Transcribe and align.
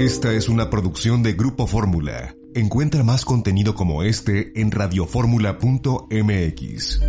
Esta 0.00 0.32
es 0.32 0.48
una 0.48 0.68
producción 0.70 1.22
de 1.22 1.34
Grupo 1.34 1.66
Fórmula. 1.66 2.34
Encuentra 2.54 3.02
más 3.02 3.26
contenido 3.26 3.74
como 3.74 4.02
este 4.02 4.58
en 4.58 4.70
radioformula.mx. 4.70 7.00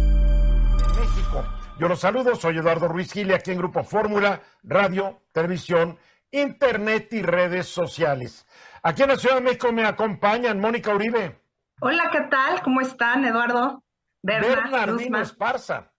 México. 0.99 1.45
Yo 1.79 1.87
los 1.87 2.01
saludo, 2.01 2.35
soy 2.35 2.57
Eduardo 2.57 2.89
Ruiz 2.89 3.13
Gili, 3.13 3.33
aquí 3.33 3.51
en 3.51 3.59
Grupo 3.59 3.85
Fórmula, 3.85 4.41
radio, 4.63 5.21
televisión, 5.31 5.97
internet 6.31 7.07
y 7.13 7.21
redes 7.21 7.67
sociales. 7.67 8.45
Aquí 8.83 9.03
en 9.03 9.07
la 9.07 9.15
Ciudad 9.15 9.35
de 9.35 9.41
México 9.41 9.71
me 9.71 9.85
acompañan 9.85 10.59
Mónica 10.59 10.93
Uribe. 10.93 11.41
Hola, 11.79 12.09
¿qué 12.11 12.23
tal? 12.29 12.61
¿Cómo 12.61 12.81
están, 12.81 13.23
Eduardo? 13.23 13.85
Bernardino 14.21 15.21
Esparza. 15.21 15.93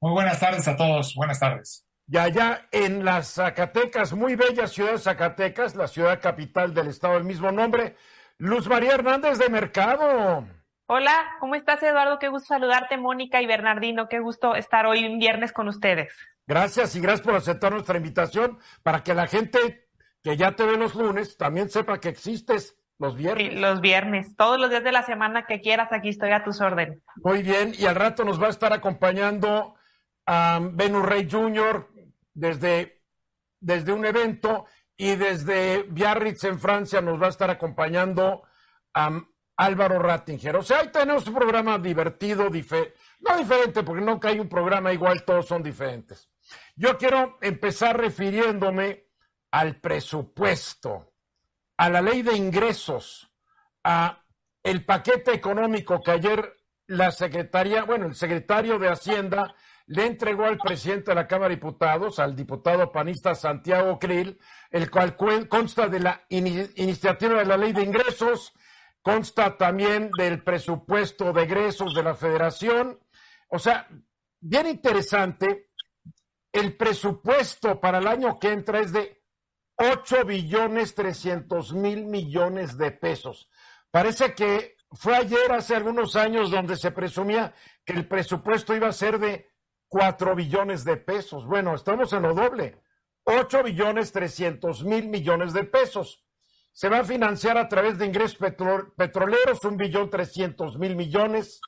Muy 0.00 0.12
buenas 0.12 0.38
tardes 0.38 0.68
a 0.68 0.76
todos, 0.76 1.12
buenas 1.16 1.40
tardes. 1.40 1.84
Y 2.12 2.18
allá 2.18 2.66
en 2.72 3.04
las 3.04 3.34
Zacatecas, 3.34 4.12
muy 4.14 4.34
bella 4.34 4.66
ciudad 4.66 4.90
de 4.90 4.98
Zacatecas, 4.98 5.76
la 5.76 5.86
ciudad 5.86 6.20
capital 6.20 6.74
del 6.74 6.88
estado 6.88 7.14
del 7.14 7.22
mismo 7.22 7.52
nombre, 7.52 7.94
Luz 8.36 8.68
María 8.68 8.94
Hernández 8.94 9.38
de 9.38 9.48
Mercado. 9.48 10.44
Hola, 10.86 11.36
¿cómo 11.38 11.54
estás 11.54 11.80
Eduardo? 11.84 12.18
Qué 12.18 12.26
gusto 12.26 12.48
saludarte, 12.48 12.96
Mónica 12.96 13.40
y 13.40 13.46
Bernardino. 13.46 14.08
Qué 14.08 14.18
gusto 14.18 14.56
estar 14.56 14.86
hoy 14.86 15.06
un 15.06 15.20
viernes 15.20 15.52
con 15.52 15.68
ustedes. 15.68 16.12
Gracias 16.48 16.96
y 16.96 17.00
gracias 17.00 17.24
por 17.24 17.36
aceptar 17.36 17.70
nuestra 17.70 17.98
invitación 17.98 18.58
para 18.82 19.04
que 19.04 19.14
la 19.14 19.28
gente 19.28 19.86
que 20.24 20.36
ya 20.36 20.56
te 20.56 20.64
ve 20.64 20.76
los 20.76 20.96
lunes 20.96 21.36
también 21.36 21.70
sepa 21.70 22.00
que 22.00 22.08
existes 22.08 22.76
los 22.98 23.14
viernes. 23.14 23.52
Sí, 23.52 23.56
los 23.56 23.80
viernes, 23.80 24.34
todos 24.34 24.58
los 24.58 24.68
días 24.70 24.82
de 24.82 24.90
la 24.90 25.04
semana 25.04 25.46
que 25.46 25.60
quieras, 25.60 25.92
aquí 25.92 26.08
estoy 26.08 26.32
a 26.32 26.42
tus 26.42 26.60
órdenes. 26.60 26.98
Muy 27.22 27.44
bien, 27.44 27.72
y 27.78 27.86
al 27.86 27.94
rato 27.94 28.24
nos 28.24 28.42
va 28.42 28.48
a 28.48 28.50
estar 28.50 28.72
acompañando 28.72 29.76
a 30.26 30.58
Venus 30.60 31.06
Rey 31.06 31.28
Jr., 31.30 31.99
desde, 32.34 33.02
desde 33.60 33.92
un 33.92 34.04
evento 34.04 34.66
y 34.96 35.16
desde 35.16 35.84
Biarritz 35.84 36.44
en 36.44 36.58
Francia 36.60 37.00
nos 37.00 37.20
va 37.20 37.26
a 37.26 37.30
estar 37.30 37.50
acompañando 37.50 38.42
a 38.94 39.20
Álvaro 39.56 39.98
Rattinger. 39.98 40.56
O 40.56 40.62
sea, 40.62 40.80
ahí 40.80 40.88
tenemos 40.88 41.26
un 41.26 41.34
programa 41.34 41.78
divertido, 41.78 42.50
no 42.50 43.36
diferente, 43.36 43.82
porque 43.82 44.04
nunca 44.04 44.28
hay 44.28 44.40
un 44.40 44.48
programa 44.48 44.92
igual, 44.92 45.24
todos 45.24 45.46
son 45.46 45.62
diferentes. 45.62 46.30
Yo 46.76 46.96
quiero 46.96 47.38
empezar 47.40 47.98
refiriéndome 47.98 49.06
al 49.50 49.80
presupuesto, 49.80 51.12
a 51.76 51.90
la 51.90 52.00
ley 52.00 52.22
de 52.22 52.34
ingresos, 52.34 53.30
a 53.84 54.22
el 54.62 54.84
paquete 54.84 55.32
económico 55.32 56.02
que 56.02 56.10
ayer 56.10 56.56
la 56.86 57.10
secretaria, 57.10 57.84
bueno, 57.84 58.06
el 58.06 58.14
secretario 58.14 58.78
de 58.78 58.88
Hacienda 58.88 59.54
le 59.90 60.06
entregó 60.06 60.44
al 60.44 60.56
presidente 60.56 61.10
de 61.10 61.16
la 61.16 61.26
Cámara 61.26 61.48
de 61.48 61.56
Diputados, 61.56 62.20
al 62.20 62.36
diputado 62.36 62.92
panista 62.92 63.34
Santiago 63.34 63.98
Krill, 63.98 64.38
el 64.70 64.88
cual 64.88 65.16
consta 65.48 65.88
de 65.88 65.98
la 65.98 66.24
iniciativa 66.28 67.40
de 67.40 67.44
la 67.44 67.56
ley 67.56 67.72
de 67.72 67.82
ingresos, 67.82 68.52
consta 69.02 69.56
también 69.56 70.12
del 70.16 70.44
presupuesto 70.44 71.32
de 71.32 71.42
egresos 71.42 71.92
de 71.92 72.04
la 72.04 72.14
federación. 72.14 73.00
O 73.48 73.58
sea, 73.58 73.88
bien 74.38 74.68
interesante, 74.68 75.70
el 76.52 76.76
presupuesto 76.76 77.80
para 77.80 77.98
el 77.98 78.06
año 78.06 78.38
que 78.38 78.52
entra 78.52 78.78
es 78.78 78.92
de 78.92 79.24
8 79.74 80.24
billones 80.24 80.94
300 80.94 81.72
mil 81.72 82.04
millones 82.04 82.78
de 82.78 82.92
pesos. 82.92 83.50
Parece 83.90 84.36
que 84.36 84.76
fue 84.92 85.16
ayer, 85.16 85.50
hace 85.50 85.74
algunos 85.74 86.14
años, 86.14 86.48
donde 86.48 86.76
se 86.76 86.92
presumía 86.92 87.52
que 87.84 87.94
el 87.94 88.06
presupuesto 88.06 88.76
iba 88.76 88.86
a 88.86 88.92
ser 88.92 89.18
de 89.18 89.49
4 89.90 90.36
billones 90.36 90.84
de 90.84 90.96
pesos. 90.96 91.44
Bueno, 91.46 91.74
estamos 91.74 92.12
en 92.12 92.22
lo 92.22 92.32
doble. 92.32 92.80
8 93.24 93.64
billones 93.64 94.12
300 94.12 94.84
mil 94.84 95.08
millones 95.08 95.52
de 95.52 95.64
pesos. 95.64 96.24
Se 96.72 96.88
va 96.88 97.00
a 97.00 97.04
financiar 97.04 97.58
a 97.58 97.68
través 97.68 97.98
de 97.98 98.06
ingresos 98.06 98.38
petroleros, 98.96 99.64
un 99.64 99.76
billón 99.76 100.08
300 100.08 100.78
mil 100.78 100.94
millones. 100.94 101.60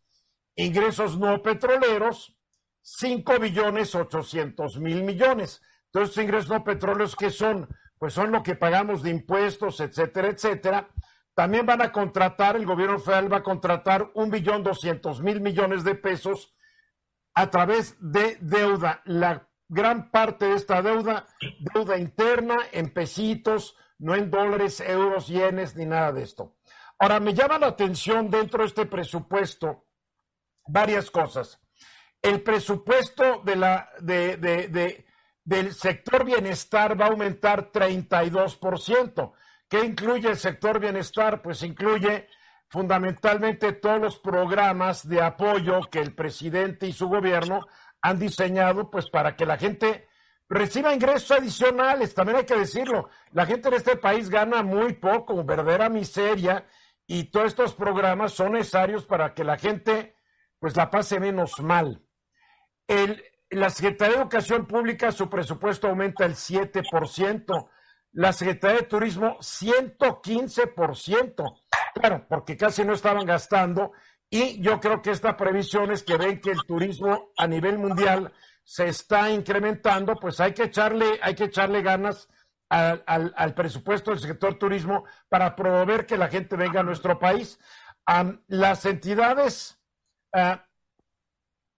Ingresos 0.55 1.19
no 1.19 1.42
petroleros, 1.42 2.39
5 2.83 3.41
billones 3.41 3.92
800 3.92 4.79
mil 4.79 5.02
millones. 5.02 5.61
Entonces, 5.86 6.23
ingresos 6.23 6.48
no 6.48 6.63
petroleros, 6.63 7.17
¿qué 7.17 7.30
son? 7.30 7.69
Pues 7.98 8.14
son 8.14 8.30
lo 8.30 8.45
que 8.45 8.55
pagamos 8.55 9.02
de 9.02 9.11
impuestos, 9.11 9.80
etcétera, 9.80 10.29
etcétera. 10.29 10.89
También 11.35 11.67
van 11.67 11.83
a 11.83 11.91
contratar, 11.91 12.55
el 12.55 12.67
gobierno 12.67 13.01
federal 13.01 13.33
va 13.33 13.39
a 13.39 13.42
contratar 13.42 14.13
un 14.14 14.30
billón 14.30 14.63
200 14.63 15.23
mil 15.23 15.41
millones 15.41 15.83
de 15.83 15.96
pesos 15.96 16.55
a 17.35 17.51
través 17.51 17.97
de 18.01 18.37
deuda. 18.41 19.03
La 19.05 19.48
gran 19.69 20.11
parte 20.11 20.47
de 20.47 20.55
esta 20.57 20.83
deuda, 20.83 21.27
deuda 21.75 21.98
interna 21.98 22.59
en 22.73 22.93
pesitos, 22.93 23.77
no 23.98 24.15
en 24.15 24.31
dólares, 24.31 24.81
euros, 24.81 25.29
yenes, 25.29 25.77
ni 25.77 25.87
nada 25.87 26.13
de 26.13 26.23
esto. 26.23 26.57
Ahora, 26.98 27.20
me 27.20 27.35
llama 27.35 27.59
la 27.59 27.69
atención 27.69 28.31
dentro 28.31 28.61
de 28.61 28.69
este 28.69 28.87
presupuesto 28.87 29.87
varias 30.67 31.11
cosas. 31.11 31.61
El 32.20 32.43
presupuesto 32.43 33.43
de 33.45 33.57
la, 33.57 33.91
de, 34.01 34.37
de, 34.37 35.07
del 35.45 35.75
sector 35.75 36.25
bienestar 36.25 37.01
va 37.01 37.07
a 37.07 37.09
aumentar 37.09 37.73
32%. 37.73 39.33
¿Qué 39.69 39.85
incluye 39.85 40.29
el 40.29 40.37
sector 40.37 40.79
bienestar? 40.79 41.43
Pues 41.43 41.63
incluye 41.63 42.29
fundamentalmente 42.72 43.72
todos 43.74 44.00
los 44.00 44.18
programas 44.18 45.06
de 45.06 45.20
apoyo 45.20 45.83
que 45.90 45.98
el 45.98 46.14
presidente 46.14 46.86
y 46.86 46.94
su 46.94 47.06
gobierno 47.06 47.66
han 48.00 48.18
diseñado, 48.18 48.90
pues 48.90 49.10
para 49.10 49.36
que 49.36 49.44
la 49.44 49.58
gente 49.58 50.08
reciba 50.48 50.94
ingresos 50.94 51.33
adicionales, 51.33 52.14
también 52.14 52.38
hay 52.38 52.46
que 52.46 52.56
decirlo, 52.56 53.10
la 53.33 53.44
gente 53.44 53.68
en 53.68 53.74
este 53.74 53.96
país 53.96 54.30
gana 54.30 54.62
muy 54.62 54.94
poco, 54.94 55.44
verdadera 55.44 55.90
miseria, 55.90 56.64
y 57.06 57.24
todos 57.24 57.48
estos 57.48 57.74
programas 57.74 58.33
son 58.33 58.52
necesarios 58.52 59.04
para 59.04 59.34
que 59.34 59.44
la 59.44 59.58
gente 59.58 60.16
pues 60.58 60.74
la 60.74 60.90
pase 60.90 61.20
menos 61.20 61.60
mal. 61.60 62.00
El, 62.89 63.22
la 63.50 63.68
Secretaría 63.68 64.14
de 64.14 64.22
Educación 64.22 64.66
Pública, 64.66 65.12
su 65.12 65.28
presupuesto 65.28 65.89
aumenta 65.89 66.24
el 66.24 66.36
7%, 66.36 67.68
la 68.12 68.33
Secretaría 68.33 68.78
de 68.78 68.86
Turismo 68.86 69.36
115%. 69.40 71.62
Claro, 71.95 72.27
porque 72.29 72.57
casi 72.57 72.85
no 72.85 72.95
estaban 72.95 73.27
gastando 73.27 73.92
y 74.30 74.61
yo 74.63 74.80
creo 74.80 75.03
que 75.03 75.11
esta 75.11 75.36
previsión 75.36 75.91
es 75.91 76.03
que 76.03 76.17
ven 76.17 76.41
que 76.41 76.53
el 76.53 76.64
turismo 76.64 77.33
a 77.36 77.47
nivel 77.47 77.79
mundial 77.79 78.33
se 78.64 78.89
está 78.89 79.30
incrementando, 79.30 80.17
pues 80.17 80.41
hay 80.41 80.55
que 80.55 80.64
echarle, 80.64 81.20
hay 81.23 81.35
que 81.35 81.45
echarle 81.45 81.83
ganas 81.83 82.29
al, 82.70 83.55
presupuesto 83.55 84.11
del 84.11 84.20
sector 84.20 84.55
turismo 84.58 85.05
para 85.29 85.55
promover 85.55 86.07
que 86.07 86.17
la 86.17 86.29
gente 86.29 86.57
venga 86.57 86.81
a 86.81 86.85
nuestro 86.85 87.19
país. 87.19 87.58
las 88.47 88.86
entidades, 88.86 89.79
ah, 90.33 90.67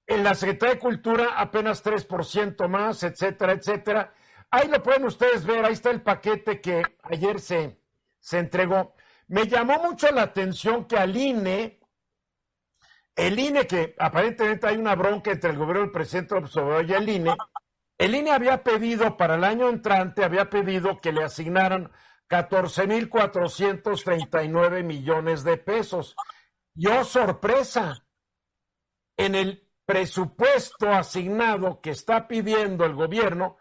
en 0.07 0.23
la 0.23 0.35
Secretaría 0.35 0.75
de 0.75 0.81
Cultura 0.81 1.35
apenas 1.37 1.83
3% 1.83 2.69
más, 2.69 3.03
etcétera, 3.03 3.53
etcétera. 3.53 4.13
Ahí 4.51 4.69
lo 4.69 4.83
pueden 4.83 5.05
ustedes 5.07 5.45
ver, 5.45 5.65
ahí 5.65 5.73
está 5.73 5.91
el 5.91 6.03
paquete 6.03 6.61
que 6.61 6.83
ayer 7.03 7.41
se, 7.41 7.81
se 8.21 8.39
entregó. 8.39 8.95
Me 9.29 9.47
llamó 9.47 9.79
mucho 9.79 10.11
la 10.11 10.23
atención 10.23 10.87
que 10.87 10.97
al 10.97 11.17
INE, 11.17 11.81
el 13.17 13.39
INE, 13.39 13.67
que 13.67 13.95
aparentemente 13.99 14.67
hay 14.67 14.77
una 14.77 14.95
bronca 14.95 15.31
entre 15.31 15.51
el 15.51 15.59
gobierno 15.59 15.83
del 15.83 15.93
presidente 15.93 16.35
Observador 16.35 16.89
y 16.89 16.93
el 16.93 17.09
INE, 17.09 17.37
el 17.97 18.15
INE 18.15 18.33
había 18.33 18.62
pedido 18.62 19.17
para 19.17 19.37
el 19.37 19.45
año 19.45 19.69
entrante, 19.69 20.25
había 20.25 20.51
pedido 20.51 21.01
que 21.01 21.12
le 21.12 21.23
asignaran 21.25 21.93
14.439 22.29 24.83
millones 24.83 25.45
de 25.45 25.56
pesos. 25.56 26.17
Yo, 26.75 27.05
sorpresa, 27.05 28.05
en 29.17 29.37
el 29.37 29.71
presupuesto 29.87 30.91
asignado 30.91 31.81
que 31.81 31.91
está 31.91 32.27
pidiendo 32.27 32.85
el 32.85 32.95
gobierno 32.95 33.59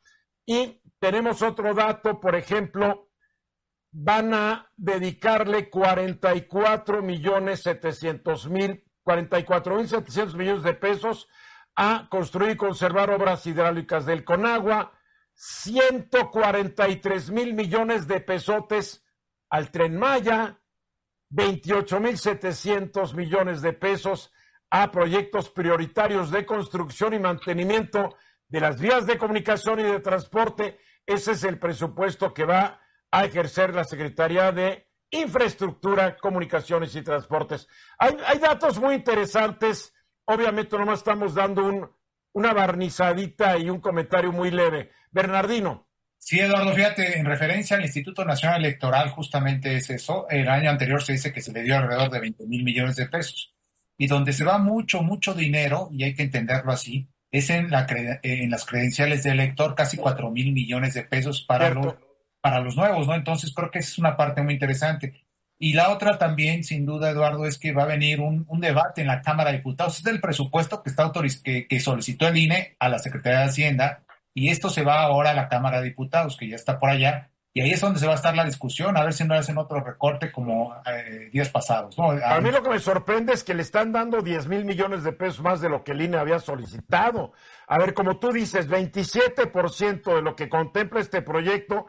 Y 0.45 0.81
tenemos 0.99 1.41
otro 1.41 1.73
dato, 1.73 2.19
por 2.19 2.35
ejemplo, 2.35 3.06
van 3.91 4.33
a 4.33 4.71
dedicarle 4.75 5.69
44 5.69 7.01
millones 7.01 7.61
700 7.63 8.49
mil, 8.49 8.83
44 9.03 9.75
mil 9.75 9.87
700 9.87 10.35
millones 10.35 10.63
de 10.63 10.73
pesos 10.73 11.27
a 11.75 12.07
construir 12.09 12.51
y 12.51 12.57
conservar 12.57 13.09
obras 13.11 13.45
hidráulicas 13.45 14.05
del 14.05 14.23
Conagua, 14.23 14.93
143 15.33 17.29
mil 17.29 17.53
millones 17.53 18.07
de 18.07 18.19
pesotes 18.19 19.05
al 19.49 19.69
Tren 19.71 19.97
Maya, 19.97 20.59
28.700 21.29 23.13
millones 23.13 23.61
de 23.61 23.73
pesos 23.73 24.31
a 24.69 24.91
proyectos 24.91 25.49
prioritarios 25.49 26.31
de 26.31 26.45
construcción 26.45 27.13
y 27.13 27.19
mantenimiento 27.19 28.15
de 28.47 28.59
las 28.59 28.79
vías 28.79 29.05
de 29.05 29.17
comunicación 29.17 29.79
y 29.79 29.83
de 29.83 29.99
transporte. 29.99 30.79
Ese 31.05 31.33
es 31.33 31.43
el 31.43 31.59
presupuesto 31.59 32.33
que 32.33 32.45
va 32.45 32.81
a 33.11 33.25
ejercer 33.25 33.73
la 33.73 33.83
Secretaría 33.83 34.51
de 34.51 34.87
Infraestructura, 35.11 36.17
Comunicaciones 36.17 36.95
y 36.95 37.01
Transportes. 37.01 37.67
Hay, 37.97 38.15
hay 38.25 38.39
datos 38.39 38.79
muy 38.79 38.95
interesantes. 38.95 39.93
Obviamente 40.25 40.77
nomás 40.77 40.99
estamos 40.99 41.33
dando 41.33 41.65
un, 41.65 41.89
una 42.33 42.53
barnizadita 42.53 43.57
y 43.57 43.69
un 43.69 43.79
comentario 43.79 44.31
muy 44.31 44.51
leve. 44.51 44.91
Bernardino. 45.11 45.87
Sí, 46.19 46.39
Eduardo, 46.39 46.73
fíjate, 46.73 47.17
en 47.17 47.25
referencia 47.25 47.77
al 47.77 47.83
Instituto 47.83 48.25
Nacional 48.25 48.59
Electoral, 48.59 49.09
justamente 49.09 49.75
es 49.75 49.89
eso. 49.89 50.27
El 50.29 50.49
año 50.49 50.69
anterior 50.69 51.01
se 51.01 51.13
dice 51.13 51.31
que 51.31 51.41
se 51.41 51.53
le 51.53 51.63
dio 51.63 51.77
alrededor 51.77 52.09
de 52.09 52.19
20 52.19 52.45
mil 52.47 52.63
millones 52.63 52.95
de 52.95 53.07
pesos. 53.07 53.55
Y 53.97 54.07
donde 54.07 54.33
se 54.33 54.43
va 54.43 54.57
mucho, 54.57 55.01
mucho 55.01 55.33
dinero, 55.33 55.89
y 55.91 56.03
hay 56.03 56.13
que 56.13 56.23
entenderlo 56.23 56.71
así, 56.71 57.09
es 57.31 57.49
en, 57.49 57.71
la, 57.71 57.87
en 58.23 58.49
las 58.49 58.65
credenciales 58.65 59.23
de 59.23 59.31
elector, 59.31 59.73
casi 59.73 59.97
4 59.97 60.29
mil 60.31 60.53
millones 60.53 60.93
de 60.93 61.03
pesos 61.03 61.41
para 61.41 61.69
los, 61.69 61.95
para 62.47 62.61
los 62.61 62.77
nuevos, 62.77 63.05
¿no? 63.05 63.13
Entonces 63.13 63.53
creo 63.53 63.69
que 63.69 63.79
esa 63.79 63.89
es 63.89 63.97
una 63.97 64.15
parte 64.15 64.41
muy 64.41 64.53
interesante. 64.53 65.25
Y 65.59 65.73
la 65.73 65.89
otra 65.89 66.17
también, 66.17 66.63
sin 66.63 66.85
duda, 66.85 67.09
Eduardo, 67.09 67.45
es 67.45 67.57
que 67.57 67.73
va 67.73 67.83
a 67.83 67.87
venir 67.87 68.21
un, 68.21 68.45
un 68.47 68.61
debate 68.61 69.01
en 69.01 69.07
la 69.07 69.21
Cámara 69.21 69.51
de 69.51 69.57
Diputados. 69.57 69.97
Es 69.97 70.03
del 70.03 70.21
presupuesto 70.21 70.81
que, 70.81 70.89
está 70.89 71.03
autoriz 71.03 71.41
que, 71.43 71.67
que 71.67 71.81
solicitó 71.81 72.25
el 72.25 72.37
INE 72.37 72.77
a 72.79 72.87
la 72.87 72.99
Secretaría 72.99 73.39
de 73.39 73.45
Hacienda 73.47 74.05
y 74.33 74.47
esto 74.47 74.69
se 74.69 74.83
va 74.83 75.01
ahora 75.01 75.31
a 75.31 75.33
la 75.33 75.49
Cámara 75.49 75.79
de 75.79 75.89
Diputados, 75.89 76.37
que 76.37 76.47
ya 76.47 76.55
está 76.55 76.79
por 76.79 76.89
allá, 76.89 77.31
y 77.57 77.61
ahí 77.61 77.71
es 77.71 77.81
donde 77.81 77.99
se 77.99 78.05
va 78.05 78.11
a 78.11 78.17
estar 78.17 78.35
la 78.35 78.45
discusión, 78.45 78.95
a 78.97 79.03
ver 79.03 79.13
si 79.13 79.23
no 79.23 79.33
hacen 79.33 79.57
otro 79.57 79.79
recorte 79.79 80.31
como 80.31 80.75
eh, 80.85 81.31
días 81.33 81.49
pasados. 81.49 81.97
¿no? 81.97 82.11
A 82.11 82.39
mí 82.39 82.51
lo 82.51 82.61
que 82.61 82.69
me 82.69 82.77
sorprende 82.77 83.33
es 83.33 83.43
que 83.43 83.55
le 83.55 83.63
están 83.63 83.91
dando 83.91 84.21
10 84.21 84.47
mil 84.47 84.63
millones 84.63 85.03
de 85.03 85.11
pesos 85.11 85.41
más 85.41 85.59
de 85.59 85.67
lo 85.67 85.83
que 85.83 85.93
el 85.93 86.01
INE 86.03 86.17
había 86.17 86.37
solicitado. 86.37 87.33
A 87.67 87.79
ver, 87.79 87.95
como 87.95 88.19
tú 88.19 88.31
dices, 88.31 88.69
27% 88.69 90.15
de 90.15 90.21
lo 90.21 90.35
que 90.35 90.49
contempla 90.49 90.99
este 90.99 91.23
proyecto 91.23 91.87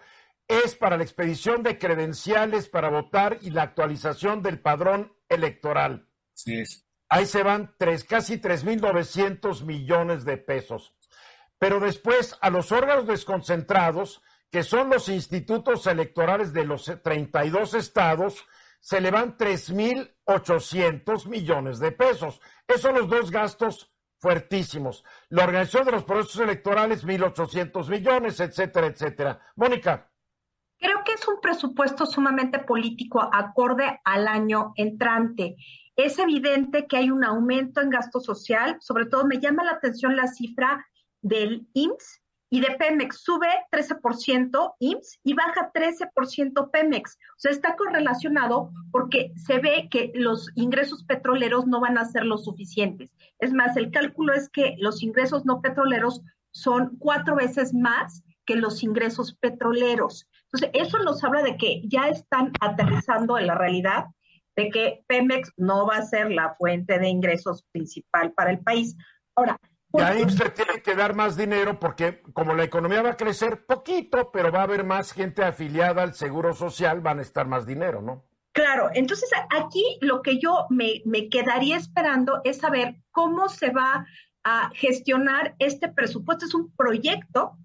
es 0.49 0.75
para 0.75 0.97
la 0.97 1.05
expedición 1.05 1.63
de 1.63 1.79
credenciales 1.79 2.69
para 2.69 2.89
votar 2.89 3.39
y 3.43 3.51
la 3.51 3.63
actualización 3.63 4.43
del 4.43 4.61
padrón 4.61 5.15
electoral. 5.29 6.09
Sí 6.33 6.59
es. 6.61 6.87
Ahí 7.11 7.27
se 7.27 7.43
van 7.43 7.75
tres, 7.79 8.05
casi 8.05 8.39
3.900 8.41 9.65
millones 9.65 10.25
de 10.25 10.39
pesos. 10.39 10.95
Pero 11.59 11.81
después 11.81 12.37
a 12.41 12.51
los 12.51 12.73
órganos 12.73 13.07
desconcentrados, 13.07 14.23
que 14.51 14.63
son 14.63 14.89
los 14.91 15.09
institutos 15.09 15.87
electorales 15.87 16.53
de 16.53 16.65
los 16.65 16.91
32 17.03 17.75
estados, 17.75 18.45
se 18.81 19.01
le 19.01 19.11
van 19.11 19.37
3.800 19.37 21.27
millones 21.27 21.79
de 21.79 21.93
pesos. 21.93 22.41
Esos 22.67 22.83
son 22.83 22.95
los 22.95 23.09
dos 23.09 23.31
gastos 23.31 23.93
fuertísimos. 24.19 25.05
La 25.29 25.45
organización 25.45 25.85
de 25.87 25.93
los 25.93 26.05
procesos 26.05 26.43
electorales, 26.43 27.05
1.800 27.05 27.89
millones, 27.89 28.41
etcétera, 28.41 28.87
etcétera. 28.87 29.41
Mónica. 29.57 30.08
Creo 30.79 31.03
que 31.05 31.13
es 31.13 31.27
un 31.27 31.41
presupuesto 31.41 32.07
sumamente 32.07 32.61
político 32.61 33.21
acorde 33.21 34.01
al 34.05 34.29
año 34.29 34.73
entrante. 34.77 35.57
Es 35.97 36.19
evidente 36.19 36.87
que 36.87 36.97
hay 36.97 37.11
un 37.11 37.25
aumento 37.25 37.81
en 37.81 37.91
gasto 37.91 38.21
social, 38.21 38.77
sobre 38.81 39.07
todo 39.07 39.25
me 39.27 39.41
llama 39.41 39.65
la 39.65 39.73
atención 39.73 40.17
la 40.17 40.29
cifra 40.29 40.87
del 41.21 41.67
IMSS 41.73 42.23
y 42.51 42.61
de 42.61 42.77
Pemex 42.77 43.21
sube 43.23 43.49
13% 43.71 44.75
IMSS 44.79 45.21
y 45.23 45.35
baja 45.35 45.71
13% 45.73 46.71
Pemex. 46.71 47.19
O 47.37 47.39
sea, 47.41 47.51
está 47.51 47.77
correlacionado 47.77 48.71
porque 48.91 49.33
se 49.37 49.59
ve 49.59 49.89
que 49.91 50.13
los 50.15 50.49
ingresos 50.55 51.05
petroleros 51.05 51.67
no 51.67 51.81
van 51.81 51.99
a 51.99 52.07
ser 52.07 52.25
lo 52.25 52.39
suficientes. 52.39 53.11
Es 53.39 53.53
más, 53.53 53.77
el 53.77 53.91
cálculo 53.91 54.33
es 54.33 54.49
que 54.49 54.77
los 54.79 55.03
ingresos 55.03 55.45
no 55.45 55.61
petroleros 55.61 56.23
son 56.53 56.97
cuatro 56.99 57.37
veces 57.37 57.75
más 57.75 58.23
que 58.47 58.57
los 58.57 58.83
ingresos 58.83 59.35
petroleros. 59.35 60.27
Entonces, 60.53 60.71
eso 60.73 60.99
nos 60.99 61.23
habla 61.23 61.43
de 61.43 61.57
que 61.57 61.83
ya 61.85 62.09
están 62.09 62.53
aterrizando 62.61 63.39
en 63.39 63.47
la 63.47 63.55
realidad 63.55 64.07
de 64.57 64.71
que 64.71 65.05
Pemex 65.07 65.53
no 65.57 65.87
va 65.87 65.99
a 65.99 66.03
ser 66.03 66.33
la 66.33 66.55
fuente 66.57 66.99
de 66.99 67.09
ingresos 67.09 67.65
principal 67.71 68.33
para 68.33 68.51
el 68.51 68.59
país. 68.59 68.97
Ahora, 69.37 69.59
y 69.93 70.01
ahí 70.03 70.23
usted 70.23 70.53
tiene 70.53 70.83
que 70.83 70.95
dar 70.95 71.15
más 71.15 71.37
dinero 71.37 71.79
porque 71.79 72.21
como 72.35 72.55
la 72.55 72.65
economía 72.65 73.01
va 73.01 73.11
a 73.11 73.17
crecer 73.17 73.65
poquito, 73.65 74.31
pero 74.33 74.53
va 74.53 74.61
a 74.61 74.65
haber 74.65 74.85
más 74.85 75.13
gente 75.13 75.43
afiliada 75.43 76.03
al 76.03 76.15
Seguro 76.15 76.53
Social, 76.53 77.01
van 77.01 77.21
a 77.21 77.23
estar 77.23 77.47
más 77.47 77.67
dinero, 77.67 78.03
¿no? 78.03 78.27
Claro, 78.53 78.91
entonces 78.93 79.31
aquí 79.57 79.99
lo 80.01 80.21
que 80.21 80.39
yo 80.41 80.67
me, 80.69 81.03
me 81.05 81.29
quedaría 81.29 81.77
esperando 81.77 82.41
es 82.45 82.59
saber 82.59 82.97
cómo 83.13 83.49
se 83.49 83.71
va 83.71 84.07
a 84.45 84.71
gestionar 84.75 85.55
este 85.59 85.89
presupuesto. 85.89 86.45
Es 86.45 86.55
un 86.55 86.75
proyecto 86.75 87.57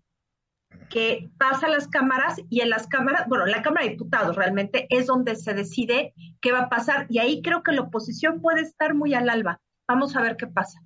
que 0.89 1.29
pasa 1.37 1.67
a 1.67 1.69
las 1.69 1.87
cámaras 1.87 2.41
y 2.49 2.61
en 2.61 2.69
las 2.69 2.87
cámaras, 2.87 3.27
bueno, 3.27 3.45
la 3.45 3.61
Cámara 3.61 3.85
de 3.85 3.91
Diputados 3.91 4.35
realmente 4.35 4.87
es 4.89 5.07
donde 5.07 5.35
se 5.35 5.53
decide 5.53 6.13
qué 6.41 6.51
va 6.51 6.61
a 6.61 6.69
pasar 6.69 7.05
y 7.09 7.19
ahí 7.19 7.41
creo 7.41 7.63
que 7.63 7.71
la 7.71 7.81
oposición 7.81 8.41
puede 8.41 8.61
estar 8.61 8.93
muy 8.93 9.13
al 9.13 9.29
alba. 9.29 9.61
Vamos 9.87 10.15
a 10.15 10.21
ver 10.21 10.37
qué 10.37 10.47
pasa. 10.47 10.79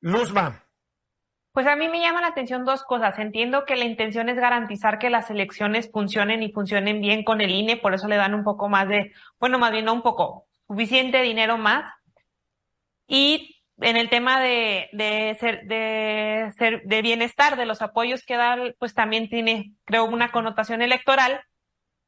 Luzma. 0.00 0.62
Pues 1.52 1.66
a 1.66 1.76
mí 1.76 1.88
me 1.88 2.00
llama 2.00 2.22
la 2.22 2.28
atención 2.28 2.64
dos 2.64 2.82
cosas. 2.82 3.18
Entiendo 3.18 3.66
que 3.66 3.76
la 3.76 3.84
intención 3.84 4.28
es 4.30 4.36
garantizar 4.36 4.98
que 4.98 5.10
las 5.10 5.30
elecciones 5.30 5.90
funcionen 5.92 6.42
y 6.42 6.50
funcionen 6.50 7.00
bien 7.02 7.24
con 7.24 7.42
el 7.42 7.50
INE, 7.50 7.76
por 7.76 7.92
eso 7.92 8.08
le 8.08 8.16
dan 8.16 8.34
un 8.34 8.42
poco 8.42 8.70
más 8.70 8.88
de, 8.88 9.12
bueno, 9.38 9.58
más 9.58 9.70
bien 9.70 9.84
no 9.84 9.92
un 9.92 10.02
poco, 10.02 10.46
suficiente 10.66 11.20
dinero 11.20 11.58
más. 11.58 11.92
Y 13.06 13.51
en 13.82 13.96
el 13.96 14.08
tema 14.08 14.40
de, 14.40 14.88
de, 14.92 15.36
ser, 15.38 15.64
de, 15.66 16.52
ser, 16.56 16.82
de 16.84 17.02
bienestar, 17.02 17.56
de 17.56 17.66
los 17.66 17.82
apoyos 17.82 18.24
que 18.24 18.36
da, 18.36 18.56
pues 18.78 18.94
también 18.94 19.28
tiene, 19.28 19.72
creo, 19.84 20.04
una 20.04 20.30
connotación 20.32 20.82
electoral. 20.82 21.40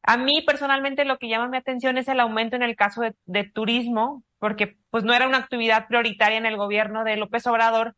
A 0.03 0.17
mí 0.17 0.43
personalmente 0.47 1.05
lo 1.05 1.19
que 1.19 1.29
llama 1.29 1.49
mi 1.49 1.57
atención 1.57 1.99
es 1.99 2.09
el 2.09 2.21
aumento 2.21 2.57
en 2.57 2.63
el 2.63 2.77
caso 2.77 3.03
de, 3.25 3.45
turismo, 3.45 4.23
porque 4.39 4.77
pues 4.91 5.05
no 5.05 5.15
era 5.15 5.27
una 5.27 5.39
actividad 5.39 5.89
prioritaria 5.89 6.39
en 6.39 6.47
el 6.47 6.57
gobierno 6.57 7.05
de 7.05 7.17
López 7.17 7.47
Obrador 7.47 7.95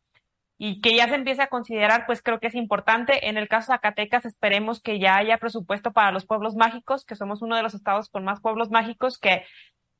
y 0.58 0.80
que 0.80 0.94
ya 0.96 1.08
se 1.08 1.16
empiece 1.16 1.42
a 1.42 1.48
considerar, 1.48 2.06
pues 2.06 2.22
creo 2.22 2.40
que 2.40 2.46
es 2.46 2.54
importante. 2.54 3.28
En 3.28 3.36
el 3.36 3.48
caso 3.48 3.72
de 3.72 3.76
Zacatecas, 3.76 4.24
esperemos 4.24 4.80
que 4.80 4.98
ya 4.98 5.16
haya 5.16 5.38
presupuesto 5.38 5.92
para 5.92 6.12
los 6.12 6.24
pueblos 6.24 6.54
mágicos, 6.54 7.04
que 7.04 7.16
somos 7.16 7.42
uno 7.42 7.56
de 7.56 7.62
los 7.62 7.74
estados 7.74 8.08
con 8.08 8.24
más 8.24 8.40
pueblos 8.40 8.70
mágicos, 8.70 9.18
que 9.18 9.44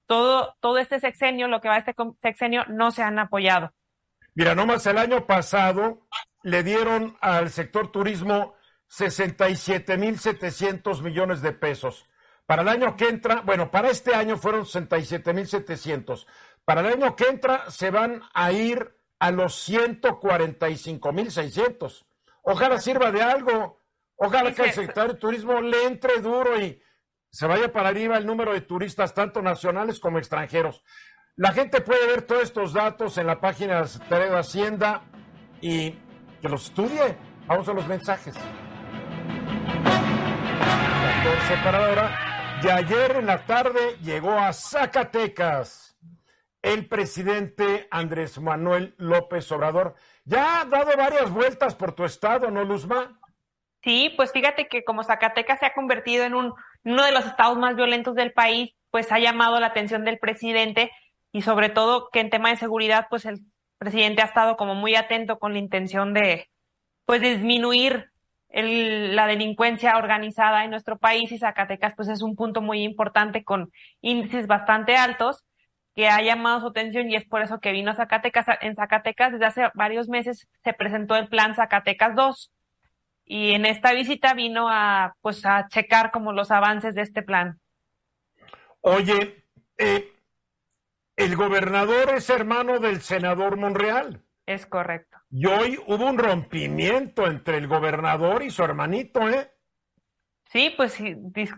todo, 0.06 0.56
todo 0.60 0.78
este 0.78 1.00
sexenio, 1.00 1.48
lo 1.48 1.60
que 1.60 1.68
va 1.68 1.74
a 1.74 1.78
este 1.78 1.94
sexenio, 2.22 2.64
no 2.68 2.90
se 2.90 3.02
han 3.02 3.18
apoyado. 3.18 3.72
Mira, 4.34 4.54
nomás 4.54 4.86
el 4.86 4.96
año 4.98 5.26
pasado 5.26 6.06
le 6.42 6.62
dieron 6.62 7.16
al 7.20 7.50
sector 7.50 7.90
turismo 7.90 8.54
67.700 8.90 11.02
millones 11.02 11.42
de 11.42 11.52
pesos. 11.52 12.06
Para 12.46 12.62
el 12.62 12.68
año 12.68 12.96
que 12.96 13.08
entra, 13.08 13.40
bueno, 13.40 13.70
para 13.70 13.90
este 13.90 14.14
año 14.14 14.36
fueron 14.36 14.64
67.700. 14.64 16.26
Para 16.64 16.82
el 16.82 16.86
año 16.86 17.16
que 17.16 17.24
entra 17.24 17.68
se 17.70 17.90
van 17.90 18.22
a 18.32 18.52
ir 18.52 18.94
a 19.18 19.30
los 19.30 19.68
145.600. 19.68 22.04
Ojalá 22.42 22.80
sirva 22.80 23.10
de 23.10 23.22
algo. 23.22 23.80
Ojalá 24.16 24.52
que 24.52 24.62
el 24.62 24.72
sector 24.72 25.14
de 25.14 25.18
turismo 25.18 25.60
le 25.60 25.86
entre 25.86 26.20
duro 26.20 26.60
y 26.60 26.80
se 27.36 27.46
vaya 27.46 27.70
para 27.70 27.90
arriba 27.90 28.16
el 28.16 28.24
número 28.24 28.54
de 28.54 28.62
turistas, 28.62 29.12
tanto 29.12 29.42
nacionales 29.42 30.00
como 30.00 30.16
extranjeros. 30.16 30.82
La 31.36 31.52
gente 31.52 31.82
puede 31.82 32.06
ver 32.06 32.22
todos 32.22 32.44
estos 32.44 32.72
datos 32.72 33.18
en 33.18 33.26
la 33.26 33.38
página 33.42 33.82
de 33.82 34.38
Hacienda 34.38 35.02
y 35.60 35.90
que 36.40 36.48
los 36.48 36.64
estudie. 36.64 37.14
Vamos 37.46 37.68
a 37.68 37.74
los 37.74 37.86
mensajes. 37.86 38.34
14 38.34 38.48
para 41.62 41.86
ahora. 41.86 42.58
Y 42.62 42.68
ayer 42.70 43.16
en 43.16 43.26
la 43.26 43.44
tarde 43.44 43.98
llegó 44.00 44.32
a 44.32 44.54
Zacatecas 44.54 45.98
el 46.62 46.88
presidente 46.88 47.86
Andrés 47.90 48.40
Manuel 48.40 48.94
López 48.96 49.52
Obrador. 49.52 49.94
Ya 50.24 50.62
ha 50.62 50.64
dado 50.64 50.96
varias 50.96 51.30
vueltas 51.30 51.74
por 51.74 51.92
tu 51.92 52.06
estado, 52.06 52.50
¿no, 52.50 52.64
Luzma? 52.64 53.20
Sí, 53.84 54.12
pues 54.16 54.32
fíjate 54.32 54.68
que 54.68 54.84
como 54.84 55.04
Zacatecas 55.04 55.60
se 55.60 55.66
ha 55.66 55.74
convertido 55.74 56.24
en 56.24 56.34
un, 56.34 56.54
uno 56.86 57.04
de 57.04 57.12
los 57.12 57.26
estados 57.26 57.58
más 57.58 57.74
violentos 57.74 58.14
del 58.14 58.32
país, 58.32 58.74
pues 58.90 59.10
ha 59.10 59.18
llamado 59.18 59.58
la 59.58 59.66
atención 59.66 60.04
del 60.04 60.18
presidente 60.18 60.92
y 61.32 61.42
sobre 61.42 61.68
todo 61.68 62.08
que 62.10 62.20
en 62.20 62.30
tema 62.30 62.50
de 62.50 62.56
seguridad, 62.56 63.08
pues 63.10 63.26
el 63.26 63.40
presidente 63.78 64.22
ha 64.22 64.26
estado 64.26 64.56
como 64.56 64.74
muy 64.74 64.94
atento 64.94 65.38
con 65.38 65.52
la 65.52 65.58
intención 65.58 66.14
de, 66.14 66.48
pues 67.04 67.20
disminuir 67.20 68.10
la 68.48 69.26
delincuencia 69.26 69.98
organizada 69.98 70.64
en 70.64 70.70
nuestro 70.70 70.96
país 70.96 71.30
y 71.32 71.38
Zacatecas 71.38 71.94
pues 71.94 72.08
es 72.08 72.22
un 72.22 72.36
punto 72.36 72.62
muy 72.62 72.84
importante 72.84 73.44
con 73.44 73.70
índices 74.00 74.46
bastante 74.46 74.96
altos 74.96 75.44
que 75.94 76.08
ha 76.08 76.22
llamado 76.22 76.60
su 76.60 76.68
atención 76.68 77.10
y 77.10 77.16
es 77.16 77.26
por 77.26 77.42
eso 77.42 77.58
que 77.58 77.72
vino 77.72 77.90
a 77.90 77.94
Zacatecas. 77.96 78.46
En 78.60 78.76
Zacatecas 78.76 79.32
desde 79.32 79.46
hace 79.46 79.62
varios 79.74 80.08
meses 80.08 80.48
se 80.62 80.72
presentó 80.72 81.16
el 81.16 81.28
plan 81.28 81.54
Zacatecas 81.54 82.14
2 82.14 82.52
y 83.26 83.52
en 83.52 83.66
esta 83.66 83.92
visita 83.92 84.34
vino 84.34 84.68
a 84.70 85.16
pues 85.20 85.44
a 85.44 85.66
checar 85.68 86.12
como 86.12 86.32
los 86.32 86.50
avances 86.50 86.94
de 86.94 87.02
este 87.02 87.22
plan. 87.22 87.58
Oye, 88.80 89.44
eh, 89.76 90.12
el 91.16 91.34
gobernador 91.34 92.10
es 92.14 92.30
hermano 92.30 92.78
del 92.78 93.00
senador 93.00 93.56
Monreal. 93.56 94.22
Es 94.46 94.64
correcto. 94.64 95.18
Y 95.28 95.46
hoy 95.46 95.78
hubo 95.88 96.06
un 96.06 96.18
rompimiento 96.18 97.26
entre 97.26 97.58
el 97.58 97.66
gobernador 97.66 98.44
y 98.44 98.50
su 98.50 98.62
hermanito, 98.62 99.28
¿eh? 99.28 99.50
Sí, 100.44 100.72
pues 100.76 100.96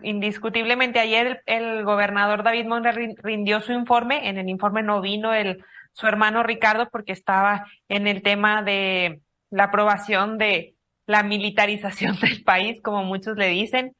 indiscutiblemente 0.01 0.99
ayer 0.99 1.43
el, 1.45 1.83
gobernador 1.83 2.41
David 2.41 2.65
Monreal 2.65 3.15
rindió 3.17 3.61
su 3.61 3.71
informe. 3.71 4.27
En 4.27 4.39
el 4.39 4.49
informe 4.49 4.81
no 4.81 4.99
vino 5.01 5.35
el, 5.35 5.63
su 5.93 6.07
hermano 6.07 6.41
Ricardo 6.41 6.89
porque 6.89 7.11
estaba 7.11 7.67
en 7.87 8.07
el 8.07 8.23
tema 8.23 8.63
de 8.63 9.21
la 9.51 9.65
aprobación 9.65 10.39
de 10.39 10.75
la 11.09 11.23
militarización 11.23 12.19
del 12.21 12.43
país, 12.43 12.81
como 12.83 13.03
muchos 13.03 13.35
le 13.35 13.47
dicen. 13.47 13.95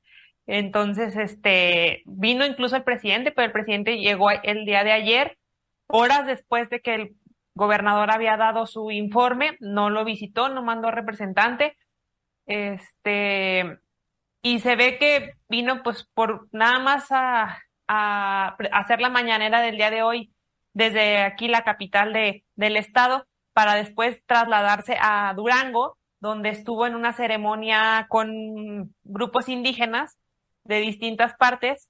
Entonces, 0.45 1.15
este, 1.15 2.03
vino 2.05 2.45
incluso 2.45 2.75
el 2.75 2.83
presidente, 2.83 3.31
pero 3.31 3.47
el 3.47 3.51
presidente 3.51 3.97
llegó 3.97 4.29
el 4.29 4.65
día 4.65 4.83
de 4.83 4.91
ayer, 4.91 5.37
horas 5.87 6.27
después 6.27 6.69
de 6.69 6.81
que 6.81 6.93
el 6.93 7.15
gobernador 7.55 8.11
había 8.11 8.37
dado 8.37 8.67
su 8.67 8.91
informe, 8.91 9.57
no 9.59 9.89
lo 9.89 10.05
visitó, 10.05 10.49
no 10.49 10.61
mandó 10.61 10.91
representante. 10.91 11.77
Este, 12.45 13.79
y 14.43 14.59
se 14.59 14.75
ve 14.75 14.99
que 14.99 15.33
vino 15.49 15.81
pues 15.81 16.07
por 16.13 16.47
nada 16.51 16.77
más 16.77 17.07
a, 17.09 17.59
hacer 17.87 19.01
la 19.01 19.09
mañanera 19.09 19.61
del 19.61 19.77
día 19.77 19.89
de 19.89 20.03
hoy 20.03 20.31
desde 20.73 21.23
aquí 21.23 21.47
la 21.47 21.63
capital 21.63 22.13
de, 22.13 22.45
del 22.55 22.77
estado 22.77 23.25
para 23.53 23.73
después 23.73 24.21
trasladarse 24.27 24.95
a 25.01 25.33
Durango, 25.35 25.98
donde 26.19 26.49
estuvo 26.49 26.85
en 26.85 26.95
una 26.95 27.13
ceremonia 27.13 28.07
con 28.09 28.93
grupos 29.03 29.49
indígenas 29.49 30.17
de 30.63 30.79
distintas 30.81 31.33
partes 31.35 31.89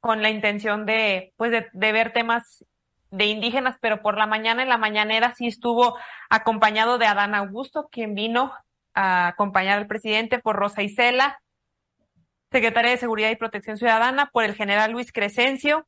con 0.00 0.22
la 0.22 0.30
intención 0.30 0.86
de 0.86 1.32
pues 1.36 1.50
de, 1.50 1.92
ver 1.92 2.12
temas 2.12 2.64
de 3.10 3.26
indígenas, 3.26 3.76
pero 3.80 4.02
por 4.02 4.16
la 4.16 4.26
mañana 4.26 4.62
en 4.62 4.68
la 4.68 4.78
mañanera 4.78 5.34
sí 5.34 5.46
estuvo 5.46 5.98
acompañado 6.30 6.98
de 6.98 7.06
Adán 7.06 7.34
Augusto, 7.34 7.88
quien 7.90 8.14
vino 8.14 8.52
a 8.94 9.28
acompañar 9.28 9.78
al 9.78 9.86
presidente 9.86 10.38
por 10.38 10.56
Rosa 10.56 10.82
Isela, 10.82 11.40
secretaria 12.50 12.90
de 12.90 12.96
Seguridad 12.98 13.30
y 13.30 13.36
Protección 13.36 13.76
Ciudadana, 13.76 14.30
por 14.32 14.44
el 14.44 14.54
general 14.54 14.92
Luis 14.92 15.12
Crescencio, 15.12 15.86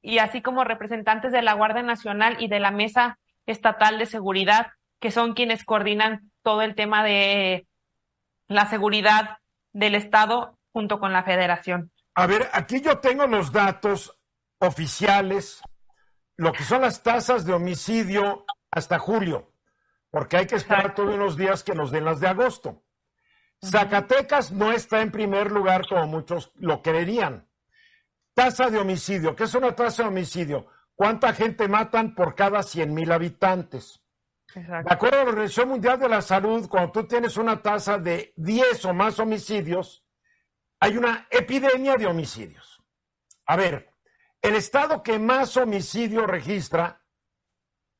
y 0.00 0.18
así 0.18 0.42
como 0.42 0.64
representantes 0.64 1.32
de 1.32 1.42
la 1.42 1.54
Guardia 1.54 1.82
Nacional 1.82 2.36
y 2.38 2.48
de 2.48 2.60
la 2.60 2.70
Mesa 2.70 3.18
Estatal 3.46 3.98
de 3.98 4.06
Seguridad, 4.06 4.68
que 5.00 5.10
son 5.10 5.34
quienes 5.34 5.64
coordinan 5.64 6.30
todo 6.44 6.62
el 6.62 6.76
tema 6.76 7.02
de 7.02 7.66
la 8.46 8.66
seguridad 8.66 9.38
del 9.72 9.96
Estado 9.96 10.56
junto 10.72 11.00
con 11.00 11.12
la 11.12 11.24
Federación. 11.24 11.90
A 12.14 12.28
ver, 12.28 12.48
aquí 12.52 12.80
yo 12.80 12.98
tengo 12.98 13.26
los 13.26 13.50
datos 13.50 14.16
oficiales, 14.58 15.60
lo 16.36 16.52
que 16.52 16.62
son 16.62 16.82
las 16.82 17.02
tasas 17.02 17.44
de 17.44 17.52
homicidio 17.52 18.44
hasta 18.70 19.00
julio 19.00 19.54
porque 20.14 20.36
hay 20.36 20.46
que 20.46 20.54
esperar 20.54 20.94
todos 20.94 21.12
unos 21.12 21.36
días 21.36 21.64
que 21.64 21.74
nos 21.74 21.90
den 21.90 22.04
las 22.04 22.20
de 22.20 22.28
agosto. 22.28 22.84
Zacatecas 23.60 24.52
no 24.52 24.70
está 24.70 25.00
en 25.00 25.10
primer 25.10 25.50
lugar 25.50 25.88
como 25.88 26.06
muchos 26.06 26.52
lo 26.54 26.82
creerían. 26.82 27.48
Tasa 28.32 28.70
de 28.70 28.78
homicidio. 28.78 29.34
¿Qué 29.34 29.42
es 29.42 29.54
una 29.56 29.74
tasa 29.74 30.04
de 30.04 30.10
homicidio? 30.10 30.68
¿Cuánta 30.94 31.32
gente 31.32 31.66
matan 31.66 32.14
por 32.14 32.36
cada 32.36 32.62
100 32.62 32.94
mil 32.94 33.10
habitantes? 33.10 34.03
De 34.54 34.92
acuerdo 34.92 35.20
a 35.20 35.24
la 35.24 35.30
Organización 35.30 35.68
Mundial 35.68 35.98
de 35.98 36.08
la 36.08 36.22
Salud, 36.22 36.68
cuando 36.68 36.92
tú 36.92 37.06
tienes 37.06 37.36
una 37.36 37.60
tasa 37.60 37.98
de 37.98 38.32
10 38.36 38.84
o 38.84 38.94
más 38.94 39.18
homicidios, 39.18 40.04
hay 40.78 40.96
una 40.96 41.26
epidemia 41.30 41.96
de 41.96 42.06
homicidios. 42.06 42.80
A 43.46 43.56
ver, 43.56 43.90
el 44.40 44.54
estado 44.54 45.02
que 45.02 45.18
más 45.18 45.56
homicidio 45.56 46.26
registra 46.26 47.02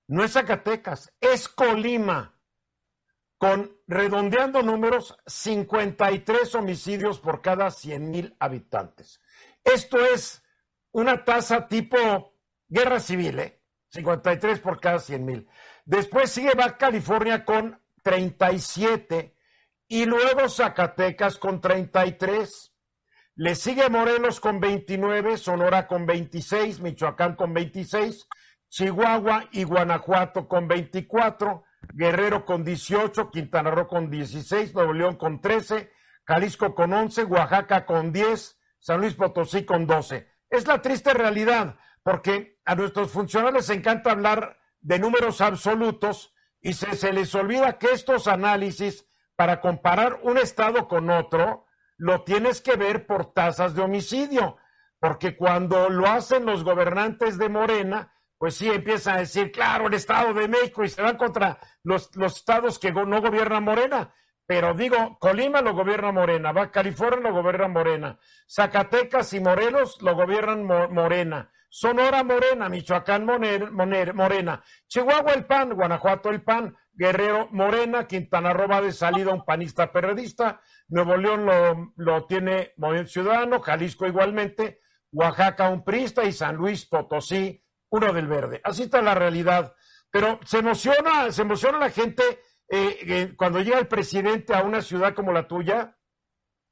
no 0.06 0.22
es 0.22 0.32
Zacatecas, 0.32 1.12
es 1.20 1.48
Colima, 1.48 2.38
con 3.38 3.76
redondeando 3.86 4.62
números, 4.62 5.16
53 5.26 6.54
homicidios 6.54 7.18
por 7.18 7.42
cada 7.42 7.70
100 7.70 8.10
mil 8.10 8.36
habitantes. 8.38 9.20
Esto 9.64 10.04
es 10.04 10.42
una 10.92 11.24
tasa 11.24 11.66
tipo 11.66 12.34
guerra 12.68 13.00
civil, 13.00 13.38
¿eh? 13.40 13.60
53 13.88 14.60
por 14.60 14.80
cada 14.80 14.98
100 14.98 15.24
mil. 15.24 15.48
Después 15.84 16.30
sigue 16.30 16.54
Baja 16.54 16.78
California 16.78 17.44
con 17.44 17.78
37 18.02 19.36
y 19.88 20.06
luego 20.06 20.48
Zacatecas 20.48 21.36
con 21.36 21.60
33. 21.60 22.72
Le 23.36 23.54
sigue 23.54 23.90
Morelos 23.90 24.40
con 24.40 24.60
29, 24.60 25.36
Sonora 25.36 25.86
con 25.86 26.06
26, 26.06 26.80
Michoacán 26.80 27.34
con 27.34 27.52
26, 27.52 28.28
Chihuahua 28.68 29.48
y 29.52 29.64
Guanajuato 29.64 30.48
con 30.48 30.68
24, 30.68 31.64
Guerrero 31.92 32.44
con 32.46 32.64
18, 32.64 33.30
Quintana 33.30 33.70
Roo 33.70 33.86
con 33.86 34.08
16, 34.08 34.74
Nuevo 34.74 34.92
León 34.92 35.16
con 35.16 35.40
13, 35.40 35.90
Jalisco 36.26 36.74
con 36.74 36.92
11, 36.92 37.24
Oaxaca 37.24 37.84
con 37.84 38.12
10, 38.12 38.58
San 38.78 39.00
Luis 39.00 39.14
Potosí 39.14 39.64
con 39.64 39.86
12. 39.86 40.28
Es 40.48 40.66
la 40.66 40.80
triste 40.80 41.12
realidad, 41.12 41.76
porque 42.02 42.60
a 42.64 42.74
nuestros 42.74 43.10
funcionarios 43.10 43.68
les 43.68 43.76
encanta 43.76 44.12
hablar 44.12 44.63
de 44.84 44.98
números 44.98 45.40
absolutos 45.40 46.34
y 46.60 46.74
se, 46.74 46.94
se 46.94 47.12
les 47.12 47.34
olvida 47.34 47.78
que 47.78 47.90
estos 47.92 48.28
análisis 48.28 49.08
para 49.34 49.60
comparar 49.60 50.20
un 50.22 50.38
estado 50.38 50.86
con 50.86 51.10
otro 51.10 51.66
lo 51.96 52.22
tienes 52.22 52.60
que 52.60 52.76
ver 52.76 53.06
por 53.06 53.32
tasas 53.32 53.74
de 53.74 53.82
homicidio, 53.82 54.58
porque 55.00 55.36
cuando 55.36 55.88
lo 55.88 56.06
hacen 56.06 56.44
los 56.44 56.64
gobernantes 56.64 57.38
de 57.38 57.48
Morena, 57.48 58.12
pues 58.36 58.56
sí 58.56 58.68
empiezan 58.70 59.16
a 59.16 59.20
decir, 59.20 59.50
claro, 59.50 59.86
el 59.86 59.94
Estado 59.94 60.34
de 60.34 60.48
México 60.48 60.84
y 60.84 60.88
se 60.90 61.00
van 61.00 61.16
contra 61.16 61.58
los, 61.82 62.14
los 62.14 62.36
estados 62.36 62.78
que 62.78 62.92
no 62.92 63.22
gobiernan 63.22 63.64
Morena. 63.64 64.12
Pero 64.46 64.74
digo, 64.74 65.18
Colima 65.18 65.62
lo 65.62 65.72
gobierna 65.72 66.12
Morena, 66.12 66.52
California 66.70 67.30
lo 67.30 67.32
gobierna 67.32 67.68
Morena, 67.68 68.18
Zacatecas 68.46 69.32
y 69.32 69.40
Morelos 69.40 70.02
lo 70.02 70.14
gobiernan 70.14 70.64
Morena, 70.64 71.50
Sonora 71.76 72.22
Morena, 72.22 72.68
Michoacán 72.68 73.26
Morena, 73.26 74.62
Chihuahua 74.86 75.32
el 75.32 75.44
PAN, 75.44 75.74
Guanajuato 75.74 76.30
el 76.30 76.40
PAN, 76.44 76.76
Guerrero 76.92 77.48
Morena, 77.50 78.06
Quintana 78.06 78.52
Roo 78.52 78.80
de 78.80 78.92
salida 78.92 79.34
un 79.34 79.44
panista 79.44 79.90
periodista, 79.90 80.60
Nuevo 80.86 81.16
León 81.16 81.44
lo, 81.44 81.92
lo 81.96 82.26
tiene 82.26 82.74
Movimiento 82.76 83.10
Ciudadano, 83.10 83.58
Jalisco 83.58 84.06
igualmente, 84.06 84.78
Oaxaca 85.10 85.68
un 85.68 85.82
priista 85.82 86.22
y 86.22 86.30
San 86.30 86.54
Luis 86.54 86.86
Potosí 86.86 87.60
uno 87.90 88.12
del 88.12 88.28
verde. 88.28 88.60
Así 88.62 88.84
está 88.84 89.02
la 89.02 89.16
realidad. 89.16 89.74
Pero 90.12 90.38
se 90.44 90.58
emociona, 90.58 91.32
se 91.32 91.42
emociona 91.42 91.78
la 91.78 91.90
gente 91.90 92.22
eh, 92.68 92.98
eh, 93.02 93.34
cuando 93.36 93.60
llega 93.60 93.80
el 93.80 93.88
presidente 93.88 94.54
a 94.54 94.62
una 94.62 94.80
ciudad 94.80 95.12
como 95.12 95.32
la 95.32 95.48
tuya. 95.48 95.96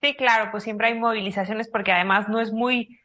Sí, 0.00 0.14
claro, 0.14 0.52
pues 0.52 0.62
siempre 0.62 0.86
hay 0.86 0.94
movilizaciones 0.94 1.68
porque 1.68 1.90
además 1.90 2.28
no 2.28 2.40
es 2.40 2.52
muy 2.52 3.01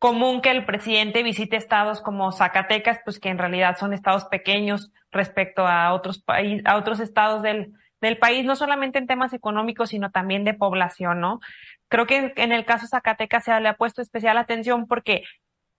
común 0.00 0.40
que 0.40 0.50
el 0.50 0.64
presidente 0.64 1.22
visite 1.22 1.56
estados 1.56 2.00
como 2.00 2.32
Zacatecas, 2.32 3.00
pues 3.04 3.20
que 3.20 3.28
en 3.28 3.36
realidad 3.36 3.76
son 3.78 3.92
estados 3.92 4.24
pequeños 4.24 4.90
respecto 5.12 5.66
a 5.66 5.92
otros 5.92 6.22
países, 6.22 6.64
a 6.64 6.76
otros 6.76 7.00
estados 7.00 7.42
del, 7.42 7.74
del 8.00 8.16
país, 8.16 8.46
no 8.46 8.56
solamente 8.56 8.98
en 8.98 9.06
temas 9.06 9.34
económicos, 9.34 9.90
sino 9.90 10.10
también 10.10 10.42
de 10.42 10.54
población, 10.54 11.20
¿no? 11.20 11.40
Creo 11.88 12.06
que 12.06 12.32
en 12.34 12.50
el 12.50 12.64
caso 12.64 12.86
Zacatecas 12.86 13.44
se 13.44 13.60
le 13.60 13.68
ha 13.68 13.76
puesto 13.76 14.00
especial 14.00 14.38
atención 14.38 14.86
porque 14.86 15.22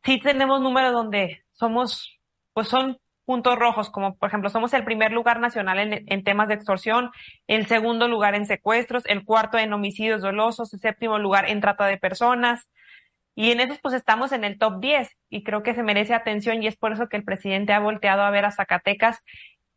sí 0.04 0.20
tenemos 0.20 0.62
números 0.62 0.94
donde 0.94 1.44
somos, 1.54 2.20
pues 2.54 2.68
son 2.68 3.00
puntos 3.26 3.58
rojos, 3.58 3.90
como 3.90 4.16
por 4.18 4.30
ejemplo, 4.30 4.52
somos 4.52 4.72
el 4.76 4.84
primer 4.84 5.12
lugar 5.14 5.40
nacional 5.40 5.80
en, 5.80 6.04
en, 6.06 6.24
temas 6.24 6.48
de 6.48 6.54
extorsión, 6.54 7.10
el 7.48 7.66
segundo 7.66 8.08
lugar 8.08 8.36
en 8.36 8.46
secuestros, 8.46 9.04
el 9.08 9.26
cuarto 9.26 9.58
en 9.58 9.74
homicidios 9.74 10.22
dolosos, 10.22 10.72
el 10.76 10.80
séptimo 10.80 11.18
lugar 11.18 11.50
en 11.50 11.60
trata 11.60 11.88
de 11.88 11.98
personas. 11.98 12.70
Y 13.36 13.52
en 13.52 13.60
esos 13.62 13.80
pues 13.80 13.94
estamos 13.94 14.32
en 14.32 14.44
el 14.44 14.58
top 14.58 14.80
10 14.82 15.10
y 15.30 15.44
creo 15.44 15.64
que 15.64 15.74
se 15.74 15.84
merece 15.84 16.14
atención 16.14 16.62
y 16.62 16.68
es 16.68 16.76
por 16.76 16.92
eso 16.92 17.08
que 17.08 17.18
el 17.18 17.24
presidente 17.24 17.74
ha 17.74 17.80
volteado 17.80 18.24
a 18.24 18.30
ver 18.30 18.46
a 18.46 18.52
Zacatecas. 18.52 19.20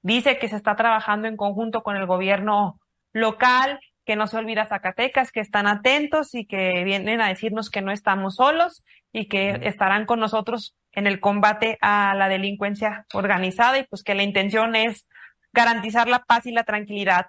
Dice 0.03 0.39
que 0.39 0.49
se 0.49 0.57
está 0.57 0.77
trabajando 0.77 1.29
en 1.29 1.37
conjunto 1.37 1.83
con 1.83 1.97
el 1.97 2.07
gobierno 2.07 2.81
local 3.13 3.81
que 4.05 4.17
no 4.17 4.27
se 4.27 4.37
olvida 4.37 4.67
Zacatecas, 4.67 5.33
que 5.33 5.41
están 5.41 5.67
atentos 5.67 6.35
y 6.35 6.47
que 6.47 6.85
vienen 6.85 7.21
a 7.21 7.29
decirnos 7.29 7.71
que 7.71 7.81
no 7.81 7.91
estamos 7.91 8.37
solos 8.37 8.85
y 9.13 9.29
que 9.29 9.61
estarán 9.63 10.07
con 10.07 10.21
nosotros 10.21 10.77
en 10.93 11.07
el 11.07 11.21
combate 11.21 11.79
a 11.81 12.15
la 12.15 12.29
delincuencia 12.29 13.07
organizada 13.13 13.79
y 13.79 13.85
pues 13.85 14.03
que 14.03 14.15
la 14.15 14.23
intención 14.23 14.77
es 14.77 15.09
garantizar 15.53 16.09
la 16.09 16.21
paz 16.21 16.47
y 16.47 16.53
la 16.53 16.65
tranquilidad. 16.65 17.27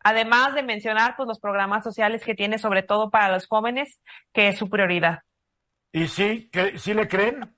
Además 0.00 0.54
de 0.54 0.62
mencionar 0.62 1.14
pues 1.16 1.26
los 1.26 1.40
programas 1.40 1.82
sociales 1.82 2.24
que 2.24 2.34
tiene 2.34 2.58
sobre 2.58 2.82
todo 2.82 3.10
para 3.10 3.32
los 3.32 3.46
jóvenes, 3.46 4.00
que 4.32 4.48
es 4.48 4.58
su 4.58 4.68
prioridad. 4.68 5.20
¿Y 5.92 6.08
sí, 6.08 6.48
que, 6.50 6.78
sí 6.78 6.94
le 6.94 7.08
creen? 7.08 7.56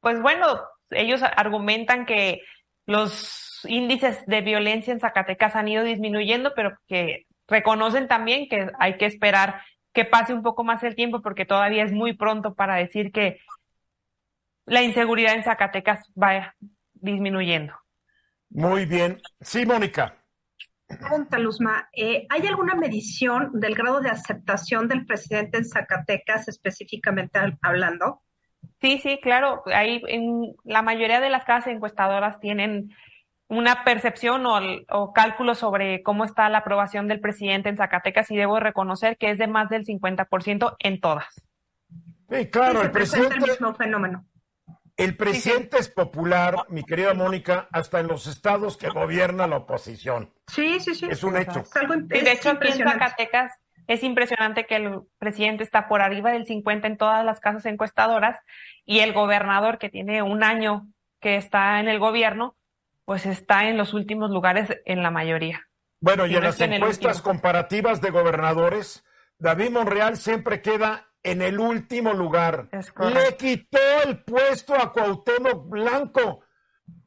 Pues 0.00 0.20
bueno, 0.20 0.60
ellos 0.90 1.22
argumentan 1.22 2.06
que 2.06 2.42
los 2.86 3.64
índices 3.68 4.24
de 4.26 4.40
violencia 4.42 4.92
en 4.92 5.00
Zacatecas 5.00 5.56
han 5.56 5.68
ido 5.68 5.84
disminuyendo, 5.84 6.52
pero 6.54 6.76
que 6.86 7.26
reconocen 7.48 8.08
también 8.08 8.48
que 8.48 8.70
hay 8.78 8.96
que 8.98 9.06
esperar 9.06 9.62
que 9.92 10.04
pase 10.04 10.34
un 10.34 10.42
poco 10.42 10.64
más 10.64 10.82
el 10.82 10.96
tiempo 10.96 11.22
porque 11.22 11.46
todavía 11.46 11.84
es 11.84 11.92
muy 11.92 12.14
pronto 12.14 12.54
para 12.54 12.76
decir 12.76 13.12
que, 13.12 13.40
la 14.66 14.82
inseguridad 14.82 15.34
en 15.34 15.44
Zacatecas 15.44 16.10
vaya 16.14 16.54
disminuyendo. 16.94 17.74
Muy 18.50 18.86
bien. 18.86 19.20
Sí, 19.40 19.66
Mónica. 19.66 20.23
Pregunta, 20.86 21.38
Luzma, 21.38 21.88
eh, 21.92 22.26
¿hay 22.28 22.46
alguna 22.46 22.74
medición 22.74 23.50
del 23.54 23.74
grado 23.74 24.00
de 24.00 24.10
aceptación 24.10 24.86
del 24.86 25.06
presidente 25.06 25.58
en 25.58 25.64
Zacatecas 25.64 26.46
específicamente 26.48 27.38
hablando? 27.62 28.22
Sí, 28.80 28.98
sí, 28.98 29.18
claro. 29.22 29.62
Hay 29.66 30.02
en 30.08 30.54
la 30.64 30.82
mayoría 30.82 31.20
de 31.20 31.30
las 31.30 31.44
casas 31.44 31.72
encuestadoras 31.72 32.38
tienen 32.40 32.90
una 33.48 33.84
percepción 33.84 34.44
o, 34.46 34.58
o 34.90 35.12
cálculo 35.12 35.54
sobre 35.54 36.02
cómo 36.02 36.24
está 36.24 36.48
la 36.48 36.58
aprobación 36.58 37.08
del 37.08 37.20
presidente 37.20 37.68
en 37.68 37.76
Zacatecas 37.76 38.30
y 38.30 38.36
debo 38.36 38.60
reconocer 38.60 39.16
que 39.16 39.30
es 39.30 39.38
de 39.38 39.46
más 39.46 39.68
del 39.68 39.84
50% 39.84 40.76
en 40.78 41.00
todas. 41.00 41.46
Sí, 42.30 42.50
claro, 42.50 42.82
el 42.82 42.90
presidente. 42.90 43.36
Es 43.36 43.42
el 43.42 43.50
mismo 43.50 43.74
fenómeno. 43.74 44.24
El 44.96 45.16
presidente 45.16 45.78
es 45.78 45.88
popular, 45.88 46.66
mi 46.68 46.84
querida 46.84 47.14
Mónica, 47.14 47.68
hasta 47.72 47.98
en 47.98 48.06
los 48.06 48.28
estados 48.28 48.76
que 48.76 48.88
gobierna 48.88 49.46
la 49.48 49.56
oposición. 49.56 50.32
Sí, 50.46 50.78
sí, 50.78 50.94
sí. 50.94 51.06
Es 51.10 51.24
un 51.24 51.36
hecho. 51.36 51.60
Es 51.60 51.76
algo 51.76 51.94
Y 51.94 52.20
de 52.20 52.32
hecho, 52.32 52.50
aquí 52.50 52.68
en 52.68 52.78
Zacatecas 52.78 53.52
es 53.88 54.02
impresionante 54.04 54.66
que 54.66 54.76
el 54.76 55.00
presidente 55.18 55.64
está 55.64 55.88
por 55.88 56.00
arriba 56.00 56.30
del 56.30 56.46
50 56.46 56.86
en 56.86 56.96
todas 56.96 57.24
las 57.24 57.40
casas 57.40 57.66
encuestadoras 57.66 58.38
y 58.84 59.00
el 59.00 59.12
gobernador, 59.12 59.78
que 59.78 59.90
tiene 59.90 60.22
un 60.22 60.44
año 60.44 60.86
que 61.20 61.36
está 61.36 61.80
en 61.80 61.88
el 61.88 61.98
gobierno, 61.98 62.56
pues 63.04 63.26
está 63.26 63.68
en 63.68 63.76
los 63.76 63.94
últimos 63.94 64.30
lugares 64.30 64.68
en 64.84 65.02
la 65.02 65.10
mayoría. 65.10 65.66
Bueno, 66.00 66.26
y 66.26 66.34
en 66.34 66.40
no 66.40 66.46
las 66.46 66.60
en 66.60 66.74
encuestas 66.74 67.20
comparativas 67.20 68.00
de 68.00 68.10
gobernadores, 68.10 69.04
David 69.38 69.70
Monreal 69.70 70.16
siempre 70.16 70.62
queda 70.62 71.08
en 71.24 71.42
el 71.42 71.58
último 71.58 72.12
lugar. 72.12 72.68
Le 72.70 73.36
quitó 73.36 73.78
el 74.06 74.22
puesto 74.22 74.74
a 74.74 74.92
Cuauhtémoc 74.92 75.68
Blanco. 75.68 76.44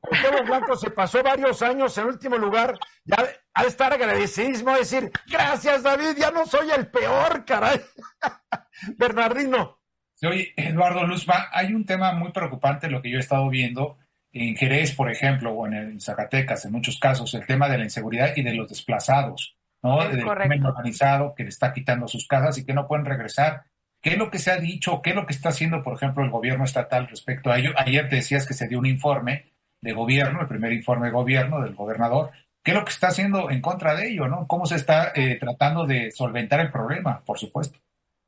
Cuauhtémoc 0.02 0.48
Blanco 0.48 0.76
se 0.76 0.90
pasó 0.90 1.24
varios 1.24 1.62
años 1.62 1.98
en 1.98 2.08
último 2.08 2.38
lugar. 2.38 2.78
Ya 3.06 3.18
ha 3.54 3.62
de 3.62 3.70
estar 3.70 3.94
agradecidísimo, 3.94 4.72
a 4.72 4.78
decir, 4.78 5.12
gracias 5.28 5.84
David, 5.84 6.18
ya 6.18 6.32
no 6.32 6.46
soy 6.46 6.70
el 6.72 6.88
peor, 6.88 7.46
caray. 7.46 7.80
Bernardino. 8.98 9.80
Oye, 10.24 10.54
Eduardo 10.58 11.06
Luzma, 11.06 11.48
hay 11.52 11.74
un 11.74 11.86
tema 11.86 12.12
muy 12.14 12.32
preocupante, 12.32 12.90
lo 12.90 13.02
que 13.02 13.12
yo 13.12 13.18
he 13.18 13.22
estado 13.22 13.48
viendo 13.50 13.98
en 14.32 14.56
Jerez, 14.56 14.94
por 14.96 15.12
ejemplo, 15.12 15.52
o 15.52 15.68
en, 15.68 15.74
el 15.74 16.02
Zacatecas, 16.02 16.66
en 16.66 16.72
muchos 16.72 17.00
casos, 17.00 17.34
el 17.36 17.46
tema 17.46 17.70
de 17.70 17.78
la 17.78 17.84
inseguridad 17.84 18.34
y 18.36 18.42
de 18.42 18.54
los 18.54 18.68
desplazados, 18.68 19.58
¿no? 19.84 20.02
Es 20.02 20.12
Del 20.12 20.24
correcto. 20.24 20.50
crimen 20.50 20.66
organizado 20.66 21.36
que 21.36 21.44
le 21.44 21.50
está 21.50 21.72
quitando 21.72 22.08
sus 22.08 22.28
casas 22.28 22.58
y 22.58 22.66
que 22.66 22.74
no 22.74 22.88
pueden 22.88 23.06
regresar. 23.06 23.66
¿Qué 24.08 24.14
es 24.14 24.20
lo 24.20 24.32
que 24.32 24.40
se 24.40 24.52
ha 24.52 24.58
dicho? 24.58 25.02
¿Qué 25.02 25.10
es 25.10 25.16
lo 25.18 25.26
que 25.26 25.34
está 25.34 25.50
haciendo, 25.50 25.84
por 25.84 25.94
ejemplo, 25.94 26.24
el 26.24 26.30
gobierno 26.30 26.64
estatal 26.64 27.10
respecto 27.10 27.52
a 27.52 27.58
ello? 27.58 27.72
Ayer 27.76 28.08
te 28.08 28.16
decías 28.16 28.48
que 28.48 28.54
se 28.54 28.70
dio 28.70 28.80
un 28.80 28.86
informe 28.86 29.52
de 29.82 29.92
gobierno, 29.92 30.40
el 30.40 30.48
primer 30.48 30.72
informe 30.72 31.08
de 31.08 31.12
gobierno 31.12 31.60
del 31.60 31.76
gobernador. 31.76 32.32
¿Qué 32.64 32.72
es 32.72 32.78
lo 32.78 32.86
que 32.86 32.92
está 32.92 33.08
haciendo 33.10 33.52
en 33.52 33.60
contra 33.60 33.96
de 33.96 34.08
ello, 34.08 34.30
no? 34.30 34.48
¿Cómo 34.48 34.66
se 34.66 34.76
está 34.76 35.12
eh, 35.14 35.36
tratando 35.38 35.86
de 35.86 36.12
solventar 36.12 36.62
el 36.62 36.72
problema, 36.72 37.22
por 37.26 37.38
supuesto? 37.38 37.80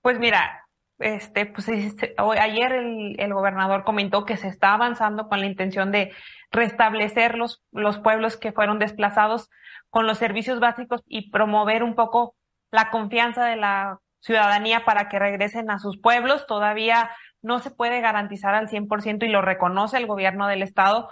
Pues 0.02 0.20
mira, 0.20 0.66
este, 0.98 1.46
pues 1.46 1.70
este, 1.70 2.14
hoy- 2.18 2.40
ayer 2.40 2.74
el, 2.74 3.16
el 3.18 3.34
gobernador 3.34 3.86
comentó 3.86 4.26
que 4.26 4.36
se 4.36 4.50
está 4.50 4.74
avanzando 4.74 5.30
con 5.30 5.40
la 5.40 5.46
intención 5.46 5.94
de 5.94 6.12
restablecer 6.52 7.36
los, 7.38 7.64
los 7.72 8.00
pueblos 8.00 8.36
que 8.36 8.52
fueron 8.52 8.80
desplazados 8.80 9.50
con 9.90 10.08
los 10.08 10.18
servicios 10.18 10.60
básicos 10.60 11.04
y 11.08 11.30
promover 11.32 11.84
un 11.84 11.96
poco 11.96 12.36
la 12.70 12.90
confianza 12.90 13.46
de 13.46 13.56
la 13.56 14.00
ciudadanía 14.20 14.86
para 14.86 15.10
que 15.10 15.20
regresen 15.20 15.70
a 15.72 15.80
sus 15.80 16.00
pueblos. 16.00 16.46
Todavía 16.48 17.10
no 17.42 17.60
se 17.60 17.72
puede 17.72 18.02
garantizar 18.02 18.56
al 18.56 18.68
100% 18.68 19.26
y 19.26 19.30
lo 19.30 19.42
reconoce 19.42 19.98
el 19.98 20.08
gobierno 20.08 20.48
del 20.48 20.62
estado 20.62 21.10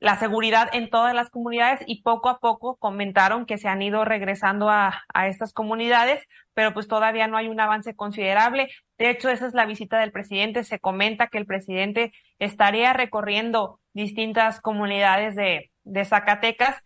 la 0.00 0.16
seguridad 0.16 0.68
en 0.72 0.90
todas 0.90 1.14
las 1.14 1.28
comunidades 1.28 1.80
y 1.86 2.02
poco 2.02 2.28
a 2.28 2.38
poco 2.38 2.76
comentaron 2.76 3.46
que 3.46 3.58
se 3.58 3.68
han 3.68 3.82
ido 3.82 4.04
regresando 4.04 4.70
a, 4.70 5.04
estas 5.26 5.52
comunidades, 5.52 6.24
pero 6.54 6.72
pues 6.72 6.86
todavía 6.86 7.26
no 7.26 7.36
hay 7.36 7.48
un 7.48 7.58
avance 7.58 7.96
considerable. 7.96 8.70
De 8.96 9.10
hecho, 9.10 9.28
esa 9.28 9.46
es 9.46 9.54
la 9.54 9.66
visita 9.66 9.98
del 9.98 10.12
presidente. 10.12 10.62
Se 10.62 10.78
comenta 10.78 11.26
que 11.26 11.38
el 11.38 11.46
presidente 11.46 12.12
estaría 12.38 12.92
recorriendo 12.92 13.80
distintas 13.92 14.60
comunidades 14.60 15.34
de, 15.34 15.72
de 15.82 16.04
Zacatecas 16.04 16.76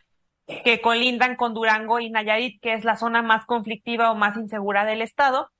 que 0.64 0.80
colindan 0.80 1.36
con 1.36 1.52
Durango 1.52 2.00
y 2.00 2.10
Nayarit, 2.10 2.60
que 2.62 2.72
es 2.72 2.84
la 2.84 2.96
zona 2.96 3.22
más 3.22 3.44
conflictiva 3.44 4.10
o 4.10 4.14
más 4.14 4.36
insegura 4.36 4.86
del 4.86 5.02
estado. 5.02 5.50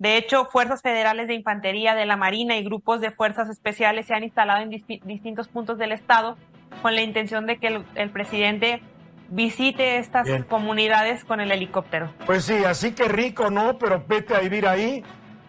De 0.00 0.16
hecho, 0.16 0.46
fuerzas 0.46 0.80
federales 0.80 1.28
de 1.28 1.34
infantería 1.34 1.94
de 1.94 2.06
la 2.06 2.16
Marina 2.16 2.56
y 2.56 2.64
grupos 2.64 3.02
de 3.02 3.10
fuerzas 3.10 3.50
especiales 3.50 4.06
se 4.06 4.14
han 4.14 4.24
instalado 4.24 4.62
en 4.62 4.70
distintos 4.70 5.46
puntos 5.48 5.76
del 5.76 5.92
estado 5.92 6.38
con 6.80 6.94
la 6.94 7.02
intención 7.02 7.46
de 7.46 7.58
que 7.58 7.66
el, 7.66 7.84
el 7.96 8.10
presidente 8.10 8.80
visite 9.28 9.98
estas 9.98 10.26
Bien. 10.26 10.42
comunidades 10.44 11.22
con 11.24 11.40
el 11.40 11.52
helicóptero. 11.52 12.14
Pues 12.24 12.46
sí, 12.46 12.64
así 12.64 12.92
que 12.92 13.08
rico, 13.08 13.50
¿no? 13.50 13.76
Pero 13.76 14.02
vete 14.08 14.34
a 14.34 14.40
vivir 14.40 14.66
ahí 14.66 15.04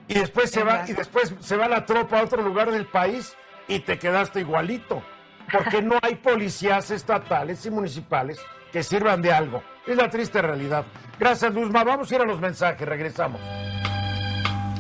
y 0.10 0.16
después 0.16 0.52
se 0.52 0.64
va 0.64 0.84
y 0.86 0.92
después 0.92 1.34
se 1.40 1.56
va 1.56 1.70
la 1.70 1.86
tropa 1.86 2.20
a 2.20 2.24
otro 2.24 2.42
lugar 2.42 2.72
del 2.72 2.88
país 2.88 3.38
y 3.70 3.80
te 3.80 3.98
quedaste 3.98 4.42
igualito, 4.42 5.02
porque 5.50 5.82
no 5.82 5.98
hay 6.02 6.16
policías 6.16 6.92
estatales 6.92 7.66
y 7.66 7.72
municipales 7.72 8.38
que 8.74 8.84
sirvan 8.84 9.22
de 9.22 9.32
algo. 9.32 9.64
Es 9.88 9.96
la 9.96 10.10
triste 10.10 10.42
realidad. 10.42 10.84
Gracias, 11.18 11.54
Luzma. 11.54 11.86
Vamos 11.86 12.12
a 12.12 12.16
ir 12.16 12.22
a 12.22 12.26
los 12.26 12.42
mensajes, 12.42 12.86
regresamos. 12.86 13.40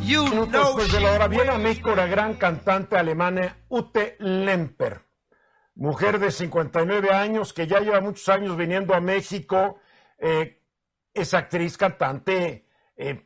Minutos 0.02 0.52
después 0.52 0.92
de 0.92 1.00
la 1.00 1.12
hora 1.14 1.28
viene 1.28 1.52
a 1.52 1.58
México 1.58 1.96
la 1.96 2.08
gran 2.08 2.34
cantante 2.34 2.98
alemana 2.98 3.58
Ute 3.70 4.18
Lemper, 4.20 5.06
mujer 5.76 6.18
de 6.20 6.32
59 6.32 7.12
años 7.12 7.54
que 7.54 7.68
ya 7.68 7.80
lleva 7.80 8.02
muchos 8.02 8.28
años 8.30 8.58
viniendo 8.58 8.94
a 8.96 9.00
México. 9.00 9.80
eh, 10.18 10.58
es 11.14 11.34
actriz, 11.34 11.78
cantante, 11.78 12.66
eh, 12.96 13.24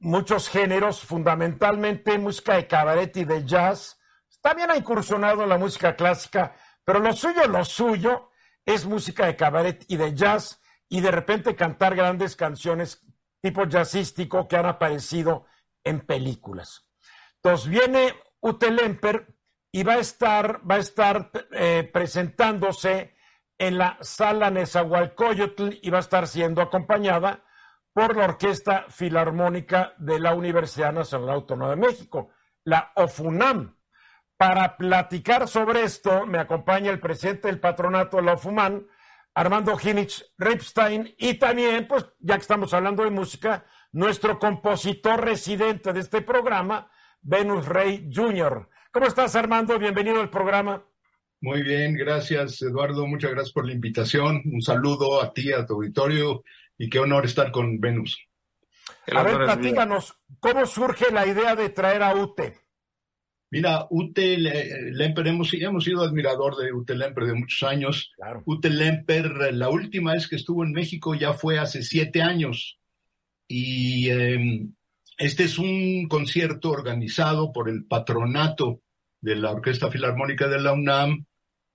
muchos 0.00 0.48
géneros, 0.48 1.00
fundamentalmente 1.00 2.18
música 2.18 2.56
de 2.56 2.66
cabaret 2.66 3.16
y 3.16 3.24
de 3.24 3.44
jazz. 3.44 3.98
También 4.40 4.70
ha 4.70 4.76
incursionado 4.76 5.42
en 5.44 5.48
la 5.48 5.58
música 5.58 5.94
clásica, 5.94 6.54
pero 6.84 6.98
lo 6.98 7.12
suyo, 7.12 7.46
lo 7.46 7.64
suyo 7.64 8.30
es 8.64 8.84
música 8.84 9.26
de 9.26 9.36
cabaret 9.36 9.84
y 9.88 9.96
de 9.96 10.14
jazz 10.14 10.60
y 10.88 11.00
de 11.00 11.10
repente 11.10 11.54
cantar 11.54 11.94
grandes 11.94 12.36
canciones 12.36 13.06
tipo 13.40 13.64
jazzístico 13.64 14.48
que 14.48 14.56
han 14.56 14.66
aparecido 14.66 15.46
en 15.84 16.00
películas. 16.00 16.88
Entonces 17.36 17.68
viene 17.68 18.14
Ute 18.40 18.70
Lemper 18.70 19.34
y 19.72 19.82
va 19.82 19.94
a 19.94 19.98
estar, 19.98 20.60
va 20.68 20.76
a 20.76 20.78
estar 20.78 21.30
eh, 21.52 21.88
presentándose 21.92 23.14
en 23.58 23.78
la 23.78 23.98
sala 24.00 24.50
Nezahualcóyotl 24.50 25.78
y 25.82 25.90
va 25.90 25.98
a 25.98 26.00
estar 26.00 26.26
siendo 26.26 26.62
acompañada 26.62 27.44
por 27.92 28.16
la 28.16 28.24
Orquesta 28.24 28.86
Filarmónica 28.88 29.94
de 29.98 30.18
la 30.18 30.34
Universidad 30.34 30.92
Nacional 30.92 31.30
Autónoma 31.30 31.70
de 31.70 31.76
México, 31.76 32.30
la 32.64 32.92
OFUNAM. 32.96 33.76
Para 34.36 34.76
platicar 34.76 35.46
sobre 35.48 35.82
esto, 35.82 36.24
me 36.24 36.38
acompaña 36.38 36.90
el 36.90 37.00
presidente 37.00 37.48
del 37.48 37.60
patronato 37.60 38.16
de 38.16 38.22
la 38.22 38.32
OFUMAN, 38.34 38.86
Armando 39.34 39.76
Ginich 39.76 40.24
Ripstein, 40.38 41.14
y 41.18 41.34
también, 41.34 41.86
pues, 41.86 42.06
ya 42.18 42.36
que 42.36 42.42
estamos 42.42 42.72
hablando 42.72 43.04
de 43.04 43.10
música, 43.10 43.66
nuestro 43.92 44.38
compositor 44.38 45.24
residente 45.24 45.92
de 45.92 46.00
este 46.00 46.22
programa, 46.22 46.90
Venus 47.22 47.66
Rey 47.66 48.08
Jr. 48.12 48.68
¿Cómo 48.92 49.06
estás, 49.06 49.34
Armando? 49.36 49.78
Bienvenido 49.78 50.20
al 50.20 50.30
programa. 50.30 50.84
Muy 51.42 51.62
bien, 51.62 51.94
gracias 51.94 52.60
Eduardo, 52.60 53.06
muchas 53.06 53.30
gracias 53.30 53.52
por 53.52 53.66
la 53.66 53.72
invitación. 53.72 54.42
Un 54.44 54.60
saludo 54.60 55.22
a 55.22 55.32
ti, 55.32 55.52
a 55.52 55.64
tu 55.64 55.74
auditorio 55.74 56.44
y 56.76 56.90
qué 56.90 56.98
honor 56.98 57.24
estar 57.24 57.50
con 57.50 57.80
Venus. 57.80 58.18
A 59.12 59.22
ver, 59.22 59.36
platícanos, 59.36 60.14
¿cómo 60.38 60.66
surge 60.66 61.10
la 61.12 61.26
idea 61.26 61.56
de 61.56 61.70
traer 61.70 62.02
a 62.02 62.14
UTE? 62.14 62.58
Mira, 63.52 63.86
Ute 63.90 64.36
Le- 64.38 64.92
Lemper, 64.92 65.26
hemos, 65.26 65.52
hemos 65.54 65.82
sido 65.84 66.02
admirador 66.04 66.56
de 66.56 66.72
Ute 66.72 66.94
Lemper 66.94 67.24
de 67.24 67.34
muchos 67.34 67.68
años. 67.68 68.12
Claro. 68.16 68.42
Ute 68.46 68.70
Lemper, 68.70 69.52
la 69.54 69.70
última 69.70 70.12
vez 70.12 70.28
que 70.28 70.36
estuvo 70.36 70.62
en 70.62 70.72
México 70.72 71.14
ya 71.14 71.32
fue 71.32 71.58
hace 71.58 71.82
siete 71.82 72.22
años. 72.22 72.78
Y 73.52 74.08
eh, 74.10 74.68
este 75.18 75.42
es 75.42 75.58
un 75.58 76.06
concierto 76.06 76.70
organizado 76.70 77.50
por 77.52 77.68
el 77.68 77.84
patronato 77.84 78.80
de 79.20 79.34
la 79.34 79.50
Orquesta 79.50 79.90
Filarmónica 79.90 80.46
de 80.46 80.60
la 80.60 80.72
UNAM 80.72 81.26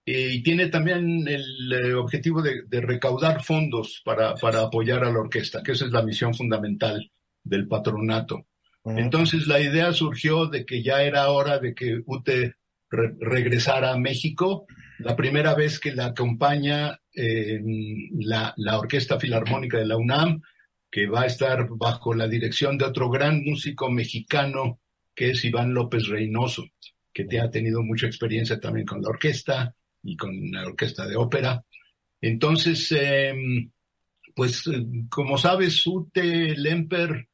eh, 0.06 0.30
y 0.32 0.42
tiene 0.42 0.68
también 0.68 1.28
el 1.28 1.74
eh, 1.74 1.94
objetivo 1.96 2.42
de, 2.42 2.62
de 2.66 2.80
recaudar 2.80 3.44
fondos 3.44 4.02
para, 4.06 4.36
para 4.36 4.62
apoyar 4.62 5.04
a 5.04 5.12
la 5.12 5.20
orquesta, 5.20 5.62
que 5.62 5.74
esa 5.74 5.84
es 5.86 5.92
la 5.92 6.02
misión 6.02 6.34
fundamental 6.34 7.12
del 7.44 7.68
patronato. 7.68 8.46
Entonces 8.86 9.48
la 9.48 9.60
idea 9.60 9.92
surgió 9.92 10.46
de 10.46 10.66
que 10.66 10.82
ya 10.82 11.04
era 11.04 11.30
hora 11.30 11.60
de 11.60 11.74
que 11.74 12.02
UTE 12.06 12.54
re- 12.90 13.16
regresara 13.20 13.92
a 13.92 13.98
México. 13.98 14.66
La 15.00 15.16
primera 15.16 15.56
vez 15.56 15.80
que 15.80 15.94
la 15.94 16.06
acompaña 16.06 17.00
eh, 17.14 17.60
la, 18.20 18.54
la 18.58 18.80
Orquesta 18.80 19.20
Filarmónica 19.20 19.78
de 19.78 19.88
la 19.88 19.98
UNAM, 19.98 20.42
que 20.96 21.08
va 21.08 21.24
a 21.24 21.26
estar 21.26 21.68
bajo 21.72 22.14
la 22.14 22.26
dirección 22.26 22.78
de 22.78 22.86
otro 22.86 23.10
gran 23.10 23.44
músico 23.44 23.92
mexicano 23.92 24.80
que 25.14 25.32
es 25.32 25.44
Iván 25.44 25.74
López 25.74 26.08
Reynoso. 26.08 26.70
que 27.14 27.26
te 27.26 27.42
ha 27.42 27.52
tenido 27.52 27.84
mucha 27.84 28.08
experiencia 28.08 28.62
también 28.62 28.86
con 28.86 29.02
la 29.02 29.10
orquesta 29.10 29.76
y 30.04 30.16
con 30.16 30.32
la 30.54 30.66
orquesta 30.66 31.06
de 31.06 31.18
ópera. 31.18 31.66
Entonces, 32.22 32.94
em, 32.94 33.70
pues 34.34 34.64
como 35.10 35.38
sabes, 35.38 35.86
Ute 35.86 36.56
Lemper 36.56 37.28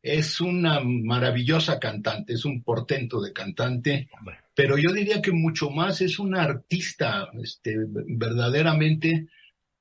es 0.00 0.40
una 0.40 0.80
maravillosa 0.84 1.80
cantante, 1.80 2.34
es 2.34 2.44
un 2.44 2.62
portento 2.62 3.20
de 3.20 3.32
cantante, 3.32 4.08
pero 4.54 4.78
yo 4.78 4.92
diría 4.92 5.20
que 5.20 5.32
mucho 5.32 5.70
más 5.70 6.00
es 6.02 6.20
una 6.20 6.42
artista, 6.42 7.28
este, 7.42 7.78
verdaderamente, 8.06 9.26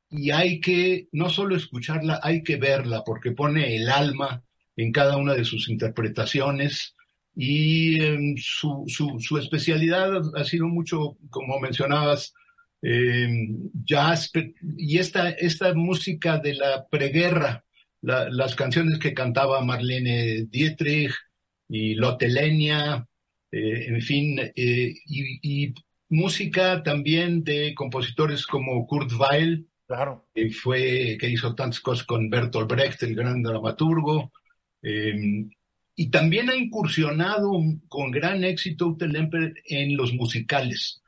y 0.09 0.31
hay 0.31 0.59
que 0.59 1.07
no 1.11 1.29
solo 1.29 1.55
escucharla, 1.55 2.19
hay 2.23 2.43
que 2.43 2.57
verla, 2.57 3.03
porque 3.05 3.31
pone 3.31 3.75
el 3.75 3.89
alma 3.89 4.43
en 4.75 4.91
cada 4.91 5.17
una 5.17 5.33
de 5.33 5.45
sus 5.45 5.69
interpretaciones, 5.69 6.95
y 7.35 8.01
em, 8.01 8.35
su, 8.37 8.85
su, 8.87 9.37
especialidad 9.37 10.21
ha 10.35 10.43
sido 10.43 10.67
mucho, 10.67 11.17
como 11.29 11.59
mencionabas, 11.59 12.33
em, 12.81 13.69
jazz 13.85 14.31
y 14.77 14.97
esta, 14.97 15.29
esta 15.29 15.73
música 15.75 16.39
de 16.39 16.55
la 16.55 16.87
preguerra, 16.87 17.63
las 18.01 18.55
canciones 18.55 18.99
que 18.99 19.13
cantaba 19.13 19.63
Marlene 19.63 20.45
Dietrich 20.49 21.13
y 21.69 21.95
Lotte 21.95 22.27
Lenya, 22.27 23.07
eh, 23.51 23.85
en 23.87 24.01
fin, 24.01 24.39
eh, 24.39 24.93
y, 25.05 25.73
música 26.09 26.83
también 26.83 27.43
de 27.43 27.73
compositores 27.75 28.47
como 28.47 28.87
Kurt 28.87 29.11
Weill, 29.11 29.67
claro. 29.87 30.27
que 30.33 30.49
fue, 30.51 31.17
que 31.19 31.29
hizo 31.29 31.55
tantas 31.55 31.79
cosas 31.79 32.05
con 32.05 32.29
Bertolt 32.29 32.69
Brecht, 32.69 33.03
el 33.03 33.15
gran 33.15 33.41
dramaturgo, 33.41 34.31
em, 34.81 35.49
y 35.95 36.09
también 36.11 36.49
ha 36.49 36.55
incursionado 36.55 37.51
con 37.87 38.11
gran 38.11 38.43
éxito 38.43 38.95
Lemper 38.99 39.55
en 39.65 39.97
los 39.97 40.13
musicales. 40.13 41.01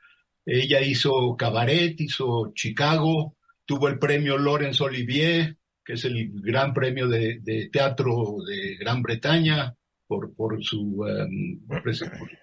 Ella 0.44 0.80
hizo 0.80 1.36
Cabaret, 1.36 2.00
hizo 2.00 2.52
Chicago, 2.54 3.36
tuvo 3.64 3.88
el 3.88 4.00
premio 4.00 4.36
Laurence 4.36 4.82
Olivier, 4.82 5.56
que 5.84 5.92
es 5.92 6.04
el 6.04 6.32
gran 6.42 6.74
premio 6.74 7.08
de, 7.08 7.68
teatro 7.72 8.38
de 8.46 8.76
Gran 8.76 9.02
Bretaña 9.02 9.76
por, 10.10 10.34
por, 10.34 10.60
su, 10.60 11.04
um, 11.04 11.60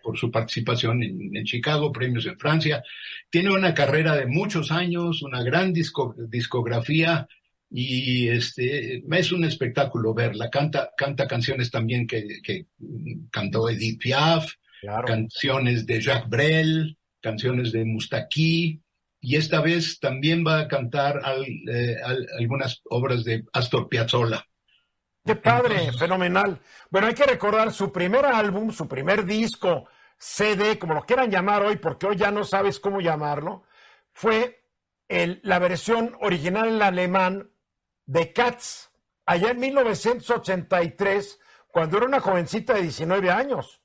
por, 0.02 0.18
su 0.18 0.32
participación 0.32 1.04
en, 1.04 1.44
Chicago, 1.44 1.92
premios 1.92 2.26
en 2.26 2.40
Francia. 2.40 2.82
Tiene 3.30 3.52
una 3.52 3.74
carrera 3.74 4.16
de 4.16 4.26
muchos 4.26 4.72
años, 4.72 5.22
una 5.22 5.44
gran 5.44 5.74
discografía 5.74 7.28
y 7.70 8.30
este 8.30 9.04
es 9.06 9.32
un 9.34 9.44
espectáculo 9.44 10.14
verla. 10.14 10.50
Canta, 10.50 10.92
canta 10.96 11.28
canciones 11.28 11.70
también 11.70 12.08
que, 12.08 12.40
que 12.42 12.68
cantó 13.30 13.70
Edith 13.70 14.00
Piaf, 14.00 14.50
canciones 15.06 15.86
de 15.86 16.00
Jacques 16.00 16.30
Brel, 16.30 16.98
canciones 17.20 17.74
de 17.74 17.84
Mustaki, 17.84 18.82
y 19.20 19.36
esta 19.36 19.60
vez 19.60 20.00
también 20.00 20.46
va 20.48 20.62
a 20.62 20.68
cantar 20.70 21.22
eh, 21.70 21.96
algunas 22.40 22.82
obras 22.86 23.26
de 23.26 23.44
Astor 23.52 23.90
Piazzolla. 23.90 24.48
Qué 25.28 25.36
padre, 25.36 25.92
fenomenal. 25.92 26.62
Bueno, 26.90 27.08
hay 27.08 27.14
que 27.14 27.26
recordar 27.26 27.74
su 27.74 27.92
primer 27.92 28.26
álbum, 28.26 28.72
su 28.72 28.88
primer 28.88 29.26
disco, 29.26 29.86
CD, 30.18 30.80
como 30.80 30.94
lo 30.94 31.04
quieran 31.04 31.30
llamar 31.30 31.64
hoy, 31.64 31.76
porque 31.76 32.08
hoy 32.08 32.16
ya 32.16 32.32
no 32.32 32.46
sabes 32.46 32.80
cómo 32.80 33.02
llamarlo, 33.02 33.64
fue 34.14 34.64
el, 35.10 35.42
la 35.44 35.60
versión 35.60 36.16
original 36.22 36.70
en 36.70 36.82
alemán 36.82 37.52
de 38.06 38.32
Cats, 38.32 38.90
allá 39.26 39.52
en 39.52 39.60
1983, 39.60 41.40
cuando 41.68 41.98
era 41.98 42.06
una 42.06 42.22
jovencita 42.22 42.74
de 42.74 42.84
19 42.84 43.30
años. 43.30 43.82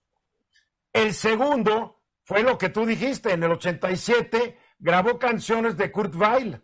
El 0.93 1.13
segundo 1.13 2.03
fue 2.23 2.45
lo 2.45 2.57
que 2.57 2.69
tú 2.69 2.87
dijiste, 2.87 3.33
en 3.33 3.43
el 3.43 3.51
87 3.51 4.59
grabó 4.79 5.19
canciones 5.19 5.77
de 5.77 5.91
Kurt 5.91 6.15
Weill 6.15 6.63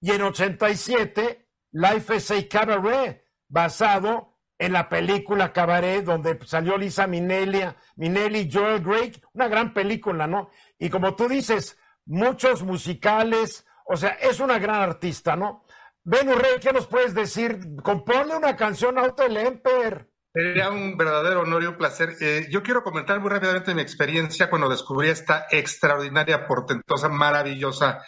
y 0.00 0.10
en 0.10 0.22
87 0.22 1.46
Life 1.72 2.16
is 2.16 2.30
a 2.32 2.48
Cabaret, 2.48 3.24
basado 3.50 4.38
en 4.58 4.72
la 4.72 4.88
película 4.88 5.52
Cabaret, 5.52 6.04
donde 6.04 6.38
salió 6.46 6.78
Lisa 6.78 7.06
Minnelli 7.06 7.64
y 7.96 8.50
Joel 8.52 8.82
Grey, 8.82 9.12
una 9.32 9.48
gran 9.48 9.74
película, 9.74 10.26
¿no? 10.26 10.50
Y 10.78 10.88
como 10.90 11.16
tú 11.16 11.28
dices, 11.28 11.78
muchos 12.06 12.62
musicales, 12.62 13.66
o 13.86 13.96
sea, 13.96 14.10
es 14.20 14.38
una 14.38 14.58
gran 14.58 14.82
artista, 14.82 15.34
¿no? 15.34 15.64
Ben 16.04 16.28
Rey, 16.28 16.58
¿qué 16.60 16.72
nos 16.72 16.86
puedes 16.86 17.14
decir? 17.14 17.58
Compone 17.82 18.36
una 18.36 18.56
canción 18.56 18.98
a 18.98 19.02
Otto 19.02 19.26
Lemper. 19.26 20.10
Sería 20.32 20.70
un 20.70 20.96
verdadero 20.96 21.40
honor 21.40 21.62
y 21.62 21.66
un 21.66 21.76
placer. 21.76 22.10
Eh, 22.20 22.46
yo 22.50 22.62
quiero 22.62 22.84
comentar 22.84 23.18
muy 23.18 23.30
rápidamente 23.30 23.74
mi 23.74 23.82
experiencia 23.82 24.48
cuando 24.48 24.68
descubrí 24.68 25.08
esta 25.08 25.46
extraordinaria, 25.50 26.46
portentosa, 26.46 27.08
maravillosa 27.08 28.04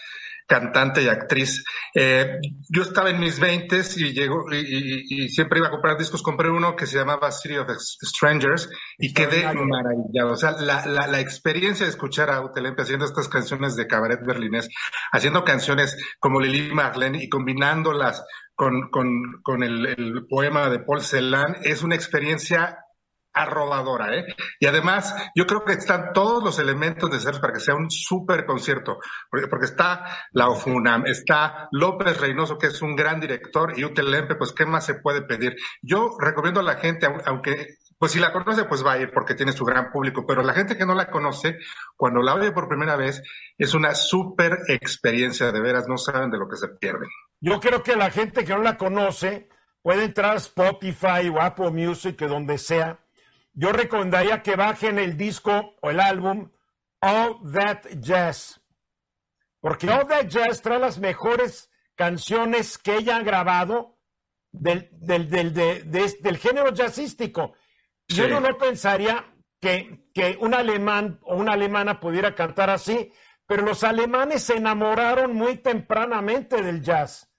cantante 0.53 1.03
y 1.03 1.09
actriz. 1.09 1.65
Eh, 1.95 2.39
yo 2.69 2.83
estaba 2.83 3.09
en 3.09 3.19
mis 3.19 3.41
veintes 3.41 3.97
y 3.97 4.13
llegó 4.13 4.53
y, 4.53 5.31
siempre 5.31 5.61
iba 5.61 5.69
a 5.69 5.71
comprar 5.71 5.97
discos. 5.97 6.23
Compré 6.23 6.51
uno 6.51 6.77
que 6.77 6.87
se 6.87 6.99
llamaba 6.99 7.33
City 7.33 7.57
of 7.57 7.71
Strangers 7.79 8.69
y 8.99 9.15
quedé 9.15 9.45
maravillado. 9.45 10.33
O 10.33 10.37
sea, 10.37 10.51
la, 10.53 10.85
la, 10.85 11.07
la 11.07 11.21
experiencia 11.21 11.87
de 11.87 11.91
escuchar 11.91 12.31
a 12.31 12.43
Utelempe 12.43 12.83
haciendo 12.83 13.07
estas 13.07 13.29
canciones 13.29 13.77
de 13.77 13.87
cabaret 13.87 14.21
berlinés, 14.23 14.69
haciendo 15.11 15.43
canciones 15.43 15.97
como 16.19 16.39
Lili 16.39 16.75
Marlene 16.75 17.25
y 17.25 17.31
combinándolas 17.31 18.23
con, 18.55 18.91
con, 18.91 19.41
con 19.43 19.63
el, 19.63 19.87
el, 19.87 20.27
poema 20.29 20.69
de 20.69 20.81
Paul 20.81 21.01
Celan 21.01 21.57
es 21.63 21.83
una 21.83 21.95
experiencia 21.95 22.77
arrobadora, 23.33 24.17
¿eh? 24.17 24.27
Y 24.61 24.67
además, 24.67 25.15
yo 25.35 25.47
creo 25.47 25.65
que 25.65 25.73
están 25.73 26.13
todos 26.13 26.43
los 26.43 26.59
elementos 26.59 27.11
necesarios 27.11 27.41
para 27.41 27.53
que 27.53 27.61
sea 27.61 27.75
un 27.75 27.91
súper 27.91 28.45
concierto, 28.45 28.99
porque, 29.31 29.49
porque, 29.49 29.67
está 29.67 30.05
la 30.33 30.49
OFUNAM, 30.49 31.07
está 31.07 31.69
López 31.73 32.21
Reynoso, 32.21 32.59
que 32.59 32.69
es 32.69 32.83
un 32.83 32.95
gran 32.95 33.21
director, 33.21 33.79
y 33.79 33.85
Utelempe, 33.85 34.35
pues, 34.35 34.53
¿qué 34.53 34.67
más 34.67 34.85
se 34.85 34.95
puede 34.95 35.23
pedir? 35.23 35.57
Yo 35.81 36.17
recomiendo 36.19 36.61
a 36.61 36.65
la 36.65 36.77
gente, 36.77 37.09
aunque, 37.27 37.77
pues 37.99 38.13
si 38.13 38.19
la 38.19 38.33
conoce, 38.33 38.65
pues 38.65 38.85
va 38.85 38.93
a 38.93 38.99
ir 38.99 39.13
porque 39.13 39.35
tiene 39.35 39.53
su 39.53 39.65
gran 39.65 39.91
público, 39.91 40.27
pero 40.27 40.43
la 40.43 40.55
gente 40.55 40.77
que 40.77 40.87
no 40.87 40.95
la 40.95 41.11
conoce, 41.11 41.59
cuando 41.97 42.21
la 42.21 42.35
oye 42.35 42.53
por 42.53 42.69
primera 42.69 42.97
vez, 42.97 43.23
es 43.57 43.75
una 43.75 43.95
súper 43.95 44.59
experiencia, 44.69 45.53
de 45.53 45.61
veras, 45.61 45.89
no 45.89 45.97
saben 45.97 46.31
de 46.31 46.39
lo 46.39 46.49
que 46.49 46.57
se 46.57 46.69
pierden. 46.69 47.09
Yo 47.41 47.61
creo 47.61 47.83
que 47.83 47.97
la 47.97 48.11
gente 48.11 48.45
que 48.45 48.55
no 48.55 48.63
la 48.63 48.77
conoce 48.77 49.49
puede 49.83 50.05
entrar 50.05 50.35
a 50.35 50.39
Spotify 50.39 51.29
o 51.33 51.41
Apple 51.41 51.71
Music, 51.71 52.17
que 52.17 52.27
donde 52.27 52.59
sea, 52.59 52.99
yo 53.53 53.73
recomendaría 53.73 54.43
que 54.43 54.57
bajen 54.57 54.99
el 54.99 55.17
disco 55.17 55.75
o 55.81 55.91
el 55.91 56.01
álbum 56.01 56.51
All 57.01 57.41
That 57.53 57.87
Jazz. 58.01 58.61
Porque 59.61 59.91
All 59.91 60.07
That 60.07 60.27
Jazz 60.27 60.63
trae 60.63 60.79
las 60.79 60.99
mejores 60.99 61.71
canciones 61.95 62.79
que 62.79 62.97
ella 62.97 63.17
ha 63.17 63.23
grabado 63.23 63.99
del, 64.51 64.89
del, 64.93 65.29
del, 65.31 65.53
del 65.53 66.39
género 66.39 66.73
jazzístico. 66.73 67.55
Yo 68.09 68.29
no, 68.29 68.59
pensaría 68.59 69.25
que, 69.61 70.05
que 70.13 70.37
un 70.41 70.55
alemán 70.55 71.19
o 71.23 71.37
una 71.37 71.53
alemana 71.53 72.01
pudiera 72.01 72.35
cantar 72.35 72.71
así, 72.71 73.13
pero 73.47 73.63
los 73.63 73.85
alemanes 73.85 74.43
se 74.43 74.57
enamoraron 74.57 75.35
muy 75.35 75.57
tempranamente 75.57 76.63
del 76.63 76.83
jazz. 76.83 77.31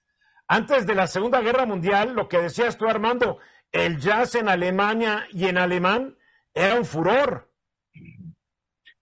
Antes 0.46 0.86
de 0.86 0.94
la 0.94 1.06
Segunda 1.06 1.40
Guerra 1.40 1.66
Mundial, 1.66 2.14
lo 2.14 2.28
que 2.28 2.38
decías 2.38 2.76
tú, 2.76 2.86
Armando, 2.86 3.38
el 3.74 3.98
jazz 3.98 4.36
en 4.36 4.48
Alemania 4.48 5.26
y 5.32 5.46
en 5.46 5.58
alemán 5.58 6.16
era 6.54 6.76
un 6.76 6.84
furor. 6.84 7.50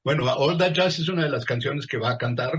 Bueno, 0.02 0.24
All 0.32 0.58
That 0.58 0.72
Jazz 0.72 0.98
es 0.98 1.08
una 1.08 1.24
de 1.24 1.30
las 1.30 1.44
canciones 1.44 1.86
que 1.86 1.98
va 1.98 2.12
a 2.12 2.18
cantar, 2.18 2.52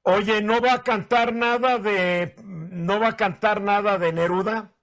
Oye, 0.03 0.41
¿no 0.41 0.61
va 0.61 0.73
a 0.73 0.83
cantar 0.83 1.33
nada 1.33 1.79
de 1.79 2.35
no 2.43 2.99
va 2.99 3.07
a 3.09 3.17
cantar 3.17 3.61
nada 3.61 3.97
de 3.97 4.13
Neruda? 4.13 4.73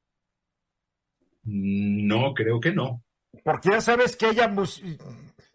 No, 1.44 2.34
creo 2.34 2.58
que 2.60 2.72
no. 2.72 3.04
Porque 3.42 3.70
ya 3.70 3.80
sabes 3.80 4.16
que 4.16 4.28
ella 4.30 4.48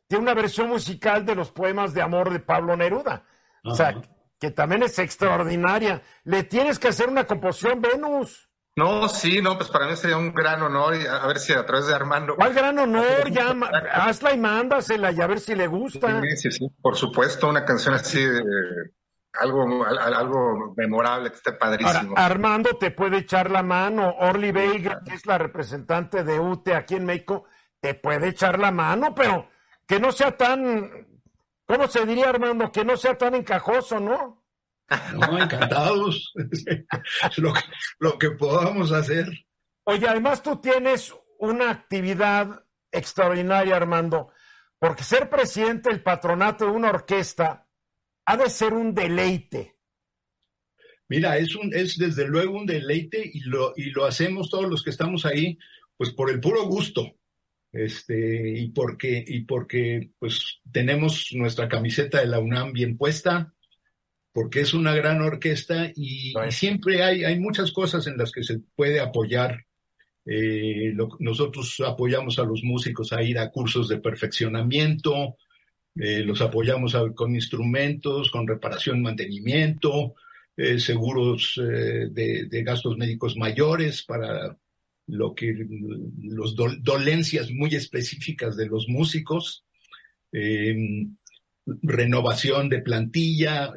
tiene 0.10 0.24
una 0.24 0.34
versión 0.34 0.68
musical 0.70 1.24
de 1.24 1.36
los 1.36 1.52
poemas 1.52 1.94
de 1.94 2.02
amor 2.02 2.32
de 2.32 2.40
Pablo 2.40 2.76
Neruda. 2.76 3.24
O 3.64 3.76
sea, 3.76 4.02
que 4.40 4.50
también 4.50 4.82
es 4.82 4.98
extraordinaria. 4.98 6.02
Le 6.24 6.44
tienes 6.44 6.80
que 6.80 6.88
hacer 6.88 7.10
una 7.10 7.26
composición, 7.26 7.80
Venus. 7.80 8.50
No, 8.76 9.08
sí, 9.08 9.40
no, 9.40 9.56
pues 9.56 9.70
para 9.70 9.86
mí 9.88 9.96
sería 9.96 10.18
un 10.18 10.34
gran 10.34 10.64
honor 10.64 10.96
y 10.96 11.06
a 11.06 11.28
ver 11.28 11.38
si 11.38 11.54
a 11.54 11.64
través 11.64 11.86
de 11.86 11.94
Armando. 11.94 12.36
¿Cuál 12.36 12.54
gran 12.56 12.80
honor? 12.80 13.30
Ya, 13.30 13.52
hazla 13.94 14.34
y 14.34 14.40
mándasela 14.40 15.12
y 15.12 15.22
a 15.22 15.28
ver 15.28 15.40
si 15.40 15.54
le 15.54 15.68
gusta. 15.68 16.22
Sí, 16.22 16.38
sí, 16.38 16.52
sí, 16.52 16.68
por 16.82 16.96
supuesto, 16.96 17.48
una 17.48 17.64
canción 17.64 17.94
así 17.94 18.24
de 18.24 18.42
algo, 19.34 19.86
algo 19.86 20.74
memorable 20.76 21.30
que 21.30 21.36
esté 21.36 21.52
padrísimo. 21.52 22.16
Armando 22.18 22.78
te 22.80 22.90
puede 22.90 23.18
echar 23.18 23.52
la 23.52 23.62
mano, 23.62 24.16
Orly 24.18 24.52
Veiga, 24.52 25.02
que 25.06 25.14
es 25.14 25.26
la 25.28 25.38
representante 25.38 26.24
de 26.24 26.40
UTE 26.40 26.74
aquí 26.74 26.96
en 26.96 27.06
México, 27.06 27.44
te 27.80 27.94
puede 27.94 28.30
echar 28.30 28.58
la 28.58 28.72
mano, 28.72 29.14
pero 29.14 29.48
que 29.90 30.00
no 30.00 30.14
sea 30.14 30.38
tan 30.38 31.10
¿Cómo 31.70 31.88
se 31.88 32.04
diría, 32.04 32.30
Armando? 32.30 32.72
Que 32.72 32.84
no 32.84 32.98
sea 32.98 33.16
tan 33.16 33.36
encajoso, 33.36 34.00
¿no? 34.00 34.44
No, 35.14 35.38
encantados. 35.38 36.34
lo, 37.38 37.54
que, 37.54 37.62
lo 38.00 38.18
que 38.18 38.32
podamos 38.32 38.92
hacer. 38.92 39.28
Oye, 39.84 40.08
además 40.08 40.42
tú 40.42 40.60
tienes 40.60 41.14
una 41.38 41.70
actividad 41.70 42.66
extraordinaria, 42.92 43.76
Armando, 43.76 44.32
porque 44.80 45.04
ser 45.04 45.30
presidente 45.30 45.92
del 45.92 46.02
patronato 46.02 46.66
de 46.66 46.72
una 46.72 46.90
orquesta 46.90 47.68
ha 48.26 48.36
de 48.36 48.50
ser 48.50 48.74
un 48.74 48.96
deleite. 48.96 49.78
Mira, 51.08 51.38
es, 51.38 51.56
un, 51.56 51.72
es 51.72 52.00
desde 52.00 52.28
luego 52.28 52.58
un 52.58 52.66
deleite 52.66 53.30
y 53.32 53.42
lo, 53.42 53.74
y 53.76 53.92
lo 53.92 54.06
hacemos 54.06 54.50
todos 54.50 54.68
los 54.68 54.82
que 54.82 54.90
estamos 54.90 55.24
ahí, 55.28 55.60
pues 55.98 56.10
por 56.14 56.32
el 56.32 56.40
puro 56.40 56.64
gusto 56.64 57.19
este, 57.72 58.50
y 58.60 58.70
porque, 58.70 59.24
y 59.26 59.42
porque 59.42 60.12
pues 60.18 60.60
tenemos 60.72 61.30
nuestra 61.34 61.68
camiseta 61.68 62.20
de 62.20 62.28
la 62.28 62.40
UNAM 62.40 62.74
bien 62.74 62.98
puesta, 62.98 63.54
porque 64.32 64.62
es 64.62 64.74
una 64.74 64.96
gran 64.96 65.22
orquesta 65.22 65.92
y, 65.96 66.34
siempre 66.50 67.04
hay, 67.04 67.24
hay 67.24 67.40
muchas 67.40 67.72
cosas 67.72 68.08
en 68.08 68.18
las 68.18 68.32
que 68.32 68.44
se 68.44 68.60
puede 68.76 69.00
apoyar. 69.00 69.66
Eh, 70.26 70.94
nosotros 71.20 71.80
apoyamos 71.86 72.38
a 72.40 72.44
los 72.44 72.64
músicos 72.64 73.14
a 73.14 73.24
ir 73.24 73.40
a 73.40 73.50
cursos 73.50 73.88
de 73.88 74.00
perfeccionamiento, 74.00 75.38
eh, 75.96 76.20
los 76.20 76.42
apoyamos 76.42 76.96
con 77.16 77.34
instrumentos, 77.34 78.30
con 78.30 78.48
reparación, 78.48 79.02
mantenimiento, 79.02 80.16
eh, 80.56 80.80
seguros 80.80 81.56
de, 81.58 82.46
de, 82.46 82.64
gastos 82.64 82.98
médicos 82.98 83.36
mayores 83.38 84.04
para 84.04 84.56
lo 85.10 85.34
que 85.34 85.68
los 86.22 86.56
dolencias 86.56 87.52
muy 87.52 87.76
específicas 87.76 88.56
de 88.56 88.68
los 88.68 88.88
músicos, 88.88 89.66
em, 90.32 91.16
renovación 91.66 92.70
de 92.70 92.82
plantilla, 92.82 93.72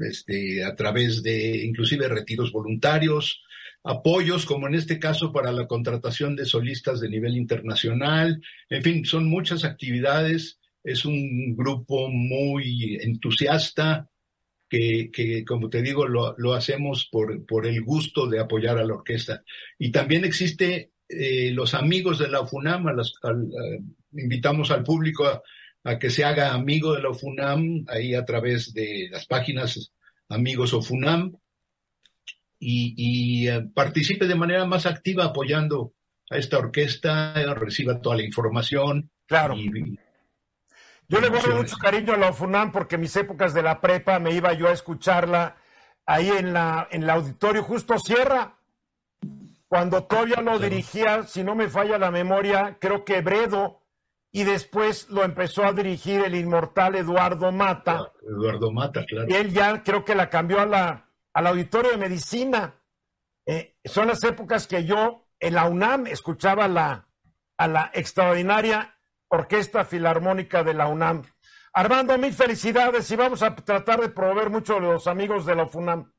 este, 0.00 0.64
a 0.64 0.74
través 0.74 1.22
de 1.22 1.64
inclusive 1.64 2.08
retiros 2.08 2.52
voluntarios, 2.52 3.42
apoyos, 3.84 4.44
como 4.44 4.66
en 4.66 4.74
este 4.74 4.98
caso 4.98 5.32
para 5.32 5.52
la 5.52 5.66
contratación 5.66 6.36
de 6.36 6.44
solistas 6.44 7.00
de 7.00 7.08
nivel 7.08 7.36
internacional, 7.36 8.40
en 8.68 8.82
fin, 8.82 9.04
son 9.04 9.28
muchas 9.28 9.64
actividades, 9.64 10.58
es 10.82 11.04
un 11.04 11.56
grupo 11.56 12.08
muy 12.10 12.98
entusiasta, 13.00 14.08
que, 14.68 15.44
como 15.46 15.70
te 15.70 15.82
digo, 15.82 16.06
lo, 16.06 16.54
hacemos 16.54 17.08
por, 17.10 17.44
por, 17.46 17.66
el 17.66 17.82
gusto 17.82 18.26
de 18.26 18.40
apoyar 18.40 18.78
a 18.78 18.84
la 18.84 18.94
orquesta. 18.94 19.42
Y 19.78 19.90
también 19.90 20.24
existe 20.24 20.92
eh, 21.08 21.50
los 21.52 21.74
amigos 21.74 22.18
de 22.18 22.28
la 22.28 22.42
UFUNAM, 22.42 22.86
invitamos 24.12 24.70
al 24.70 24.84
público 24.84 25.26
a, 25.84 25.98
que 25.98 26.10
se 26.10 26.24
haga 26.24 26.52
amigo 26.52 26.94
de 26.94 27.02
la 27.02 27.10
UFUNAM, 27.10 27.84
ahí 27.88 28.14
a 28.14 28.24
través 28.24 28.72
de 28.74 29.08
las 29.10 29.26
páginas 29.26 29.92
Amigos 30.28 30.74
UFUNAM, 30.74 31.32
y, 32.60 32.94
y 32.96 33.48
eh, 33.48 33.66
participe 33.72 34.26
de 34.26 34.34
manera 34.34 34.66
más 34.66 34.84
activa 34.84 35.24
apoyando 35.24 35.94
a 36.30 36.36
esta 36.36 36.58
orquesta, 36.58 37.32
reciba 37.54 38.00
toda 38.00 38.16
la 38.16 38.24
información. 38.24 39.10
Claro. 39.26 39.56
Yo 41.10 41.20
le 41.20 41.30
guardo 41.30 41.56
mucho 41.56 41.76
cariño 41.78 42.12
a 42.12 42.18
la 42.18 42.34
FUNAM 42.34 42.70
porque 42.70 42.96
en 42.96 43.00
mis 43.00 43.16
épocas 43.16 43.54
de 43.54 43.62
la 43.62 43.80
prepa 43.80 44.18
me 44.18 44.32
iba 44.32 44.52
yo 44.52 44.68
a 44.68 44.72
escucharla 44.72 45.56
ahí 46.04 46.28
en 46.28 46.52
la 46.52 46.86
en 46.90 47.02
el 47.02 47.10
auditorio 47.10 47.62
justo 47.62 47.98
Sierra. 47.98 48.58
Cuando 49.68 50.04
todavía 50.04 50.42
lo 50.42 50.58
dirigía, 50.58 51.22
si 51.24 51.42
no 51.42 51.54
me 51.54 51.68
falla 51.68 51.98
la 51.98 52.10
memoria, 52.10 52.76
creo 52.80 53.04
que 53.04 53.20
Bredo, 53.20 53.82
y 54.32 54.44
después 54.44 55.08
lo 55.08 55.24
empezó 55.24 55.64
a 55.64 55.72
dirigir 55.72 56.24
el 56.24 56.34
inmortal 56.34 56.94
Eduardo 56.94 57.52
Mata. 57.52 58.12
Eduardo 58.22 58.70
Mata, 58.70 59.04
claro. 59.06 59.26
Y 59.28 59.34
él 59.34 59.52
ya 59.52 59.82
creo 59.82 60.04
que 60.04 60.14
la 60.14 60.28
cambió 60.30 60.60
a 60.60 60.66
la, 60.66 61.08
al 61.32 61.46
auditorio 61.46 61.90
de 61.90 61.96
medicina. 61.96 62.74
Eh, 63.46 63.76
son 63.84 64.08
las 64.08 64.22
épocas 64.24 64.66
que 64.66 64.84
yo 64.84 65.26
en 65.40 65.54
la 65.54 65.66
UNAM 65.66 66.06
escuchaba 66.06 66.68
la, 66.68 67.08
a 67.56 67.68
la 67.68 67.90
extraordinaria 67.94 68.97
Orquesta 69.28 69.84
Filarmónica 69.84 70.64
de 70.64 70.74
la 70.74 70.88
UNAM. 70.88 71.22
Armando, 71.72 72.16
mil 72.18 72.32
felicidades 72.32 73.10
y 73.10 73.16
vamos 73.16 73.42
a 73.42 73.54
tratar 73.54 74.00
de 74.00 74.08
promover 74.08 74.50
mucho 74.50 74.76
a 74.76 74.80
los 74.80 75.06
amigos 75.06 75.46
de 75.46 75.54
la 75.54 75.68
UNAM. 75.72 76.10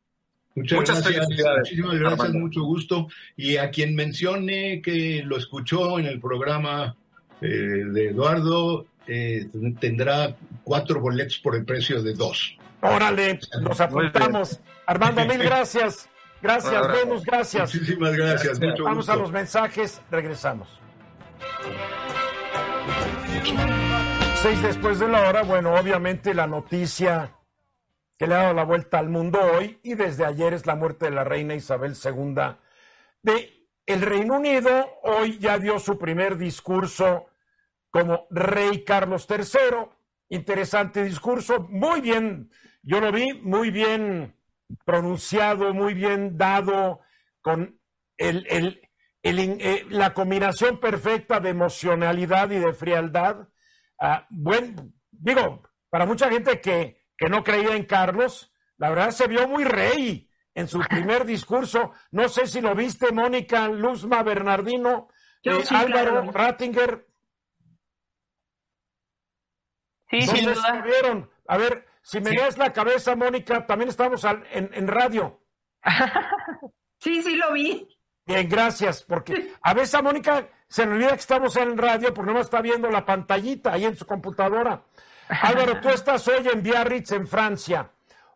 Muchas, 0.56 1.04
gracias, 1.04 1.28
muchísimas 1.58 2.00
gracias, 2.00 2.34
mucho 2.34 2.64
gusto. 2.64 3.08
Y 3.36 3.58
a 3.58 3.70
quien 3.70 3.96
mencione 3.96 4.82
que 4.82 5.22
lo 5.24 5.38
escuchó 5.38 6.00
en 6.00 6.06
el 6.06 6.20
programa 6.20 6.96
eh, 7.42 7.48
de 7.48 8.10
Eduardo, 8.10 8.88
eh, 9.08 9.48
tendrá 9.80 10.36
cuatro 10.64 11.00
boletos 11.00 11.40
por 11.40 11.56
el 11.56 11.66
precio 11.66 12.02
de 12.02 12.14
dos. 12.14 12.58
Órale, 12.82 13.40
nos 13.62 13.80
apuntamos. 13.80 14.60
Armando, 14.86 15.26
mil 15.26 15.40
gracias. 15.40 16.10
Gracias, 16.42 16.88
Venus, 16.88 17.24
gracias. 17.24 17.74
Muchísimas 17.74 18.16
gracias. 18.16 18.60
Vamos 18.60 19.10
a 19.10 19.16
los 19.16 19.32
mensajes, 19.32 20.02
regresamos. 20.10 20.68
Seis 24.42 24.62
después 24.62 25.00
de 25.00 25.08
la 25.08 25.28
hora, 25.28 25.44
bueno, 25.44 25.76
obviamente 25.76 26.34
la 26.34 26.48
noticia 26.48 27.36
que 28.18 28.28
le 28.28 28.36
ha 28.36 28.44
dado 28.44 28.54
la 28.54 28.64
vuelta 28.64 29.00
al 29.00 29.10
mundo 29.10 29.40
hoy 29.40 29.80
y 29.84 29.96
desde 29.96 30.26
ayer 30.26 30.54
es 30.54 30.66
la 30.66 30.76
muerte 30.76 31.06
de 31.06 31.12
la 31.12 31.24
reina 31.24 31.56
Isabel 31.56 31.94
II 31.94 32.36
de 33.22 33.68
el 33.86 34.02
Reino 34.02 34.38
Unido. 34.38 34.88
Hoy 35.04 35.40
ya 35.40 35.58
dio 35.58 35.80
su 35.80 35.98
primer 35.98 36.38
discurso 36.38 37.28
como 37.90 38.28
rey 38.30 38.84
Carlos 38.84 39.28
III. 39.30 39.90
Interesante 40.30 41.04
discurso, 41.04 41.68
muy 41.70 42.02
bien, 42.02 42.52
yo 42.84 43.02
lo 43.02 43.12
vi, 43.12 43.34
muy 43.34 43.72
bien 43.72 44.36
pronunciado, 44.86 45.74
muy 45.74 45.94
bien 45.96 46.38
dado, 46.38 47.00
con 47.42 47.80
el, 48.18 48.46
el, 48.50 48.89
eh, 49.22 49.86
la 49.90 50.14
combinación 50.14 50.80
perfecta 50.80 51.40
de 51.40 51.50
emocionalidad 51.50 52.50
y 52.52 52.60
de 52.60 52.74
frialdad. 52.74 53.48
Ah, 54.00 54.26
bueno, 54.30 54.92
digo, 55.12 55.64
para 55.90 56.06
mucha 56.06 56.30
gente 56.30 56.62
que, 56.62 57.06
que 57.18 57.30
no 57.30 57.44
creía 57.44 57.76
en 57.76 57.86
Carlos, 57.86 58.52
la 58.78 58.90
verdad 58.90 59.12
se 59.12 59.28
vio 59.28 59.48
muy 59.48 59.66
rey 59.66 60.30
en 60.54 60.68
su 60.68 60.80
primer 60.90 61.26
discurso. 61.26 61.92
No 62.12 62.30
sé 62.30 62.48
si 62.48 62.62
lo 62.62 62.74
viste, 62.76 63.12
Mónica, 63.12 63.68
Luzma, 63.68 64.24
Bernardino, 64.24 65.10
eh, 65.44 65.64
Álvaro, 65.70 66.32
Rattinger. 66.32 67.06
Sí, 70.10 70.22
sí, 70.24 70.48
vieron. 70.84 71.30
A 71.48 71.58
ver, 71.58 71.86
si 72.02 72.20
me 72.20 72.36
das 72.36 72.58
la 72.58 72.74
cabeza, 72.74 73.16
Mónica, 73.16 73.68
también 73.68 73.90
estamos 73.90 74.24
en, 74.24 74.70
en 74.74 74.88
radio. 74.88 75.44
sí, 77.00 77.22
sí 77.22 77.36
lo 77.36 77.54
vi. 77.54 77.99
Bien, 78.30 78.48
gracias, 78.48 79.02
porque 79.02 79.56
a 79.60 79.74
veces 79.74 79.96
a 79.96 80.04
Mónica 80.04 80.48
se 80.68 80.86
le 80.86 80.92
olvida 80.92 81.10
que 81.10 81.16
estamos 81.16 81.56
en 81.56 81.76
radio 81.76 82.14
porque 82.14 82.32
no 82.32 82.40
está 82.40 82.62
viendo 82.62 82.88
la 82.92 83.04
pantallita 83.04 83.74
ahí 83.74 83.86
en 83.86 83.96
su 83.96 84.06
computadora. 84.06 84.84
Álvaro, 85.30 85.82
tú 85.82 85.90
estás 85.90 86.28
hoy 86.28 86.48
en 86.48 86.62
Biarritz, 86.62 87.12
en 87.12 87.28
Francia. 87.28 87.90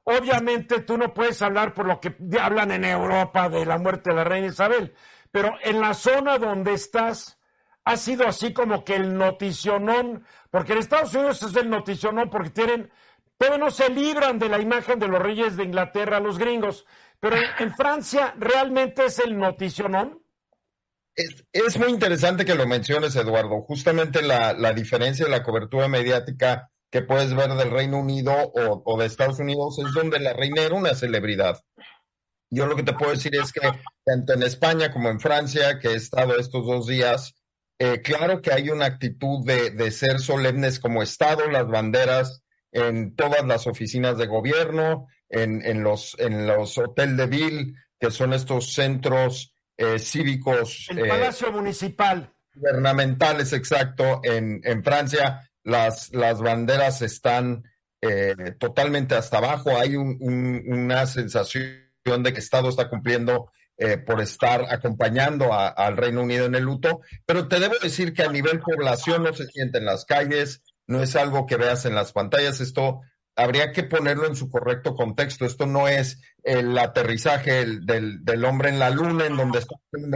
Obviamente 0.03 0.79
tú 0.79 0.97
no 0.97 1.13
puedes 1.13 1.39
hablar 1.43 1.75
por 1.75 1.85
lo 1.85 1.99
que 1.99 2.15
hablan 2.41 2.71
en 2.71 2.85
Europa 2.85 3.49
de 3.49 3.67
la 3.67 3.77
muerte 3.77 4.09
de 4.09 4.15
la 4.15 4.23
reina 4.23 4.47
Isabel, 4.47 4.95
pero 5.29 5.53
en 5.61 5.79
la 5.79 5.93
zona 5.93 6.39
donde 6.39 6.73
estás 6.73 7.37
ha 7.85 7.95
sido 7.95 8.27
así 8.27 8.51
como 8.51 8.83
que 8.83 8.95
el 8.95 9.15
noticionón, 9.15 10.25
porque 10.49 10.73
en 10.73 10.79
Estados 10.79 11.13
Unidos 11.13 11.43
es 11.43 11.55
el 11.55 11.69
noticionón 11.69 12.31
porque 12.31 12.49
tienen, 12.49 12.89
pero 13.37 13.59
no 13.59 13.69
se 13.69 13.91
libran 13.91 14.39
de 14.39 14.49
la 14.49 14.59
imagen 14.59 14.97
de 14.97 15.07
los 15.07 15.21
reyes 15.21 15.55
de 15.55 15.65
Inglaterra, 15.65 16.19
los 16.19 16.39
gringos, 16.39 16.87
Pero 17.23 17.37
en 17.57 17.73
Francia 17.73 18.35
realmente 18.37 19.05
es 19.05 19.17
el 19.19 19.37
noticionón. 19.37 20.21
Es, 21.15 21.45
es, 21.53 21.79
muy 21.79 21.87
interesante 21.87 22.43
que 22.43 22.53
lo 22.53 22.67
menciones, 22.67 23.15
Eduardo. 23.15 23.61
Justamente 23.61 24.21
la, 24.21 24.51
la, 24.51 24.73
diferencia 24.73 25.23
de 25.23 25.31
la 25.31 25.41
cobertura 25.41 25.87
mediática 25.87 26.69
que 26.91 27.01
puedes 27.01 27.33
ver 27.33 27.53
del 27.53 27.71
Reino 27.71 27.97
Unido 27.99 28.33
o, 28.53 28.99
de 28.99 29.05
Estados 29.05 29.39
Unidos 29.39 29.79
es 29.79 29.93
donde 29.93 30.19
la 30.19 30.33
reina 30.33 30.63
era 30.63 30.75
una 30.75 30.95
celebridad. 30.95 31.61
Yo 32.49 32.65
lo 32.65 32.75
que 32.75 32.83
te 32.83 32.91
puedo 32.91 33.13
decir 33.13 33.33
es 33.35 33.53
que 33.53 33.71
tanto 34.03 34.33
en 34.33 34.43
España 34.43 34.91
como 34.91 35.07
en 35.07 35.21
Francia, 35.21 35.79
que 35.79 35.91
he 35.91 35.95
estado 35.95 36.37
estos 36.37 36.65
dos 36.65 36.87
días, 36.87 37.35
eh, 37.79 38.01
claro 38.01 38.41
que 38.41 38.51
hay 38.51 38.69
una 38.69 38.85
actitud 38.85 39.45
de, 39.45 39.69
de, 39.71 39.91
ser 39.91 40.19
solemnes 40.19 40.77
como 40.77 41.01
Estado, 41.01 41.49
las 41.49 41.67
banderas 41.67 42.43
en 42.73 43.15
todas 43.15 43.45
las 43.45 43.65
oficinas 43.65 44.17
de 44.17 44.27
gobierno, 44.27 45.07
en, 45.33 45.61
en 45.65 45.83
los, 45.83 46.15
en 46.19 46.45
los 46.45 46.77
Hotel 46.77 47.17
de 47.17 47.25
Ville, 47.27 47.73
que 47.99 48.11
son 48.11 48.33
estos 48.33 48.73
centros 48.73 49.55
eh, 49.77 49.97
cívicos. 49.99 50.87
El 50.89 51.07
Palacio 51.07 51.51
Municipal. 51.51 52.31
Gubernamentales, 52.53 53.51
exacto. 53.51 54.21
En, 54.23 54.61
en 54.63 54.83
Francia, 54.83 55.49
las, 55.63 56.13
las 56.13 56.39
banderas 56.39 57.01
están 57.01 57.63
eh, 57.99 58.35
totalmente 58.59 59.15
hasta 59.15 59.39
abajo. 59.39 59.71
Hay 59.77 59.95
un, 59.95 60.17
un, 60.19 60.63
una 60.67 61.05
sensación 61.07 61.81
de 62.05 62.33
que 62.33 62.39
Estado 62.39 62.69
está 62.69 62.89
cumpliendo 62.89 63.51
eh, 63.77 63.97
por 63.97 64.21
estar 64.21 64.67
acompañando 64.69 65.51
a, 65.51 65.67
al 65.69 65.97
Reino 65.97 66.21
Unido 66.21 66.45
en 66.45 66.53
el 66.53 66.63
luto, 66.63 67.01
pero 67.25 67.47
te 67.47 67.59
debo 67.59 67.73
decir 67.81 68.13
que 68.13 68.21
a 68.21 68.31
nivel 68.31 68.59
población 68.59 69.23
no 69.23 69.33
se 69.33 69.47
siente 69.47 69.79
en 69.79 69.85
las 69.85 70.05
calles, 70.05 70.61
no 70.85 71.01
es 71.01 71.15
algo 71.15 71.47
que 71.47 71.57
veas 71.57 71.85
en 71.85 71.95
las 71.95 72.11
pantallas, 72.11 72.61
esto 72.61 73.01
habría 73.35 73.71
que 73.71 73.83
ponerlo 73.83 74.27
en 74.27 74.35
su 74.35 74.49
correcto 74.49 74.95
contexto, 74.95 75.45
esto 75.45 75.65
no 75.65 75.87
es 75.87 76.21
el 76.43 76.77
aterrizaje 76.77 77.65
del, 77.65 78.23
del, 78.23 78.45
hombre 78.45 78.69
en 78.69 78.79
la 78.79 78.89
luna 78.89 79.25
en 79.25 79.37
donde 79.37 79.59
está 79.59 79.75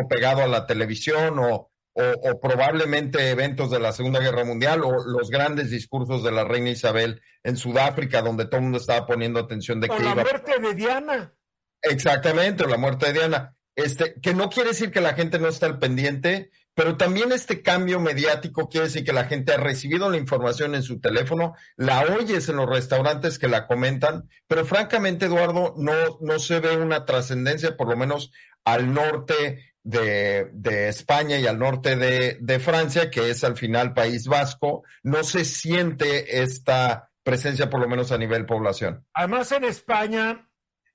pegado 0.09 0.41
a 0.41 0.47
la 0.47 0.67
televisión 0.67 1.39
o, 1.39 1.71
o, 1.93 2.01
o, 2.01 2.39
probablemente 2.39 3.29
eventos 3.29 3.71
de 3.71 3.79
la 3.79 3.93
Segunda 3.93 4.19
Guerra 4.19 4.43
Mundial 4.43 4.83
o 4.83 5.03
los 5.05 5.29
grandes 5.29 5.71
discursos 5.71 6.23
de 6.23 6.31
la 6.31 6.43
reina 6.43 6.69
Isabel 6.69 7.21
en 7.43 7.57
Sudáfrica 7.57 8.21
donde 8.21 8.45
todo 8.45 8.57
el 8.57 8.63
mundo 8.63 8.77
estaba 8.77 9.07
poniendo 9.07 9.39
atención 9.39 9.79
de 9.79 9.87
o 9.87 9.95
que 9.95 10.03
la 10.03 10.11
iba... 10.11 10.23
muerte 10.23 10.59
de 10.59 10.73
Diana. 10.75 11.33
Exactamente, 11.81 12.67
la 12.67 12.77
muerte 12.77 13.07
de 13.07 13.13
Diana. 13.13 13.55
Este, 13.75 14.19
que 14.21 14.33
no 14.33 14.49
quiere 14.49 14.69
decir 14.69 14.91
que 14.91 15.01
la 15.01 15.13
gente 15.13 15.39
no 15.39 15.47
está 15.47 15.67
al 15.67 15.79
pendiente, 15.79 16.49
pero 16.77 16.95
también 16.95 17.31
este 17.31 17.63
cambio 17.63 17.99
mediático 17.99 18.69
quiere 18.69 18.85
decir 18.85 19.03
que 19.03 19.11
la 19.11 19.23
gente 19.23 19.51
ha 19.51 19.57
recibido 19.57 20.11
la 20.11 20.17
información 20.17 20.75
en 20.75 20.83
su 20.83 20.99
teléfono, 20.99 21.55
la 21.75 22.01
oyes 22.01 22.49
en 22.49 22.57
los 22.57 22.69
restaurantes 22.69 23.39
que 23.39 23.47
la 23.47 23.65
comentan, 23.65 24.29
pero 24.45 24.63
francamente, 24.63 25.25
Eduardo, 25.25 25.73
no, 25.75 26.19
no 26.21 26.37
se 26.37 26.59
ve 26.59 26.77
una 26.77 27.03
trascendencia, 27.03 27.75
por 27.75 27.89
lo 27.89 27.97
menos 27.97 28.31
al 28.63 28.93
norte 28.93 29.73
de, 29.81 30.51
España 30.87 31.39
y 31.39 31.47
al 31.47 31.57
norte 31.57 31.95
de, 31.95 32.37
de 32.41 32.59
Francia, 32.59 33.09
que 33.09 33.31
es 33.31 33.43
al 33.43 33.57
final 33.57 33.95
País 33.95 34.27
Vasco, 34.27 34.83
no 35.01 35.23
se 35.23 35.45
siente 35.45 36.43
esta 36.43 37.09
presencia, 37.23 37.71
por 37.71 37.79
lo 37.81 37.89
menos 37.89 38.11
a 38.11 38.19
nivel 38.19 38.45
población. 38.45 39.03
Además, 39.15 39.51
en 39.51 39.63
España, 39.63 40.47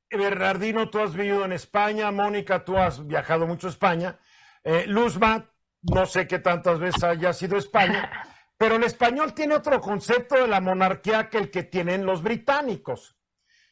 Bernardino, 0.08 0.90
tú 0.90 1.00
has 1.00 1.12
vivido 1.16 1.44
en 1.44 1.50
España, 1.50 2.12
Mónica, 2.12 2.64
tú 2.64 2.78
has 2.78 3.04
viajado 3.04 3.48
mucho 3.48 3.66
a 3.66 3.70
España, 3.70 4.20
eh, 4.62 4.84
Luzma, 4.86 5.51
no 5.82 6.06
sé 6.06 6.26
qué 6.26 6.38
tantas 6.38 6.78
veces 6.78 7.02
haya 7.02 7.32
sido 7.32 7.56
España, 7.56 8.10
pero 8.56 8.76
el 8.76 8.84
español 8.84 9.34
tiene 9.34 9.54
otro 9.54 9.80
concepto 9.80 10.36
de 10.36 10.48
la 10.48 10.60
monarquía 10.60 11.28
que 11.28 11.38
el 11.38 11.50
que 11.50 11.64
tienen 11.64 12.06
los 12.06 12.22
británicos, 12.22 13.16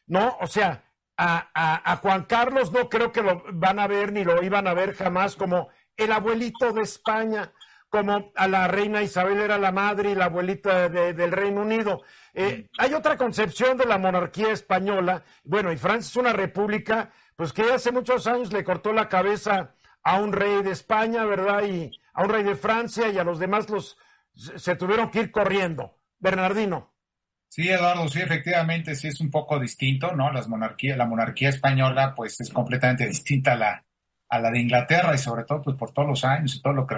¿no? 0.06 0.36
O 0.40 0.46
sea, 0.46 0.84
a, 1.16 1.50
a, 1.54 1.92
a 1.92 1.96
Juan 1.96 2.24
Carlos 2.24 2.72
no 2.72 2.88
creo 2.88 3.12
que 3.12 3.22
lo 3.22 3.44
van 3.52 3.78
a 3.78 3.86
ver 3.86 4.12
ni 4.12 4.24
lo 4.24 4.42
iban 4.42 4.66
a 4.66 4.74
ver 4.74 4.94
jamás 4.94 5.36
como 5.36 5.68
el 5.96 6.12
abuelito 6.12 6.72
de 6.72 6.82
España, 6.82 7.52
como 7.90 8.32
a 8.36 8.48
la 8.48 8.68
reina 8.68 9.02
Isabel 9.02 9.38
era 9.40 9.58
la 9.58 9.72
madre 9.72 10.10
y 10.10 10.14
la 10.14 10.26
abuelita 10.26 10.88
de, 10.88 11.12
del 11.12 11.32
Reino 11.32 11.60
Unido. 11.60 12.02
Eh, 12.32 12.68
hay 12.78 12.94
otra 12.94 13.16
concepción 13.16 13.76
de 13.76 13.84
la 13.84 13.98
monarquía 13.98 14.52
española. 14.52 15.24
Bueno, 15.44 15.72
y 15.72 15.76
Francia 15.76 16.08
es 16.08 16.16
una 16.16 16.32
república, 16.32 17.10
pues 17.36 17.52
que 17.52 17.64
hace 17.64 17.90
muchos 17.90 18.26
años 18.26 18.52
le 18.52 18.64
cortó 18.64 18.92
la 18.92 19.08
cabeza 19.08 19.74
a 20.04 20.20
un 20.20 20.32
rey 20.32 20.62
de 20.62 20.70
España, 20.70 21.24
¿verdad? 21.24 21.64
Y 21.64 21.99
a 22.12 22.22
un 22.22 22.28
rey 22.28 22.42
de 22.42 22.56
Francia 22.56 23.08
y 23.08 23.18
a 23.18 23.24
los 23.24 23.38
demás 23.38 23.68
los 23.68 23.96
se 24.34 24.76
tuvieron 24.76 25.10
que 25.10 25.20
ir 25.20 25.30
corriendo. 25.30 25.98
Bernardino. 26.18 26.94
Sí, 27.48 27.68
Eduardo, 27.68 28.06
sí, 28.08 28.20
efectivamente, 28.20 28.94
sí 28.94 29.08
es 29.08 29.20
un 29.20 29.30
poco 29.30 29.58
distinto, 29.58 30.14
¿no? 30.14 30.32
Las 30.32 30.48
monarquías, 30.48 30.96
la 30.96 31.06
monarquía 31.06 31.48
española, 31.48 32.14
pues 32.14 32.40
es 32.40 32.50
completamente 32.50 33.08
distinta 33.08 33.54
a 33.54 33.56
la, 33.56 33.84
a 34.28 34.38
la 34.38 34.50
de 34.52 34.60
Inglaterra 34.60 35.14
y 35.14 35.18
sobre 35.18 35.44
todo 35.44 35.60
pues 35.60 35.76
por 35.76 35.92
todos 35.92 36.08
los 36.08 36.24
años 36.24 36.54
y 36.54 36.62
todo 36.62 36.72
lo 36.74 36.86
que 36.86 36.94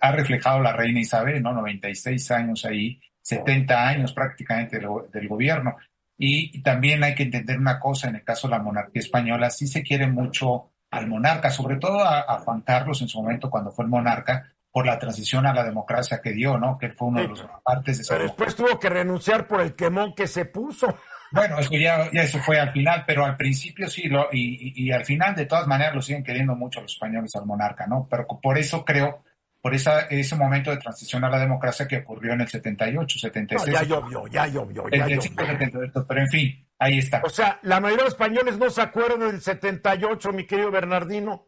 ha 0.00 0.12
reflejado 0.12 0.60
la 0.60 0.72
reina 0.72 1.00
Isabel, 1.00 1.42
¿no? 1.42 1.52
96 1.52 2.30
años 2.30 2.64
ahí, 2.64 2.98
70 3.20 3.88
años 3.88 4.14
prácticamente 4.14 4.78
del, 4.78 4.88
del 5.12 5.28
gobierno. 5.28 5.76
Y, 6.16 6.56
y, 6.56 6.62
también 6.62 7.02
hay 7.04 7.14
que 7.14 7.24
entender 7.24 7.58
una 7.58 7.78
cosa, 7.78 8.08
en 8.08 8.16
el 8.16 8.24
caso 8.24 8.48
de 8.48 8.52
la 8.52 8.62
monarquía 8.62 9.00
española, 9.00 9.50
sí 9.50 9.66
se 9.66 9.82
quiere 9.82 10.06
mucho 10.06 10.72
al 10.90 11.06
monarca, 11.06 11.50
sobre 11.50 11.76
todo 11.76 12.00
a, 12.00 12.20
a 12.20 12.38
Juan 12.40 12.62
Carlos 12.62 13.00
en 13.02 13.08
su 13.08 13.20
momento 13.22 13.50
cuando 13.50 13.70
fue 13.70 13.84
el 13.84 13.90
monarca, 13.90 14.52
por 14.72 14.86
la 14.86 14.98
transición 14.98 15.46
a 15.46 15.52
la 15.52 15.64
democracia 15.64 16.20
que 16.22 16.32
dio, 16.32 16.56
¿no? 16.58 16.78
Que 16.78 16.90
fue 16.90 17.08
uno 17.08 17.20
de 17.20 17.28
los 17.28 17.44
partes 17.64 17.98
de 17.98 18.04
Pero 18.08 18.24
después 18.24 18.54
tuvo 18.54 18.78
que 18.78 18.88
renunciar 18.88 19.46
por 19.48 19.60
el 19.60 19.74
quemón 19.74 20.14
que 20.14 20.26
se 20.26 20.44
puso. 20.44 20.96
Bueno, 21.32 21.60
eso 21.60 21.70
ya, 21.74 22.10
ya 22.10 22.22
eso 22.22 22.40
fue 22.40 22.58
al 22.58 22.72
final, 22.72 23.04
pero 23.06 23.24
al 23.24 23.36
principio 23.36 23.88
sí, 23.88 24.08
lo, 24.08 24.30
y, 24.32 24.72
y, 24.74 24.86
y, 24.86 24.90
al 24.90 25.04
final 25.04 25.32
de 25.36 25.46
todas 25.46 25.64
maneras 25.68 25.94
lo 25.94 26.02
siguen 26.02 26.24
queriendo 26.24 26.56
mucho 26.56 26.80
los 26.80 26.92
españoles 26.92 27.36
al 27.36 27.46
monarca, 27.46 27.86
¿no? 27.86 28.08
Pero 28.10 28.26
por 28.26 28.58
eso 28.58 28.84
creo, 28.84 29.22
por 29.60 29.74
esa, 29.74 30.00
ese 30.02 30.36
momento 30.36 30.70
de 30.70 30.78
transición 30.78 31.24
a 31.24 31.28
la 31.28 31.38
democracia 31.38 31.86
que 31.86 31.98
ocurrió 31.98 32.32
en 32.32 32.40
el 32.40 32.48
78, 32.48 33.18
76. 33.18 33.66
No, 33.66 33.80
ya 33.80 33.86
llovió, 33.86 34.26
ya 34.26 34.46
llovió, 34.46 34.88
ya 34.90 35.06
llovió. 35.06 35.22
78, 35.22 36.06
pero 36.08 36.20
en 36.20 36.28
fin, 36.28 36.68
ahí 36.78 36.98
está. 36.98 37.20
O 37.24 37.28
sea, 37.28 37.58
la 37.62 37.80
mayoría 37.80 38.04
de 38.04 38.04
los 38.04 38.14
españoles 38.14 38.58
no 38.58 38.70
se 38.70 38.80
acuerdan 38.80 39.20
del 39.20 39.40
78, 39.40 40.32
mi 40.32 40.46
querido 40.46 40.70
Bernardino. 40.70 41.46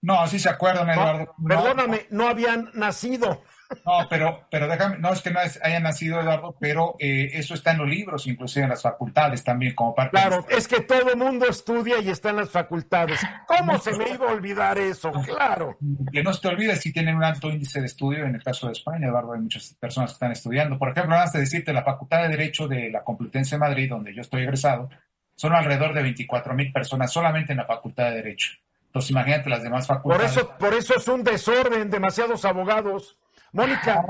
No, 0.00 0.26
sí 0.28 0.38
se 0.38 0.48
acuerdan, 0.48 0.88
Eduardo. 0.90 1.34
No, 1.38 1.48
perdóname, 1.48 2.06
no, 2.10 2.24
no 2.24 2.30
habían 2.30 2.70
nacido. 2.74 3.42
No, 3.84 4.06
pero, 4.08 4.46
pero 4.50 4.66
déjame, 4.66 4.98
no 4.98 5.12
es 5.12 5.20
que 5.20 5.30
no 5.30 5.40
es, 5.40 5.60
haya 5.62 5.78
nacido 5.80 6.20
Eduardo, 6.20 6.56
pero 6.58 6.96
eh, 6.98 7.30
eso 7.34 7.52
está 7.52 7.72
en 7.72 7.78
los 7.78 7.88
libros, 7.88 8.26
inclusive 8.26 8.64
en 8.64 8.70
las 8.70 8.80
facultades 8.80 9.44
también, 9.44 9.74
como 9.74 9.94
parte 9.94 10.12
Claro, 10.12 10.46
de 10.48 10.56
es 10.56 10.66
que 10.66 10.80
todo 10.80 11.10
el 11.10 11.16
mundo 11.18 11.46
estudia 11.46 11.98
y 12.00 12.08
está 12.08 12.30
en 12.30 12.36
las 12.36 12.50
facultades. 12.50 13.20
¿Cómo 13.46 13.78
se 13.78 13.92
me 13.96 14.08
iba 14.08 14.28
a 14.28 14.32
olvidar 14.32 14.78
eso? 14.78 15.12
Claro. 15.12 15.76
Que 16.10 16.22
no 16.22 16.32
se 16.32 16.40
te 16.40 16.48
olvide 16.48 16.76
si 16.76 16.92
tienen 16.92 17.16
un 17.16 17.24
alto 17.24 17.50
índice 17.50 17.80
de 17.80 17.86
estudio, 17.86 18.24
en 18.24 18.36
el 18.36 18.42
caso 18.42 18.68
de 18.68 18.72
España, 18.72 19.08
Eduardo, 19.08 19.34
hay 19.34 19.40
muchas 19.40 19.74
personas 19.78 20.12
que 20.12 20.14
están 20.14 20.32
estudiando. 20.32 20.78
Por 20.78 20.90
ejemplo, 20.90 21.14
antes 21.14 21.34
de 21.34 21.40
decirte, 21.40 21.72
la 21.72 21.84
Facultad 21.84 22.22
de 22.22 22.28
Derecho 22.28 22.68
de 22.68 22.90
la 22.90 23.04
Complutense 23.04 23.56
de 23.56 23.60
Madrid, 23.60 23.90
donde 23.90 24.14
yo 24.14 24.22
estoy 24.22 24.42
egresado, 24.42 24.88
son 25.34 25.52
alrededor 25.52 25.92
de 25.92 26.02
24 26.02 26.54
mil 26.54 26.72
personas 26.72 27.12
solamente 27.12 27.52
en 27.52 27.58
la 27.58 27.66
Facultad 27.66 28.10
de 28.10 28.16
Derecho. 28.16 28.52
Entonces, 28.86 29.10
imagínate 29.10 29.50
las 29.50 29.62
demás 29.62 29.86
facultades. 29.86 30.32
Por 30.32 30.40
eso, 30.40 30.58
por 30.58 30.74
eso 30.74 30.94
es 30.96 31.06
un 31.08 31.22
desorden, 31.22 31.90
demasiados 31.90 32.46
abogados. 32.46 33.18
Mónica. 33.52 34.04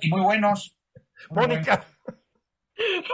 y 0.00 0.10
muy 0.10 0.20
buenos. 0.20 0.76
Mónica. 1.30 1.84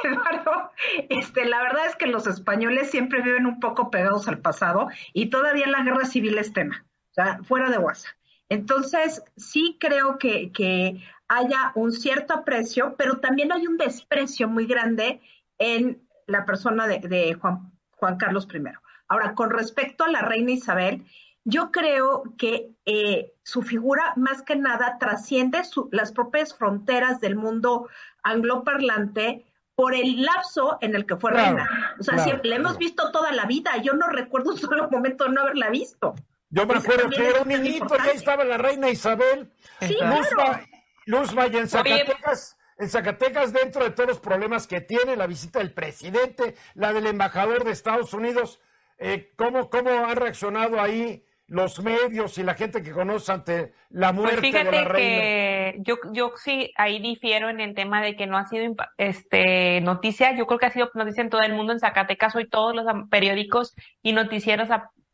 Eduardo, 0.04 0.70
este, 1.10 1.44
la 1.44 1.60
verdad 1.62 1.86
es 1.86 1.96
que 1.96 2.06
los 2.06 2.26
españoles 2.26 2.90
siempre 2.90 3.20
viven 3.20 3.46
un 3.46 3.60
poco 3.60 3.90
pegados 3.90 4.26
al 4.28 4.38
pasado 4.38 4.88
y 5.12 5.28
todavía 5.28 5.66
la 5.66 5.82
guerra 5.82 6.06
civil 6.06 6.38
es 6.38 6.52
tema, 6.52 6.86
o 7.10 7.14
sea, 7.14 7.40
fuera 7.42 7.68
de 7.68 7.78
WhatsApp. 7.78 8.14
Entonces, 8.48 9.22
sí 9.36 9.76
creo 9.78 10.18
que, 10.18 10.50
que 10.52 11.04
haya 11.28 11.72
un 11.74 11.92
cierto 11.92 12.34
aprecio, 12.34 12.96
pero 12.96 13.20
también 13.20 13.52
hay 13.52 13.66
un 13.66 13.76
desprecio 13.76 14.48
muy 14.48 14.66
grande 14.66 15.20
en 15.58 16.02
la 16.26 16.44
persona 16.44 16.86
de, 16.86 16.98
de 17.00 17.34
Juan, 17.34 17.72
Juan 17.92 18.16
Carlos 18.16 18.48
I. 18.52 18.62
Ahora, 19.08 19.34
con 19.34 19.50
respecto 19.50 20.04
a 20.04 20.10
la 20.10 20.22
reina 20.22 20.52
Isabel, 20.52 21.04
yo 21.44 21.70
creo 21.70 22.24
que 22.36 22.70
eh, 22.84 23.32
su 23.42 23.62
figura 23.62 24.12
más 24.16 24.42
que 24.42 24.56
nada 24.56 24.98
trasciende 24.98 25.64
su, 25.64 25.88
las 25.92 26.12
propias 26.12 26.54
fronteras 26.54 27.20
del 27.20 27.36
mundo 27.36 27.88
angloparlante 28.22 29.46
por 29.74 29.94
el 29.94 30.22
lapso 30.22 30.76
en 30.82 30.94
el 30.94 31.06
que 31.06 31.16
fue 31.16 31.32
Claro, 31.32 31.56
reina. 31.56 31.96
O 31.98 32.02
sea, 32.02 32.14
claro, 32.14 32.28
siempre, 32.28 32.50
la 32.50 32.56
hemos 32.56 32.76
visto 32.76 33.10
toda 33.10 33.32
la 33.32 33.46
vida. 33.46 33.76
Yo 33.78 33.94
no 33.94 34.08
recuerdo 34.08 34.50
un 34.50 34.58
solo 34.58 34.90
momento 34.90 35.24
de 35.24 35.30
no 35.30 35.40
haberla 35.40 35.70
visto. 35.70 36.14
Yo 36.50 36.66
me 36.66 36.74
acuerdo 36.74 37.08
que 37.08 37.28
era 37.28 37.42
un 37.42 37.48
niñito 37.48 37.86
y 37.96 38.08
ahí 38.08 38.16
estaba 38.16 38.44
la 38.44 38.58
reina 38.58 38.90
Isabel. 38.90 39.50
Sí, 39.80 39.94
Luzma, 39.94 40.26
claro. 40.28 40.66
Luzma, 41.06 41.46
y 41.46 41.56
en 41.56 41.68
Zacatecas, 41.68 42.58
en 42.76 42.90
Zacatecas, 42.90 43.52
dentro 43.52 43.84
de 43.84 43.90
todos 43.90 44.08
los 44.08 44.20
problemas 44.20 44.66
que 44.66 44.80
tiene, 44.80 45.16
la 45.16 45.26
visita 45.26 45.60
del 45.60 45.72
presidente, 45.72 46.56
la 46.74 46.92
del 46.92 47.06
embajador 47.06 47.64
de 47.64 47.70
Estados 47.70 48.12
Unidos, 48.12 48.60
eh, 48.98 49.32
¿cómo, 49.36 49.70
¿cómo 49.70 49.90
han 49.90 50.16
reaccionado 50.16 50.80
ahí 50.80 51.24
los 51.50 51.82
medios 51.82 52.38
y 52.38 52.44
la 52.44 52.54
gente 52.54 52.80
que 52.80 52.92
conoce 52.92 53.32
ante 53.32 53.74
la 53.88 54.12
Pues 54.14 54.40
muerte 54.40 54.52
de 54.52 54.64
la 54.64 54.72
fíjate 54.72 54.84
reina? 54.84 55.34
que 55.34 55.76
yo, 55.80 55.96
yo 56.12 56.32
sí 56.36 56.72
ahí 56.76 57.00
difiero 57.00 57.48
en 57.48 57.60
el 57.60 57.74
tema 57.74 58.00
de 58.00 58.14
que 58.14 58.28
no 58.28 58.38
ha 58.38 58.46
sido 58.46 58.72
este 58.96 59.80
noticia. 59.80 60.36
Yo 60.36 60.46
creo 60.46 60.60
que 60.60 60.66
ha 60.66 60.70
sido 60.70 60.90
noticia 60.94 61.22
en 61.22 61.28
todo 61.28 61.42
el 61.42 61.52
mundo. 61.54 61.72
En 61.72 61.80
Zacatecas 61.80 62.36
hoy 62.36 62.48
todos 62.48 62.72
los 62.76 62.86
periódicos 63.10 63.74
y 64.00 64.12
noticieros 64.12 64.68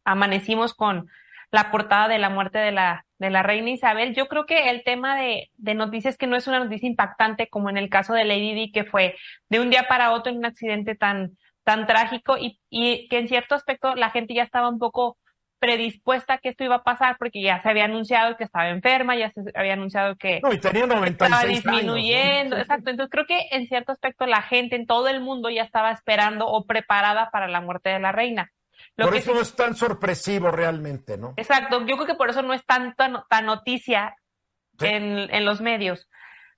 amanecimos 0.04 0.74
con 0.74 1.08
la 1.50 1.70
portada 1.70 2.06
de 2.06 2.18
la 2.18 2.28
muerte 2.28 2.58
de 2.58 2.70
la, 2.70 3.06
de 3.18 3.30
la 3.30 3.42
reina 3.42 3.70
Isabel. 3.70 4.14
Yo 4.14 4.28
creo 4.28 4.44
que 4.44 4.68
el 4.68 4.84
tema 4.84 5.16
de, 5.16 5.50
de 5.56 5.74
noticias 5.74 6.18
que 6.18 6.26
no 6.26 6.36
es 6.36 6.46
una 6.46 6.58
noticia 6.58 6.86
impactante 6.86 7.48
como 7.48 7.70
en 7.70 7.78
el 7.78 7.88
caso 7.88 8.12
de 8.12 8.26
Lady 8.26 8.52
Di, 8.52 8.72
que 8.72 8.84
fue 8.84 9.16
de 9.48 9.60
un 9.60 9.70
día 9.70 9.88
para 9.88 10.12
otro 10.12 10.30
en 10.32 10.38
un 10.38 10.44
accidente 10.44 10.96
tan, 10.96 11.38
tan 11.64 11.86
trágico 11.86 12.36
y, 12.36 12.60
y 12.68 13.08
que 13.08 13.20
en 13.20 13.28
cierto 13.28 13.54
aspecto 13.54 13.94
la 13.94 14.10
gente 14.10 14.34
ya 14.34 14.42
estaba 14.42 14.68
un 14.68 14.78
poco 14.78 15.16
predispuesta 15.66 16.34
a 16.34 16.38
que 16.38 16.50
esto 16.50 16.64
iba 16.64 16.76
a 16.76 16.82
pasar 16.84 17.16
porque 17.18 17.42
ya 17.42 17.60
se 17.62 17.68
había 17.68 17.84
anunciado 17.84 18.36
que 18.36 18.44
estaba 18.44 18.68
enferma, 18.68 19.16
ya 19.16 19.30
se 19.32 19.42
había 19.54 19.72
anunciado 19.72 20.16
que 20.16 20.40
no, 20.42 20.52
y 20.52 20.58
tenía 20.58 20.86
96 20.86 21.10
estaba 21.10 21.44
disminuyendo, 21.44 22.56
exacto. 22.56 22.90
Entonces 22.90 23.10
creo 23.10 23.26
que 23.26 23.48
en 23.50 23.66
cierto 23.66 23.92
aspecto 23.92 24.26
la 24.26 24.42
gente 24.42 24.76
en 24.76 24.86
todo 24.86 25.08
el 25.08 25.20
mundo 25.20 25.50
ya 25.50 25.62
estaba 25.62 25.90
esperando 25.90 26.46
o 26.46 26.64
preparada 26.64 27.30
para 27.30 27.48
la 27.48 27.60
muerte 27.60 27.90
de 27.90 27.98
la 27.98 28.12
reina. 28.12 28.52
Lo 28.96 29.06
por 29.06 29.16
eso 29.16 29.34
no 29.34 29.40
es 29.40 29.54
tan 29.54 29.74
sorpresivo 29.74 30.50
realmente, 30.50 31.18
¿no? 31.18 31.34
Exacto, 31.36 31.80
yo 31.86 31.96
creo 31.96 32.06
que 32.06 32.14
por 32.14 32.30
eso 32.30 32.42
no 32.42 32.54
es 32.54 32.64
tanta 32.64 33.24
tan 33.28 33.46
noticia 33.46 34.14
en, 34.78 35.28
en 35.34 35.44
los 35.44 35.60
medios. 35.60 36.08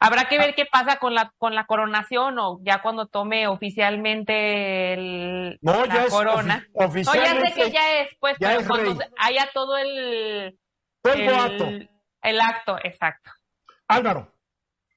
Habrá 0.00 0.28
que 0.28 0.38
ver 0.38 0.54
qué 0.54 0.64
pasa 0.64 0.98
con 0.98 1.14
la 1.14 1.32
con 1.38 1.54
la 1.54 1.66
coronación 1.66 2.38
o 2.38 2.60
ya 2.62 2.80
cuando 2.82 3.06
tome 3.06 3.48
oficialmente 3.48 4.92
el, 4.94 5.58
no, 5.60 5.84
la 5.86 5.94
ya 5.94 6.08
corona. 6.08 6.66
Es 6.74 6.86
oficialmente, 6.86 7.40
no, 7.40 7.44
ya 7.44 7.54
sé 7.54 7.54
que 7.54 7.70
ya 7.72 8.00
es, 8.00 8.08
pues, 8.20 8.36
ya 8.38 8.48
pero 8.48 8.60
es 8.60 8.66
cuando 8.68 8.94
rey. 8.94 9.08
haya 9.18 9.50
todo 9.52 9.76
el 9.76 10.58
Todo 11.02 11.12
el 11.14 11.24
boato. 11.24 11.68
el 12.22 12.40
acto, 12.40 12.78
exacto. 12.84 13.30
Álvaro. 13.88 14.32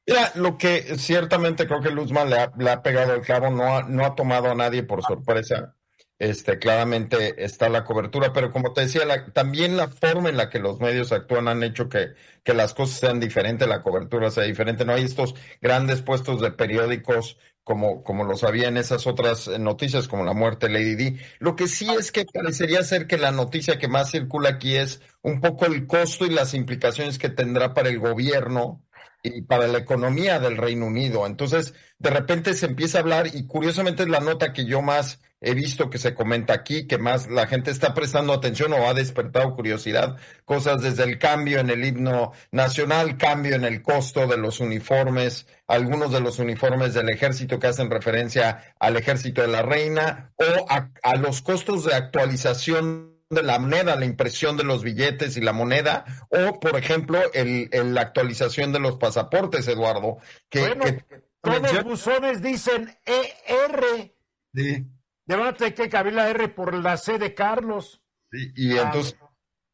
Mira, 0.06 0.32
lo 0.36 0.58
que 0.58 0.97
ciertamente 0.97 1.68
creo 1.68 1.80
que 1.82 1.91
Luzman 1.91 2.30
le 2.30 2.39
ha, 2.39 2.52
le 2.58 2.70
ha 2.72 2.82
pegado 2.82 3.14
el 3.14 3.22
clavo, 3.22 3.49
no 3.49 3.78
ha, 3.78 3.84
no 3.84 4.06
ha 4.06 4.16
tomado 4.16 4.52
a 4.52 4.56
nadie 4.56 4.84
por 4.84 5.02
sorpresa. 5.04 5.76
Este, 6.22 6.60
claramente 6.60 7.44
está 7.44 7.68
la 7.68 7.84
cobertura, 7.84 8.32
pero 8.32 8.52
como 8.52 8.74
te 8.74 8.82
decía, 8.82 9.06
la, 9.06 9.26
también 9.34 9.76
la 9.76 9.88
forma 9.88 10.30
en 10.30 10.38
la 10.38 10.52
que 10.52 10.60
los 10.60 10.80
medios 10.80 11.12
actúan 11.12 11.48
han 11.48 11.64
hecho 11.64 11.90
que, 11.90 12.14
que 12.44 12.54
las 12.54 12.76
cosas 12.76 13.00
sean 13.00 13.20
diferentes, 13.20 13.68
la 13.68 13.82
cobertura 13.82 14.30
sea 14.30 14.44
diferente. 14.44 14.86
No 14.86 14.94
hay 14.94 15.04
estos 15.04 15.34
grandes 15.62 16.04
puestos 16.04 16.40
de 16.40 16.52
periódicos 16.52 17.40
como, 17.64 18.04
como 18.04 18.24
los 18.24 18.44
había 18.44 18.68
en 18.68 18.78
esas 18.78 19.08
otras 19.08 19.48
noticias, 19.60 20.08
como 20.08 20.24
la 20.24 20.34
muerte 20.34 20.68
de 20.68 20.74
Lady 20.74 20.96
Di. 20.96 21.18
Lo 21.40 21.56
que 21.56 21.68
sí 21.68 21.90
es 21.90 22.12
que 22.12 22.24
parecería 22.32 22.84
ser 22.84 23.08
que 23.08 23.18
la 23.18 23.32
noticia 23.32 23.80
que 23.80 23.88
más 23.88 24.12
circula 24.12 24.50
aquí 24.50 24.76
es 24.76 25.02
un 25.24 25.42
poco 25.42 25.66
el 25.66 25.88
costo 25.88 26.28
y 26.28 26.30
las 26.30 26.54
implicaciones 26.54 27.18
que 27.18 27.30
tendrá 27.30 27.74
para 27.74 27.90
el 27.90 27.98
gobierno 27.98 28.84
y 29.24 29.42
para 29.42 29.68
la 29.68 29.80
economía 29.80 30.40
del 30.40 30.58
Reino 30.58 30.88
Unido. 30.88 31.26
Entonces, 31.26 31.74
de 32.00 32.10
repente 32.10 32.54
se 32.54 32.66
empieza 32.66 32.98
a 32.98 33.02
hablar 33.02 33.28
y 33.34 33.46
curiosamente 33.46 34.04
es 34.04 34.10
la 34.10 34.20
nota 34.20 34.54
que 34.54 34.66
yo 34.66 34.82
más 34.82 35.20
he 35.42 35.56
visto 35.56 35.90
que 35.90 35.98
se 35.98 36.14
comenta 36.14 36.54
aquí, 36.54 36.86
que 36.86 37.00
más 37.00 37.28
la 37.28 37.48
gente 37.48 37.72
está 37.72 37.94
prestando 37.96 38.32
atención 38.32 38.74
o 38.74 38.88
ha 38.88 38.94
despertado 38.94 39.56
curiosidad, 39.56 40.18
cosas 40.46 40.84
desde 40.84 41.04
el 41.04 41.18
cambio 41.18 41.60
en 41.60 41.72
el 41.72 41.84
himno 41.84 42.32
nacional, 42.52 43.18
cambio 43.18 43.56
en 43.56 43.66
el 43.66 43.82
costo 43.82 44.28
de 44.28 44.38
los 44.38 44.60
uniformes, 44.60 45.48
algunos 45.68 46.12
de 46.12 46.22
los 46.22 46.38
uniformes 46.38 46.94
del 46.94 47.10
ejército 47.10 47.60
que 47.60 47.68
hacen 47.68 47.90
referencia 47.90 48.76
al 48.80 48.98
ejército 48.98 49.42
de 49.42 49.48
la 49.48 49.64
reina 49.64 50.32
o 50.36 50.66
a, 50.70 50.92
a 51.02 51.16
los 51.16 51.42
costos 51.42 51.86
de 51.86 51.96
actualización 51.96 53.11
de 53.32 53.44
la 53.44 53.58
moneda, 53.60 53.96
la 53.96 54.06
impresión 54.06 54.58
de 54.58 54.64
los 54.64 54.84
billetes 54.84 55.38
y 55.38 55.42
la 55.42 55.54
moneda, 55.54 56.06
o 56.30 56.60
por 56.60 56.78
ejemplo, 56.78 57.20
el, 57.34 57.70
el 57.72 57.94
la 57.94 58.02
actualización 58.02 58.72
de 58.72 58.80
los 58.80 58.98
pasaportes, 58.98 59.68
Eduardo. 59.68 60.18
Que, 60.50 60.60
bueno, 60.60 60.84
que 60.84 61.04
todos 61.42 61.74
los 61.74 61.84
buzones 61.84 62.42
dicen 62.42 62.96
ER. 63.06 64.14
Sí. 64.54 64.86
Le 65.26 65.36
van 65.36 65.48
a 65.48 65.54
tener 65.54 65.74
que 65.74 65.90
cambiar 65.90 66.16
la 66.16 66.30
R 66.30 66.50
por 66.50 66.74
la 66.74 66.98
C 66.98 67.18
de 67.18 67.34
Carlos. 67.34 68.02
Sí, 68.32 68.52
y 68.56 68.78
entonces, 68.78 69.18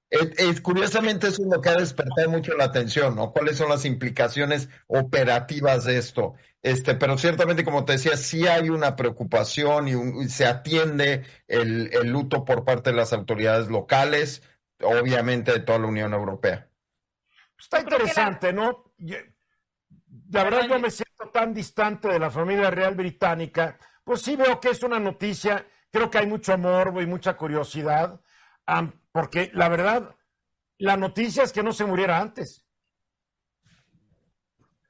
es, 0.10 0.32
es, 0.38 0.62
curiosamente 0.62 1.28
eso 1.28 1.44
es 1.44 1.50
lo 1.50 1.62
que 1.62 1.70
ha 1.70 1.76
despertado 1.76 2.30
mucho 2.30 2.56
la 2.56 2.66
atención, 2.66 3.16
¿no? 3.16 3.32
¿Cuáles 3.32 3.58
son 3.58 3.70
las 3.70 3.84
implicaciones 3.86 4.70
operativas 4.88 5.84
de 5.84 5.98
esto? 5.98 6.36
Este, 6.62 6.96
pero 6.96 7.18
ciertamente, 7.18 7.64
como 7.64 7.86
te 7.86 7.94
decía, 7.94 8.18
sí 8.18 8.48
hay 8.48 8.70
una 8.70 8.96
preocupación 8.96 9.88
y, 9.88 9.96
un, 9.96 10.22
y 10.22 10.30
se 10.30 10.46
atiende 10.46 11.24
el, 11.48 11.90
el, 11.94 12.10
luto 12.10 12.46
por 12.46 12.64
parte 12.64 12.92
de 12.92 12.96
las 12.96 13.14
autoridades 13.14 13.70
locales, 13.70 14.44
obviamente 14.82 15.52
de 15.52 15.60
toda 15.60 15.80
la 15.80 15.88
Unión 15.88 16.14
Europea. 16.14 16.68
Está 17.58 17.82
interesante, 17.82 18.54
¿no? 18.54 18.94
La 20.30 20.44
verdad 20.44 20.68
yo 20.68 20.80
me 20.80 20.92
siento 20.92 21.30
tan 21.34 21.54
distante 21.54 22.08
de 22.08 22.20
la 22.20 22.30
familia 22.30 22.70
real 22.70 22.96
británica, 22.96 23.78
pues 24.04 24.22
sí 24.22 24.36
veo 24.36 24.60
que 24.60 24.70
es 24.70 24.84
una 24.84 25.00
noticia, 25.00 25.66
creo 25.92 26.10
que 26.10 26.18
hay 26.18 26.28
mucho 26.28 26.58
morbo 26.58 27.02
y 27.02 27.06
mucha 27.06 27.36
curiosidad, 27.36 28.22
um, 28.68 28.92
porque 29.18 29.50
la 29.56 29.68
verdad, 29.68 30.16
la 30.78 30.96
noticia 30.96 31.42
es 31.42 31.52
que 31.52 31.64
no 31.64 31.72
se 31.72 31.86
muriera 31.86 32.20
antes. 32.20 32.64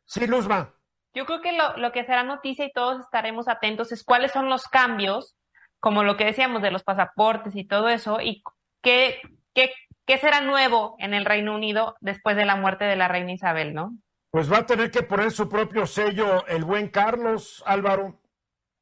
Sí, 0.03 0.27
Luzma. 0.27 0.73
Yo 1.13 1.25
creo 1.25 1.39
que 1.39 1.53
lo, 1.53 1.77
lo, 1.77 1.93
que 1.93 2.03
será 2.03 2.23
noticia 2.23 2.65
y 2.65 2.73
todos 2.73 2.99
estaremos 2.99 3.47
atentos 3.47 3.93
es 3.93 4.03
cuáles 4.03 4.33
son 4.33 4.49
los 4.49 4.65
cambios, 4.65 5.37
como 5.79 6.03
lo 6.03 6.17
que 6.17 6.25
decíamos 6.25 6.61
de 6.61 6.71
los 6.71 6.83
pasaportes 6.83 7.55
y 7.55 7.65
todo 7.65 7.87
eso, 7.87 8.19
y 8.19 8.43
qué, 8.81 9.21
qué, 9.53 9.71
qué 10.05 10.17
será 10.17 10.41
nuevo 10.41 10.97
en 10.99 11.13
el 11.13 11.23
Reino 11.23 11.55
Unido 11.55 11.95
después 12.01 12.35
de 12.35 12.43
la 12.43 12.57
muerte 12.57 12.83
de 12.83 12.97
la 12.97 13.07
reina 13.07 13.31
Isabel, 13.31 13.73
¿no? 13.73 13.93
Pues 14.29 14.51
va 14.51 14.57
a 14.57 14.65
tener 14.65 14.91
que 14.91 15.03
poner 15.03 15.31
su 15.31 15.47
propio 15.47 15.85
sello 15.85 16.45
el 16.47 16.65
buen 16.65 16.89
Carlos, 16.89 17.63
Álvaro. 17.65 18.19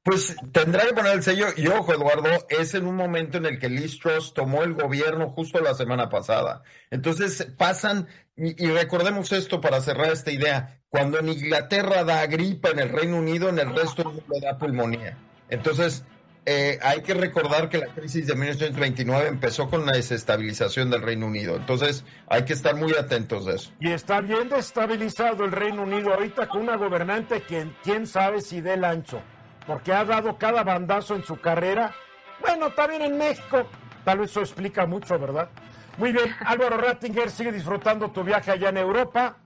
Pues 0.05 0.35
tendrá 0.51 0.85
que 0.85 0.93
poner 0.93 1.13
el 1.13 1.23
sello, 1.23 1.47
y 1.57 1.67
ojo, 1.67 1.91
Eduardo, 1.91 2.29
es 2.47 2.75
en 2.75 2.85
un 2.85 2.95
momento 2.95 3.39
en 3.39 3.47
el 3.47 3.57
que 3.57 3.69
Liz 3.69 3.97
Truss 3.97 4.35
tomó 4.35 4.61
el 4.61 4.75
gobierno 4.75 5.31
justo 5.31 5.59
la 5.59 5.73
semana 5.73 6.09
pasada. 6.09 6.61
Entonces 6.91 7.47
pasan, 7.57 8.07
y, 8.37 8.67
recordemos 8.67 9.31
esto 9.31 9.59
para 9.59 9.81
cerrar 9.81 10.11
esta 10.11 10.29
idea, 10.29 10.79
cuando 10.89 11.17
en 11.17 11.29
Inglaterra 11.29 12.03
da 12.03 12.23
gripa 12.27 12.69
en 12.69 12.81
el 12.81 12.89
Reino 12.89 13.17
Unido, 13.17 13.49
en 13.49 13.57
el 13.57 13.75
resto 13.75 14.03
del 14.03 14.13
mundo 14.13 14.35
da 14.39 14.55
pulmonía. 14.59 15.17
Entonces, 15.49 16.03
eh, 16.45 16.77
hay 16.83 17.01
que 17.01 17.15
recordar 17.15 17.67
que 17.67 17.79
la 17.79 17.87
crisis 17.87 18.27
de 18.27 18.35
1929 18.35 19.27
empezó 19.27 19.71
con 19.71 19.87
la 19.87 19.93
desestabilización 19.93 20.91
del 20.91 21.01
Reino 21.01 21.25
Unido. 21.25 21.55
Entonces, 21.55 22.05
hay 22.27 22.45
que 22.45 22.53
estar 22.53 22.75
muy 22.75 22.93
atentos 22.93 23.47
de 23.47 23.55
eso. 23.55 23.71
Y 23.79 23.91
está 23.91 24.21
bien 24.21 24.49
desestabilizado 24.49 25.45
el 25.45 25.51
Reino 25.51 25.81
Unido 25.81 26.13
ahorita 26.13 26.47
con 26.47 26.61
una 26.61 26.75
gobernante 26.75 27.41
que 27.41 27.71
quién 27.83 28.05
sabe 28.05 28.41
si 28.41 28.61
dé 28.61 28.75
el 28.75 28.85
ancho 28.85 29.19
porque 29.65 29.93
ha 29.93 30.05
dado 30.05 30.37
cada 30.37 30.63
bandazo 30.63 31.15
en 31.15 31.23
su 31.23 31.39
carrera. 31.39 31.93
Bueno, 32.39 32.71
también 32.71 33.01
en 33.01 33.17
México. 33.17 33.65
Tal 34.03 34.19
vez 34.19 34.31
eso 34.31 34.41
explica 34.41 34.85
mucho, 34.85 35.17
¿verdad? 35.17 35.49
Muy 35.97 36.11
bien, 36.11 36.35
Álvaro 36.45 36.77
Rattinger, 36.77 37.29
sigue 37.31 37.51
disfrutando 37.51 38.11
tu 38.11 38.23
viaje 38.23 38.51
allá 38.51 38.69
en 38.69 38.77
Europa. 38.77 39.37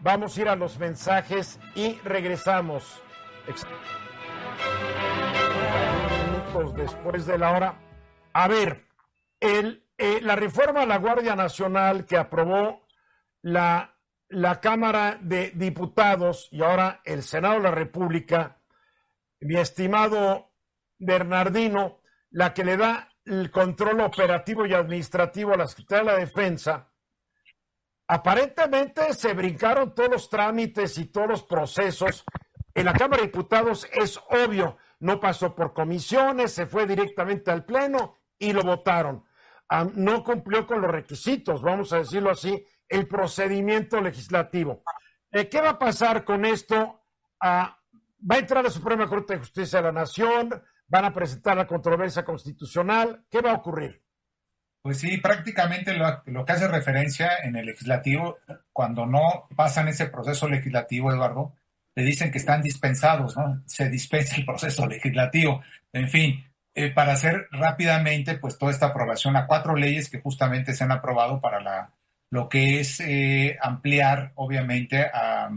Vamos 0.00 0.36
a 0.36 0.40
ir 0.40 0.48
a 0.48 0.56
los 0.56 0.78
mensajes 0.78 1.58
y 1.74 1.98
regresamos. 2.04 3.02
Minutos 6.26 6.74
después 6.74 7.26
de 7.26 7.38
la 7.38 7.52
hora. 7.52 7.74
A 8.32 8.48
ver, 8.48 8.86
el, 9.40 9.84
eh, 9.98 10.20
la 10.22 10.36
reforma 10.36 10.82
a 10.82 10.86
la 10.86 10.98
Guardia 10.98 11.34
Nacional 11.34 12.04
que 12.04 12.16
aprobó 12.16 12.86
la, 13.42 13.94
la 14.28 14.60
Cámara 14.60 15.18
de 15.20 15.52
Diputados 15.54 16.48
y 16.50 16.62
ahora 16.62 17.00
el 17.04 17.22
Senado 17.22 17.54
de 17.54 17.62
la 17.62 17.70
República 17.70 18.55
mi 19.40 19.56
estimado 19.56 20.52
Bernardino, 20.98 22.00
la 22.30 22.54
que 22.54 22.64
le 22.64 22.76
da 22.76 23.08
el 23.24 23.50
control 23.50 24.00
operativo 24.00 24.66
y 24.66 24.74
administrativo 24.74 25.52
a 25.52 25.56
la 25.56 25.66
Secretaría 25.66 26.04
de 26.04 26.18
la 26.18 26.24
Defensa, 26.24 26.92
aparentemente 28.08 29.12
se 29.14 29.34
brincaron 29.34 29.94
todos 29.94 30.10
los 30.10 30.30
trámites 30.30 30.96
y 30.98 31.06
todos 31.06 31.28
los 31.28 31.42
procesos. 31.42 32.24
En 32.74 32.84
la 32.84 32.92
Cámara 32.92 33.22
de 33.22 33.28
Diputados 33.28 33.88
es 33.92 34.20
obvio, 34.30 34.76
no 35.00 35.18
pasó 35.18 35.54
por 35.54 35.72
comisiones, 35.72 36.52
se 36.52 36.66
fue 36.66 36.86
directamente 36.86 37.50
al 37.50 37.64
Pleno 37.64 38.16
y 38.38 38.52
lo 38.52 38.62
votaron. 38.62 39.24
Um, 39.68 39.90
no 39.96 40.22
cumplió 40.22 40.66
con 40.66 40.80
los 40.80 40.90
requisitos, 40.90 41.62
vamos 41.62 41.92
a 41.92 41.98
decirlo 41.98 42.30
así, 42.30 42.64
el 42.88 43.08
procedimiento 43.08 44.00
legislativo. 44.00 44.84
Eh, 45.32 45.48
¿Qué 45.48 45.60
va 45.60 45.70
a 45.70 45.78
pasar 45.78 46.24
con 46.24 46.44
esto? 46.44 47.02
Uh, 47.42 47.66
va 48.20 48.36
a 48.36 48.38
entrar 48.38 48.64
la 48.64 48.70
Suprema 48.70 49.06
Corte 49.06 49.34
de 49.34 49.40
Justicia 49.40 49.78
de 49.78 49.84
la 49.84 49.92
Nación, 49.92 50.62
van 50.88 51.04
a 51.04 51.12
presentar 51.12 51.56
la 51.56 51.66
controversia 51.66 52.24
constitucional. 52.24 53.24
¿Qué 53.30 53.40
va 53.40 53.52
a 53.52 53.56
ocurrir? 53.56 54.02
Pues 54.82 54.98
sí, 54.98 55.16
prácticamente 55.16 55.94
lo, 55.94 56.44
que 56.44 56.52
hace 56.52 56.68
referencia 56.68 57.38
en 57.42 57.56
el 57.56 57.66
legislativo, 57.66 58.38
cuando 58.72 59.04
no 59.04 59.48
pasan 59.56 59.88
ese 59.88 60.06
proceso 60.06 60.48
legislativo, 60.48 61.10
Eduardo, 61.10 61.56
le 61.96 62.04
dicen 62.04 62.30
que 62.30 62.38
están 62.38 62.62
dispensados, 62.62 63.36
¿no? 63.36 63.62
Se 63.66 63.88
dispensa 63.88 64.36
el 64.36 64.46
proceso 64.46 64.86
legislativo. 64.86 65.62
En 65.92 66.08
fin, 66.08 66.44
eh, 66.74 66.92
para 66.92 67.14
hacer 67.14 67.48
rápidamente, 67.50 68.36
pues 68.36 68.58
toda 68.58 68.70
esta 68.70 68.86
aprobación 68.86 69.34
a 69.34 69.46
cuatro 69.46 69.74
leyes 69.74 70.08
que 70.08 70.20
justamente 70.20 70.72
se 70.72 70.84
han 70.84 70.92
aprobado 70.92 71.40
para 71.40 71.60
la, 71.60 71.90
lo 72.30 72.48
que 72.48 72.78
es 72.80 73.00
eh, 73.00 73.56
ampliar, 73.60 74.32
obviamente, 74.36 75.04
a, 75.04 75.50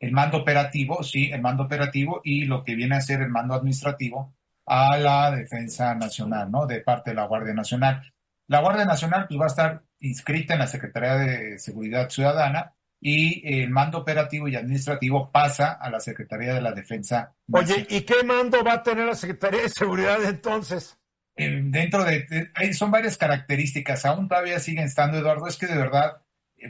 el 0.00 0.12
mando 0.12 0.38
operativo, 0.38 1.04
sí, 1.04 1.30
el 1.30 1.42
mando 1.42 1.64
operativo 1.64 2.20
y 2.24 2.46
lo 2.46 2.64
que 2.64 2.74
viene 2.74 2.96
a 2.96 3.00
ser 3.00 3.20
el 3.20 3.28
mando 3.28 3.54
administrativo 3.54 4.34
a 4.66 4.96
la 4.96 5.30
defensa 5.30 5.94
nacional, 5.94 6.50
¿no? 6.50 6.66
De 6.66 6.80
parte 6.80 7.10
de 7.10 7.16
la 7.16 7.26
Guardia 7.26 7.54
Nacional. 7.54 8.02
La 8.48 8.60
Guardia 8.60 8.84
Nacional 8.84 9.26
pues, 9.28 9.38
va 9.38 9.44
a 9.44 9.48
estar 9.48 9.82
inscrita 10.00 10.54
en 10.54 10.60
la 10.60 10.66
Secretaría 10.66 11.16
de 11.16 11.58
Seguridad 11.58 12.08
Ciudadana 12.08 12.74
y 13.00 13.60
el 13.60 13.70
mando 13.70 13.98
operativo 13.98 14.48
y 14.48 14.56
administrativo 14.56 15.30
pasa 15.30 15.72
a 15.72 15.90
la 15.90 16.00
Secretaría 16.00 16.54
de 16.54 16.62
la 16.62 16.72
Defensa. 16.72 17.34
Oye, 17.52 17.86
¿y 17.88 18.02
qué 18.02 18.22
mando 18.24 18.64
va 18.64 18.74
a 18.74 18.82
tener 18.82 19.06
la 19.06 19.14
Secretaría 19.14 19.62
de 19.62 19.68
Seguridad 19.68 20.22
entonces? 20.24 20.96
dentro 21.36 22.04
de, 22.04 22.26
son 22.74 22.90
varias 22.90 23.16
características, 23.16 24.04
aún 24.04 24.28
todavía 24.28 24.58
siguen 24.58 24.84
estando, 24.84 25.16
Eduardo, 25.16 25.46
es 25.46 25.56
que 25.56 25.66
de 25.66 25.76
verdad, 25.76 26.18
eh, 26.18 26.20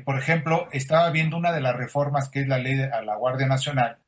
por 0.04 0.18
ejemplo, 0.18 0.68
estaba 0.72 1.10
viendo 1.10 1.36
una 1.36 1.52
de 1.52 1.60
las 1.60 1.76
reformas 1.76 2.28
que 2.28 2.40
es 2.40 2.48
la 2.48 2.58
ley 2.58 2.80
a 2.80 3.02
la 3.02 3.16
Guardia 3.16 3.46
Nacional, 3.46 3.98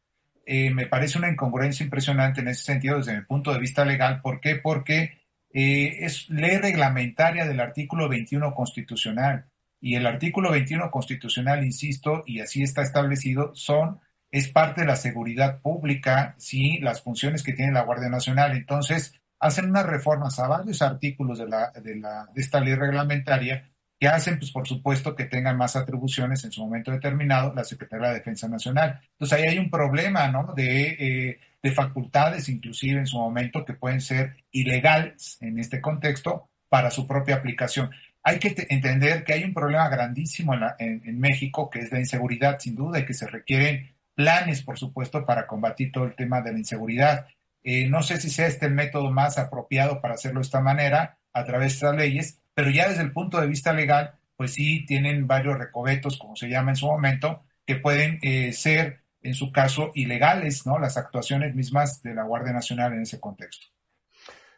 eh, 0.45 0.71
me 0.71 0.87
parece 0.87 1.19
una 1.19 1.31
incongruencia 1.31 1.85
impresionante 1.85 2.41
en 2.41 2.49
ese 2.49 2.65
sentido 2.65 2.97
desde 2.97 3.15
mi 3.15 3.23
punto 3.23 3.53
de 3.53 3.61
vista 3.61 3.85
legal, 3.85 4.21
¿por 4.21 4.41
qué? 4.41 4.57
Porque 4.57 5.19
eh, 5.53 5.99
es 6.01 6.29
ley 6.31 6.57
reglamentaria 6.57 7.47
del 7.47 7.61
artículo 7.61 8.09
21 8.09 8.53
constitucional 8.55 9.47
y 9.81 9.97
el 9.97 10.07
artículo 10.07 10.51
21 10.51 10.91
constitucional, 10.91 11.65
insisto, 11.65 12.25
y 12.27 12.41
así 12.41 12.63
está 12.63 12.83
establecido, 12.83 13.55
son 13.55 14.01
es 14.31 14.49
parte 14.49 14.81
de 14.81 14.87
la 14.87 14.97
seguridad 14.97 15.61
pública, 15.61 16.35
sí, 16.39 16.79
las 16.79 17.03
funciones 17.03 17.43
que 17.43 17.53
tiene 17.53 17.73
la 17.73 17.83
Guardia 17.83 18.09
Nacional. 18.09 18.53
Entonces, 18.57 19.15
hacen 19.39 19.69
unas 19.69 19.85
reformas 19.85 20.39
a 20.39 20.49
varios 20.49 20.81
artículos 20.81 21.39
de, 21.39 21.49
la, 21.49 21.71
de 21.75 22.41
esta 22.41 22.61
ley 22.61 22.75
reglamentaria 22.75 23.72
que 24.03 24.09
hacen, 24.09 24.37
pues 24.37 24.51
por 24.51 24.67
supuesto, 24.67 25.15
que 25.15 25.27
tengan 25.27 25.57
más 25.57 25.77
atribuciones 25.77 26.43
en 26.43 26.51
su 26.51 26.61
momento 26.61 26.91
determinado 26.91 27.55
la 27.55 27.63
Secretaría 27.63 28.09
de 28.09 28.13
la 28.13 28.19
Defensa 28.19 28.49
Nacional. 28.49 29.01
Entonces 29.13 29.39
ahí 29.39 29.47
hay 29.47 29.59
un 29.59 29.71
problema, 29.71 30.27
¿no? 30.27 30.55
De, 30.57 30.89
eh, 30.99 31.41
de 31.63 31.71
facultades, 31.71 32.49
inclusive 32.49 32.99
en 32.99 33.07
su 33.07 33.17
momento, 33.17 33.65
que 33.65 33.75
pueden 33.75 34.01
ser 34.01 34.39
ilegales 34.51 35.39
en 35.41 35.57
este 35.61 35.81
contexto 35.81 36.49
para 36.69 36.91
su 36.91 37.07
propia 37.07 37.37
aplicación. 37.37 37.93
Hay 38.25 38.41
que 38.41 38.67
entender 38.71 39.23
que 39.23 39.35
hay 39.35 39.45
un 39.45 39.55
problema 39.55 39.89
grandísimo 39.89 40.53
en, 40.81 41.21
México, 41.21 41.71
que 41.71 41.79
es 41.79 41.93
la 41.93 42.01
inseguridad, 42.01 42.59
sin 42.59 42.75
duda, 42.75 42.99
y 42.99 43.07
que 43.07 43.15
se 43.15 43.29
requieren 43.29 43.95
planes, 44.17 44.65
por 44.65 44.81
supuesto, 44.81 45.25
para 45.25 45.47
combatir 45.47 45.93
todo 45.93 46.07
el 46.07 46.17
tema 46.17 46.41
de 46.41 46.51
la 46.51 46.59
inseguridad. 46.59 47.29
Eh, 47.63 47.89
no 47.89 48.03
sé 48.03 48.21
si 48.21 48.31
sea 48.31 48.49
este 48.49 48.67
el 48.67 48.75
método 48.75 49.13
más 49.13 49.39
apropiado 49.39 50.01
para 50.01 50.15
hacerlo 50.15 50.41
de 50.41 50.47
esta 50.47 50.61
manera, 50.61 51.19
a 51.33 51.45
través 51.45 51.69
de 51.69 51.75
estas 51.75 51.97
leyes, 51.97 52.42
pero 52.55 52.71
ya 52.71 52.89
desde 52.89 53.03
el 53.03 53.13
punto 53.13 53.41
de 53.41 53.47
vista 53.47 53.73
legal, 53.73 54.15
pues 54.37 54.55
sí 54.55 54.85
tienen 54.87 55.27
varios 55.27 55.59
recobetos, 55.59 56.19
como 56.19 56.37
se 56.37 56.49
llama 56.49 56.73
en 56.73 56.77
su 56.77 56.87
momento, 56.87 57.45
que 57.67 57.77
pueden 57.77 58.19
eh, 58.23 58.53
ser, 58.53 59.03
en 59.23 59.35
su 59.35 59.53
caso, 59.53 59.93
ilegales, 59.95 60.67
¿no? 60.67 60.79
Las 60.79 60.97
actuaciones 60.97 61.55
mismas 61.55 62.03
de 62.03 62.15
la 62.15 62.25
Guardia 62.25 62.53
Nacional 62.53 62.93
en 62.93 63.03
ese 63.03 63.21
contexto. 63.21 63.67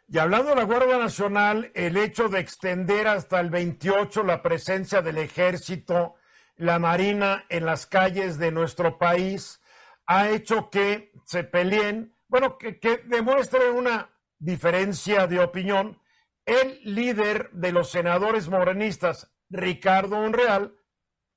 Y 0.07 0.17
hablando 0.17 0.49
de 0.49 0.55
la 0.55 0.63
Guardia 0.63 0.97
Nacional, 0.97 1.71
el 1.73 1.97
hecho 1.97 2.29
de 2.29 2.39
extender 2.39 3.07
hasta 3.07 3.39
el 3.39 3.49
28 3.49 4.23
la 4.23 4.41
presencia 4.41 5.01
del 5.01 5.17
ejército, 5.17 6.15
la 6.57 6.79
Marina 6.79 7.45
en 7.49 7.65
las 7.65 7.85
calles 7.85 8.37
de 8.37 8.51
nuestro 8.51 8.97
país, 8.97 9.61
ha 10.05 10.29
hecho 10.29 10.69
que 10.69 11.11
se 11.25 11.43
peleen 11.43 12.15
bueno, 12.27 12.57
que, 12.57 13.03
demuestre 13.05 13.69
una 13.71 14.09
diferencia 14.39 15.27
de 15.27 15.39
opinión 15.39 15.97
el 16.45 16.79
líder 16.83 17.49
de 17.51 17.71
los 17.71 17.89
senadores 17.89 18.49
morenistas, 18.49 19.31
Ricardo 19.49 20.17
Monreal, 20.17 20.75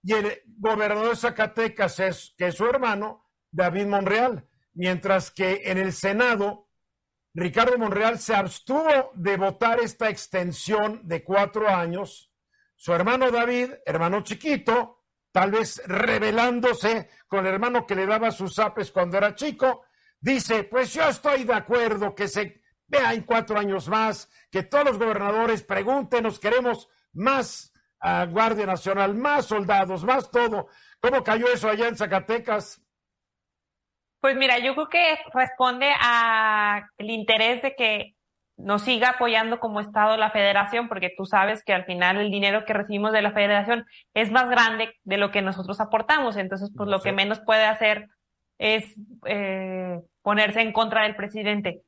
y 0.02 0.12
el 0.12 0.42
gobernador 0.46 1.10
de 1.10 1.16
Zacatecas, 1.16 1.98
es, 2.00 2.34
que 2.36 2.48
es 2.48 2.56
su 2.56 2.66
hermano, 2.66 3.26
David 3.50 3.86
Monreal, 3.86 4.48
mientras 4.74 5.30
que 5.30 5.62
en 5.64 5.78
el 5.78 5.92
Senado, 5.92 6.68
Ricardo 7.34 7.78
Monreal 7.78 8.18
se 8.18 8.34
abstuvo 8.34 9.10
de 9.14 9.36
votar 9.36 9.80
esta 9.80 10.08
extensión 10.08 11.00
de 11.04 11.24
cuatro 11.24 11.68
años. 11.68 12.32
Su 12.76 12.92
hermano 12.92 13.30
David, 13.30 13.72
hermano 13.86 14.22
chiquito, 14.22 15.04
tal 15.32 15.50
vez 15.52 15.82
rebelándose 15.86 17.08
con 17.26 17.46
el 17.46 17.54
hermano 17.54 17.86
que 17.86 17.94
le 17.94 18.06
daba 18.06 18.30
sus 18.30 18.58
apes 18.58 18.90
cuando 18.90 19.18
era 19.18 19.34
chico, 19.34 19.84
dice, 20.20 20.64
pues 20.64 20.92
yo 20.92 21.08
estoy 21.08 21.44
de 21.44 21.54
acuerdo 21.54 22.14
que 22.14 22.28
se 22.28 22.62
vea 22.88 23.14
en 23.14 23.22
cuatro 23.22 23.58
años 23.58 23.88
más, 23.88 24.30
que 24.50 24.62
todos 24.62 24.84
los 24.84 24.98
gobernadores 24.98 25.62
pregunten, 25.62 26.24
nos 26.24 26.40
queremos 26.40 26.88
más 27.12 27.72
a 28.00 28.26
Guardia 28.26 28.66
Nacional, 28.66 29.14
más 29.14 29.46
soldados, 29.46 30.04
más 30.04 30.30
todo. 30.30 30.68
¿Cómo 31.00 31.22
cayó 31.22 31.46
eso 31.52 31.68
allá 31.68 31.88
en 31.88 31.96
Zacatecas? 31.96 32.82
Pues 34.20 34.36
mira, 34.36 34.58
yo 34.58 34.74
creo 34.74 34.88
que 34.88 35.18
responde 35.32 35.92
al 36.00 36.82
interés 36.98 37.62
de 37.62 37.74
que 37.76 38.14
nos 38.56 38.82
siga 38.82 39.10
apoyando 39.10 39.60
como 39.60 39.80
Estado 39.80 40.16
la 40.16 40.30
federación, 40.30 40.88
porque 40.88 41.12
tú 41.16 41.24
sabes 41.24 41.62
que 41.62 41.72
al 41.72 41.84
final 41.84 42.16
el 42.18 42.30
dinero 42.30 42.64
que 42.64 42.72
recibimos 42.72 43.12
de 43.12 43.22
la 43.22 43.30
federación 43.30 43.86
es 44.14 44.32
más 44.32 44.48
grande 44.48 44.92
de 45.04 45.16
lo 45.16 45.30
que 45.30 45.42
nosotros 45.42 45.80
aportamos. 45.80 46.36
Entonces, 46.36 46.70
pues 46.76 46.88
lo 46.88 47.00
que 47.00 47.12
menos 47.12 47.40
puede 47.40 47.64
hacer 47.64 48.08
es 48.58 48.96
eh, 49.26 50.00
ponerse 50.22 50.60
en 50.60 50.72
contra 50.72 51.04
del 51.04 51.14
presidente. 51.14 51.82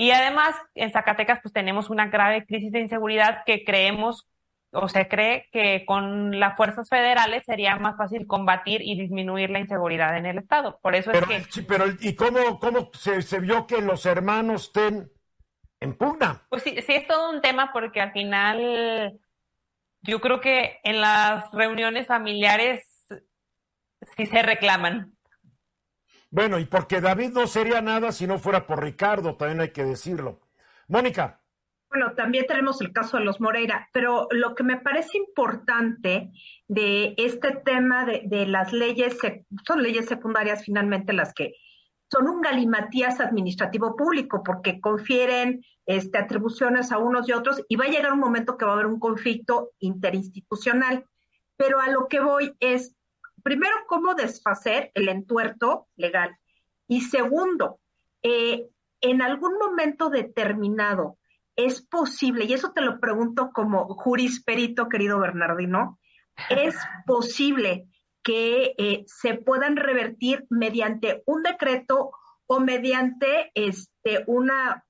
Y 0.00 0.12
además, 0.12 0.56
en 0.74 0.90
Zacatecas, 0.90 1.40
pues 1.42 1.52
tenemos 1.52 1.90
una 1.90 2.06
grave 2.06 2.46
crisis 2.46 2.72
de 2.72 2.80
inseguridad 2.80 3.42
que 3.44 3.64
creemos 3.66 4.26
o 4.72 4.88
se 4.88 5.06
cree 5.08 5.46
que 5.52 5.84
con 5.84 6.40
las 6.40 6.56
fuerzas 6.56 6.88
federales 6.88 7.44
sería 7.44 7.76
más 7.76 7.98
fácil 7.98 8.26
combatir 8.26 8.80
y 8.80 8.98
disminuir 8.98 9.50
la 9.50 9.58
inseguridad 9.60 10.16
en 10.16 10.24
el 10.24 10.38
Estado. 10.38 10.78
Por 10.80 10.94
eso 10.94 11.12
es 11.12 11.26
que... 11.26 11.62
pero, 11.64 11.84
¿y 12.00 12.14
cómo, 12.14 12.58
cómo 12.58 12.90
se, 12.94 13.20
se, 13.20 13.40
vio 13.40 13.66
que 13.66 13.82
los 13.82 14.06
hermanos 14.06 14.68
estén 14.68 15.12
en 15.80 15.94
pugna? 15.94 16.46
Pues 16.48 16.62
sí, 16.62 16.80
sí, 16.80 16.94
es 16.94 17.06
todo 17.06 17.28
un 17.28 17.42
tema 17.42 17.70
porque 17.70 18.00
al 18.00 18.12
final 18.12 19.20
yo 20.00 20.22
creo 20.22 20.40
que 20.40 20.80
en 20.82 21.02
las 21.02 21.52
reuniones 21.52 22.06
familiares 22.06 23.06
sí 24.16 24.24
se 24.24 24.40
reclaman. 24.40 25.12
Bueno, 26.30 26.58
y 26.58 26.64
porque 26.64 27.00
David 27.00 27.30
no 27.30 27.46
sería 27.46 27.80
nada 27.80 28.12
si 28.12 28.26
no 28.26 28.38
fuera 28.38 28.66
por 28.66 28.82
Ricardo, 28.82 29.36
también 29.36 29.60
hay 29.60 29.70
que 29.70 29.84
decirlo. 29.84 30.40
Mónica. 30.86 31.40
Bueno, 31.88 32.14
también 32.14 32.46
tenemos 32.46 32.80
el 32.80 32.92
caso 32.92 33.16
de 33.16 33.24
los 33.24 33.40
Moreira, 33.40 33.88
pero 33.92 34.28
lo 34.30 34.54
que 34.54 34.62
me 34.62 34.76
parece 34.76 35.18
importante 35.18 36.30
de 36.68 37.14
este 37.16 37.50
tema 37.64 38.04
de, 38.04 38.46
las 38.46 38.72
leyes, 38.72 39.18
son 39.66 39.82
leyes 39.82 40.06
secundarias 40.06 40.64
finalmente 40.64 41.12
las 41.12 41.34
que 41.34 41.54
son 42.08 42.28
un 42.28 42.40
galimatías 42.40 43.20
administrativo 43.20 43.96
público 43.96 44.42
porque 44.44 44.80
confieren 44.80 45.64
este, 45.86 46.18
atribuciones 46.18 46.92
a 46.92 46.98
unos 46.98 47.28
y 47.28 47.32
otros 47.32 47.64
y 47.68 47.76
va 47.76 47.86
a 47.86 47.88
llegar 47.88 48.12
un 48.12 48.20
momento 48.20 48.56
que 48.56 48.64
va 48.64 48.72
a 48.72 48.74
haber 48.74 48.86
un 48.86 49.00
conflicto 49.00 49.70
interinstitucional. 49.80 51.04
Pero 51.56 51.80
a 51.80 51.88
lo 51.88 52.08
que 52.08 52.20
voy 52.20 52.52
es, 52.60 52.96
primero, 53.42 53.74
cómo 53.86 54.14
desfacer 54.14 54.90
el 54.94 55.08
entuerto 55.08 55.88
legal. 55.96 56.36
Y 56.88 57.02
segundo, 57.02 57.80
eh, 58.22 58.68
en 59.00 59.22
algún 59.22 59.58
momento 59.58 60.10
determinado, 60.10 61.18
es 61.56 61.82
posible, 61.82 62.44
y 62.44 62.52
eso 62.52 62.72
te 62.72 62.80
lo 62.80 63.00
pregunto 63.00 63.50
como 63.52 63.86
jurisperito, 63.94 64.88
querido 64.88 65.18
Bernardino, 65.18 65.98
es 66.48 66.74
posible 67.06 67.86
que 68.22 68.74
eh, 68.78 69.04
se 69.06 69.34
puedan 69.34 69.76
revertir 69.76 70.46
mediante 70.50 71.22
un 71.26 71.42
decreto 71.42 72.12
o 72.46 72.60
mediante 72.60 73.50
este, 73.54 74.24
una, 74.26 74.84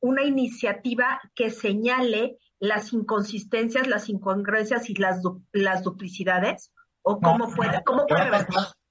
una 0.00 0.24
iniciativa 0.24 1.20
que 1.34 1.50
señale 1.50 2.38
las 2.58 2.92
inconsistencias, 2.92 3.88
las 3.88 4.08
incongruencias 4.08 4.88
y 4.88 4.94
las, 4.94 5.20
las 5.52 5.82
duplicidades? 5.82 6.72
¿O 7.02 7.20
cómo 7.20 7.52
puede, 7.54 7.82
cómo 7.84 8.06
puede 8.06 8.30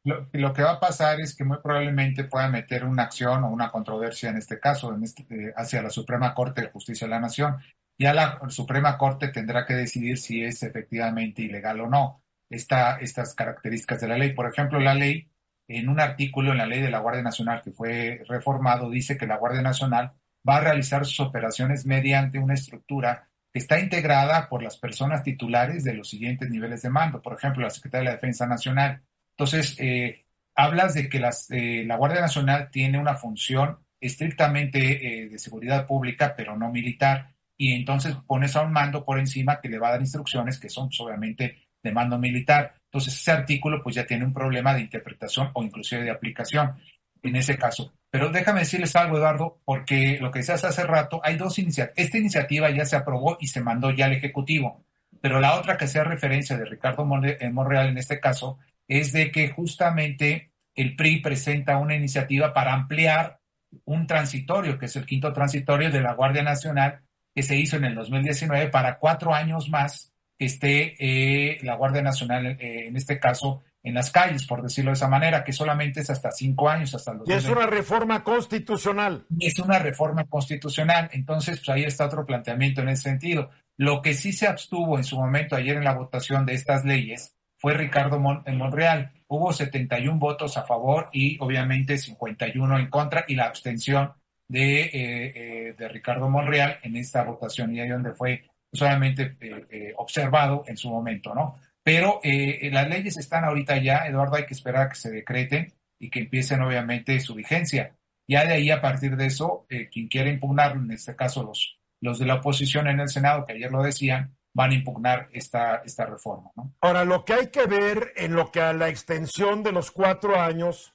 lo, 0.04 0.54
que 0.54 0.64
va 0.64 0.72
a 0.72 0.80
pasar 0.80 1.20
es 1.20 1.36
que 1.36 1.44
muy 1.44 1.60
probablemente 1.60 2.24
pueda 2.24 2.50
meter 2.50 2.86
una 2.86 3.04
acción 3.04 3.44
o 3.44 3.50
una 3.50 3.70
controversia 3.70 4.30
en 4.30 4.38
este 4.38 4.60
caso 4.60 4.94
en 4.94 5.04
este, 5.04 5.24
eh, 5.30 5.54
hacia 5.56 5.84
la 5.84 5.92
Suprema 5.92 6.34
Corte 6.34 6.62
de 6.62 6.72
Justicia 6.72 7.06
de 7.06 7.12
la 7.12 7.20
Nación. 7.20 7.58
Ya 8.00 8.14
la 8.14 8.40
Suprema 8.50 8.98
Corte 8.98 9.28
tendrá 9.28 9.66
que 9.66 9.76
decidir 9.76 10.18
si 10.18 10.44
es 10.44 10.64
efectivamente 10.64 11.44
ilegal 11.44 11.82
o 11.82 11.88
no 11.88 12.24
esta, 12.50 12.98
estas 12.98 13.36
características 13.36 14.02
de 14.02 14.08
la 14.08 14.18
ley. 14.18 14.34
Por 14.34 14.48
ejemplo, 14.48 14.80
la 14.80 14.96
ley, 14.96 15.30
en 15.68 15.88
un 15.88 16.00
artículo 16.00 16.52
en 16.52 16.58
la 16.58 16.66
ley 16.66 16.82
de 16.82 16.90
la 16.90 17.00
Guardia 17.00 17.22
Nacional 17.22 17.62
que 17.62 17.72
fue 17.72 18.24
reformado, 18.28 18.90
dice 18.90 19.18
que 19.18 19.28
la 19.28 19.38
Guardia 19.38 19.62
Nacional 19.62 20.14
va 20.48 20.58
a 20.58 20.62
realizar 20.62 21.06
sus 21.06 21.20
operaciones 21.20 21.86
mediante 21.86 22.40
una 22.40 22.56
estructura 22.56 23.30
está 23.54 23.80
integrada 23.80 24.48
por 24.50 24.64
las 24.64 24.78
personas 24.78 25.24
titulares 25.24 25.84
de 25.84 25.94
los 25.94 26.10
siguientes 26.10 26.50
niveles 26.50 26.82
de 26.82 26.90
mando, 26.90 27.22
por 27.22 27.34
ejemplo, 27.34 27.64
la 27.64 27.70
Secretaría 27.70 28.10
de 28.10 28.16
la 28.16 28.16
Defensa 28.16 28.48
Nacional. 28.48 29.02
Entonces, 29.32 29.76
eh, 29.80 30.26
hablas 30.56 30.94
de 30.94 31.10
que 31.10 31.22
eh, 31.50 31.84
la 31.86 31.98
Guardia 31.98 32.22
Nacional 32.22 32.70
tiene 32.72 32.98
una 32.98 33.16
función 33.16 33.80
estrictamente 34.00 35.24
eh, 35.24 35.30
de 35.30 35.40
seguridad 35.40 35.86
pública, 35.86 36.34
pero 36.36 36.58
no 36.58 36.72
militar, 36.72 37.34
y 37.58 37.74
entonces 37.74 38.16
pones 38.26 38.56
a 38.56 38.62
un 38.62 38.72
mando 38.72 39.06
por 39.06 39.20
encima 39.20 39.62
que 39.62 39.70
le 39.70 39.78
va 39.78 39.90
a 39.90 39.92
dar 39.92 40.02
instrucciones 40.02 40.60
que 40.60 40.70
son 40.70 40.88
pues, 40.90 41.00
obviamente 41.02 41.68
de 41.84 41.92
mando 41.92 42.18
militar. 42.18 42.76
Entonces, 42.86 43.16
ese 43.16 43.32
artículo 43.32 43.82
pues 43.84 43.96
ya 43.96 44.06
tiene 44.06 44.26
un 44.26 44.34
problema 44.34 44.74
de 44.74 44.82
interpretación 44.82 45.52
o 45.54 45.64
inclusive 45.64 46.04
de 46.04 46.12
aplicación 46.12 46.74
en 47.22 47.36
ese 47.36 47.58
caso. 47.58 47.94
Pero 48.12 48.30
déjame 48.30 48.60
decirles 48.60 48.96
algo, 48.96 49.18
Eduardo, 49.18 49.62
porque 49.64 50.20
lo 50.20 50.32
que 50.32 50.40
decías 50.40 50.64
hace 50.66 50.84
rato, 50.84 51.22
hay 51.24 51.38
dos 51.38 51.58
iniciativas. 51.58 51.98
Esta 51.98 52.18
iniciativa 52.18 52.70
ya 52.70 52.86
se 52.86 52.98
aprobó 52.98 53.38
y 53.40 53.48
se 53.48 53.62
mandó 53.62 53.92
ya 53.92 54.06
al 54.06 54.14
Ejecutivo. 54.14 54.86
pero 55.22 55.40
la 55.40 55.56
otra 55.56 55.78
que 55.78 55.86
hacía 55.86 56.04
referencia 56.04 56.58
de 56.58 56.66
Ricardo 56.66 57.08
eh, 57.24 57.50
Monreal 57.52 57.90
en 57.90 57.98
este 57.98 58.20
caso 58.20 58.60
es 58.88 59.14
de 59.14 59.32
que 59.32 59.50
justamente 59.50 60.52
el 60.76 60.96
PRI 60.96 61.22
presenta 61.22 61.78
una 61.78 61.96
iniciativa 61.96 62.54
para 62.54 62.74
ampliar 62.74 63.40
un 63.86 64.08
transitorio, 64.08 64.78
que 64.78 64.86
es 64.86 64.96
el 64.96 65.06
quinto 65.06 65.32
transitorio 65.34 65.92
de 65.92 66.02
la 66.02 66.14
Guardia 66.14 66.44
Nacional, 66.44 67.02
que 67.34 67.44
se 67.44 67.56
hizo 67.56 67.78
en 67.78 67.86
el 67.86 67.96
2019 67.96 68.70
para 68.70 68.98
cuatro 68.98 69.34
años 69.34 69.70
más 69.70 70.14
que 70.38 70.46
esté 70.46 70.96
eh, 71.00 71.60
la 71.64 71.76
Guardia 71.76 72.02
Nacional, 72.02 72.58
eh, 72.60 72.88
en 72.88 72.98
este 72.98 73.20
caso, 73.20 73.64
en 73.84 73.96
las 73.96 74.12
calles, 74.12 74.46
por 74.46 74.62
decirlo 74.62 74.92
de 74.92 74.96
esa 74.96 75.08
manera, 75.08 75.44
que 75.44 75.54
solamente 75.54 76.02
es 76.02 76.10
hasta 76.10 76.32
cinco 76.32 76.70
años, 76.70 76.94
hasta 76.94 77.14
los. 77.14 77.28
Y 77.28 77.34
es 77.34 77.46
una 77.46 77.66
reforma 77.66 78.24
constitucional. 78.24 79.26
Es 79.40 79.58
una 79.60 79.80
reforma 79.80 80.26
constitucional. 80.26 81.10
Entonces, 81.14 81.58
pues 81.58 81.70
ahí 81.70 81.84
está 81.84 82.06
otro 82.06 82.26
planteamiento 82.26 82.82
en 82.82 82.90
ese 82.90 83.04
sentido. 83.04 83.50
Lo 83.78 84.02
que 84.02 84.14
sí 84.14 84.34
se 84.34 84.48
abstuvo 84.48 84.98
en 84.98 85.04
su 85.04 85.18
momento 85.18 85.56
ayer 85.56 85.78
en 85.78 85.84
la 85.84 85.94
votación 85.94 86.46
de 86.46 86.54
estas 86.54 86.86
leyes 86.86 87.36
fue 87.58 87.74
Ricardo 87.74 88.20
en 88.46 88.58
Monreal. 88.58 89.12
Hubo 89.28 89.54
71 89.54 90.20
votos 90.20 90.58
a 90.58 90.64
favor 90.64 91.10
y 91.12 91.38
obviamente 91.40 91.98
51 91.98 92.80
en 92.80 92.90
contra 92.90 93.24
y 93.28 93.36
la 93.36 93.46
abstención 93.46 94.14
de, 94.48 94.82
eh, 94.82 94.92
eh, 94.94 95.76
de 95.78 95.88
Ricardo 95.88 96.30
Monreal 96.30 96.80
en 96.84 96.98
esta 96.98 97.24
votación 97.24 97.74
y 97.74 97.80
ahí 97.80 97.90
donde 97.90 98.14
fue 98.14 98.44
solamente 98.74 99.38
eh, 99.40 99.94
observado 99.98 100.64
en 100.68 100.76
su 100.76 100.90
momento, 100.90 101.34
¿no? 101.34 101.58
Pero 101.84 102.20
las 102.24 102.88
leyes 102.88 103.18
están 103.18 103.44
ahorita 103.44 103.78
ya, 103.78 104.06
Eduardo, 104.06 104.36
hay 104.36 104.46
que 104.46 104.54
esperar 104.54 104.84
a 104.84 104.90
que 104.90 104.96
se 104.96 105.10
decreten 105.12 105.74
y 105.98 106.10
que 106.10 106.20
empiecen 106.20 106.62
obviamente 106.62 107.20
su 107.20 107.34
vigencia. 107.34 107.96
Ya 108.28 108.46
de 108.46 108.54
ahí, 108.54 108.70
a 108.70 108.82
partir 108.82 109.18
de 109.18 109.26
eso, 109.26 109.66
quien 109.92 110.08
quiera 110.08 110.30
impugnar, 110.30 110.74
en 110.74 110.92
este 110.92 111.16
caso 111.16 111.44
los, 111.44 111.80
los 112.00 112.20
de 112.20 112.26
la 112.26 112.36
oposición 112.36 112.88
en 112.88 113.00
el 113.00 113.10
Senado, 113.10 113.46
que 113.46 113.54
ayer 113.54 113.72
lo 113.72 113.82
decían, 113.82 114.36
van 114.54 114.72
a 114.72 114.76
impugnar 114.76 115.30
esta, 115.32 115.78
esta 115.78 116.06
reforma. 116.06 116.52
¿no? 116.56 116.74
Ahora, 116.82 117.06
lo 117.06 117.24
que 117.24 117.34
hay 117.34 117.48
que 117.48 117.66
ver 117.66 118.14
en 118.16 118.36
lo 118.36 118.52
que 118.52 118.62
a 118.62 118.74
la 118.74 118.90
extensión 118.90 119.64
de 119.64 119.72
los 119.72 119.92
cuatro 119.92 120.40
años 120.40 120.94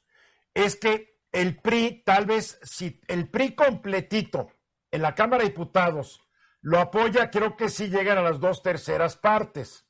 es 0.54 0.76
que 0.76 1.16
el 1.32 1.56
PRI, 1.56 2.02
tal 2.04 2.26
vez, 2.26 2.58
si 2.62 3.00
el 3.08 3.28
PRI 3.28 3.54
completito 3.54 4.48
en 4.90 5.02
la 5.02 5.14
Cámara 5.14 5.42
de 5.42 5.50
Diputados 5.50 6.22
lo 6.60 6.80
apoya, 6.80 7.30
creo 7.30 7.56
que 7.56 7.68
sí 7.68 7.88
llegan 7.88 8.18
a 8.18 8.22
las 8.22 8.40
dos 8.40 8.62
terceras 8.62 9.16
partes. 9.16 9.85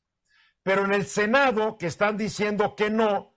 Pero 0.67 0.85
en 0.85 0.93
el 0.93 1.07
Senado, 1.07 1.79
que 1.79 1.87
están 1.87 2.17
diciendo 2.17 2.75
que 2.75 2.91
no, 2.91 3.37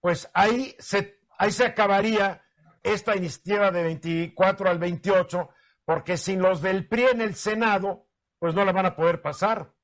pues 0.00 0.30
ahí 0.32 0.74
se, 0.78 1.20
ahí 1.36 1.52
se 1.52 1.66
acabaría 1.66 2.42
esta 2.82 3.14
iniciativa 3.14 3.70
de 3.70 3.82
24 3.82 4.70
al 4.70 4.78
28, 4.78 5.50
porque 5.84 6.16
sin 6.16 6.40
los 6.40 6.62
del 6.62 6.88
PRI 6.88 7.02
en 7.12 7.20
el 7.20 7.34
Senado, 7.34 8.08
pues 8.38 8.54
no 8.54 8.64
la 8.64 8.72
van 8.72 8.86
a 8.86 8.96
poder 8.96 9.20
pasar. 9.20 9.74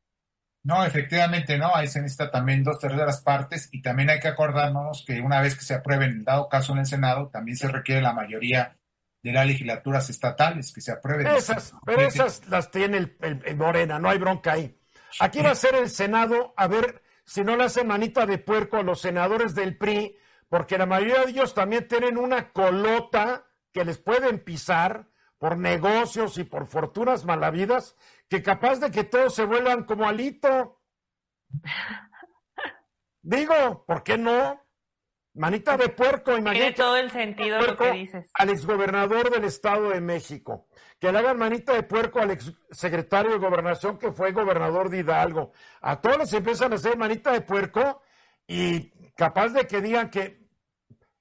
No, 0.62 0.83
efectivamente 0.83 1.59
no, 1.59 1.76
ahí 1.76 1.87
se 1.87 2.01
necesita 2.01 2.31
también 2.31 2.64
dos 2.64 2.78
terceras 2.78 3.20
partes 3.20 3.68
y 3.72 3.83
también 3.83 4.09
hay 4.09 4.20
que 4.20 4.28
acordarnos 4.28 5.05
que 5.07 5.20
una 5.20 5.43
vez 5.43 5.57
que 5.57 5.64
se 5.66 5.74
apruebe 5.74 6.07
en 6.07 6.24
dado 6.24 6.49
caso 6.49 6.72
en 6.72 6.78
el 6.78 6.87
Senado, 6.87 7.28
también 7.28 7.59
se 7.59 7.68
requiere 7.68 8.01
la 8.01 8.14
mayoría 8.14 8.78
de 9.22 9.33
las 9.35 9.47
legislaturas 9.47 10.09
estatales 10.09 10.72
que 10.72 10.81
se 10.81 10.93
aprueben. 10.93 11.26
Esas, 11.26 11.74
pero 11.85 12.01
esas 12.01 12.49
las 12.49 12.70
tiene 12.70 12.97
el, 13.20 13.57
Morena, 13.59 13.99
no 13.99 14.09
hay 14.09 14.16
bronca 14.16 14.53
ahí. 14.53 14.80
Aquí 15.18 15.42
va 15.42 15.50
a 15.50 15.56
ser 15.56 15.74
el 15.74 15.90
Senado, 15.90 16.54
a 16.56 16.68
ver 16.68 17.02
si 17.24 17.42
no 17.42 17.56
le 17.56 17.64
hacen 17.64 17.86
manita 17.86 18.26
de 18.26 18.38
puerco 18.38 18.76
a 18.76 18.82
los 18.82 19.00
senadores 19.00 19.54
del 19.54 19.76
PRI, 19.76 20.16
porque 20.48 20.78
la 20.78 20.86
mayoría 20.86 21.24
de 21.24 21.30
ellos 21.30 21.54
también 21.54 21.88
tienen 21.88 22.16
una 22.16 22.52
colota 22.52 23.46
que 23.72 23.84
les 23.84 23.98
pueden 23.98 24.42
pisar 24.42 25.08
por 25.38 25.56
negocios 25.56 26.38
y 26.38 26.44
por 26.44 26.66
fortunas 26.66 27.24
malavidas, 27.24 27.96
que 28.28 28.42
capaz 28.42 28.78
de 28.80 28.90
que 28.90 29.04
todos 29.04 29.34
se 29.34 29.44
vuelvan 29.44 29.84
como 29.84 30.08
alito. 30.08 30.82
Digo, 33.22 33.84
¿por 33.86 34.02
qué 34.02 34.18
no? 34.18 34.61
Manita 35.35 35.76
de 35.76 35.89
puerco, 35.91 36.33
imagínate. 36.37 36.59
Tiene 36.59 36.72
todo 36.72 36.97
el 36.97 37.11
sentido 37.11 37.61
lo 37.61 37.76
que 37.76 37.93
dices. 37.93 38.31
Al 38.35 38.51
exgobernador 38.51 39.31
del 39.31 39.45
Estado 39.45 39.91
de 39.91 40.01
México. 40.01 40.66
Que 40.99 41.12
le 41.12 41.18
hagan 41.18 41.39
manita 41.39 41.72
de 41.72 41.83
puerco 41.85 42.20
al 42.20 42.33
exsecretario 42.33 43.33
de 43.33 43.39
Gobernación 43.39 43.99
que 43.99 44.12
fue 44.12 44.33
gobernador 44.33 44.91
de 44.91 44.99
Hidalgo. 44.99 45.53
A 45.81 46.01
todos 46.01 46.18
les 46.18 46.33
empiezan 46.33 46.72
a 46.72 46.76
hacer 46.76 46.99
manita 46.99 47.33
de 47.33 47.41
puerco 47.41 48.03
y 48.47 48.91
capaz 49.14 49.51
de 49.51 49.66
que 49.66 49.81
digan 49.81 50.11
que 50.11 50.41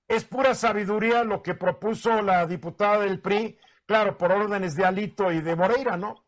es 0.07 0.25
pura 0.25 0.55
sabiduría 0.55 1.23
lo 1.23 1.41
que 1.43 1.53
propuso 1.53 2.21
la 2.21 2.45
diputada 2.47 3.01
del 3.01 3.21
PRI 3.21 3.57
Claro, 3.89 4.15
por 4.19 4.31
órdenes 4.31 4.75
de 4.75 4.85
Alito 4.85 5.31
y 5.31 5.41
de 5.41 5.55
Moreira, 5.55 5.97
¿no? 5.97 6.23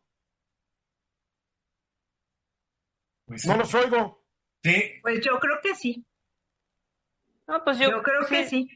Pues 3.24 3.46
no 3.46 3.56
los 3.56 3.72
oigo. 3.76 4.26
Sí. 4.64 4.98
Pues 5.00 5.24
yo 5.24 5.38
creo 5.38 5.60
que 5.62 5.76
sí. 5.76 6.04
No, 7.46 7.62
pues 7.64 7.78
yo, 7.78 8.02
creo 8.02 8.26
que 8.28 8.46
sí. 8.46 8.68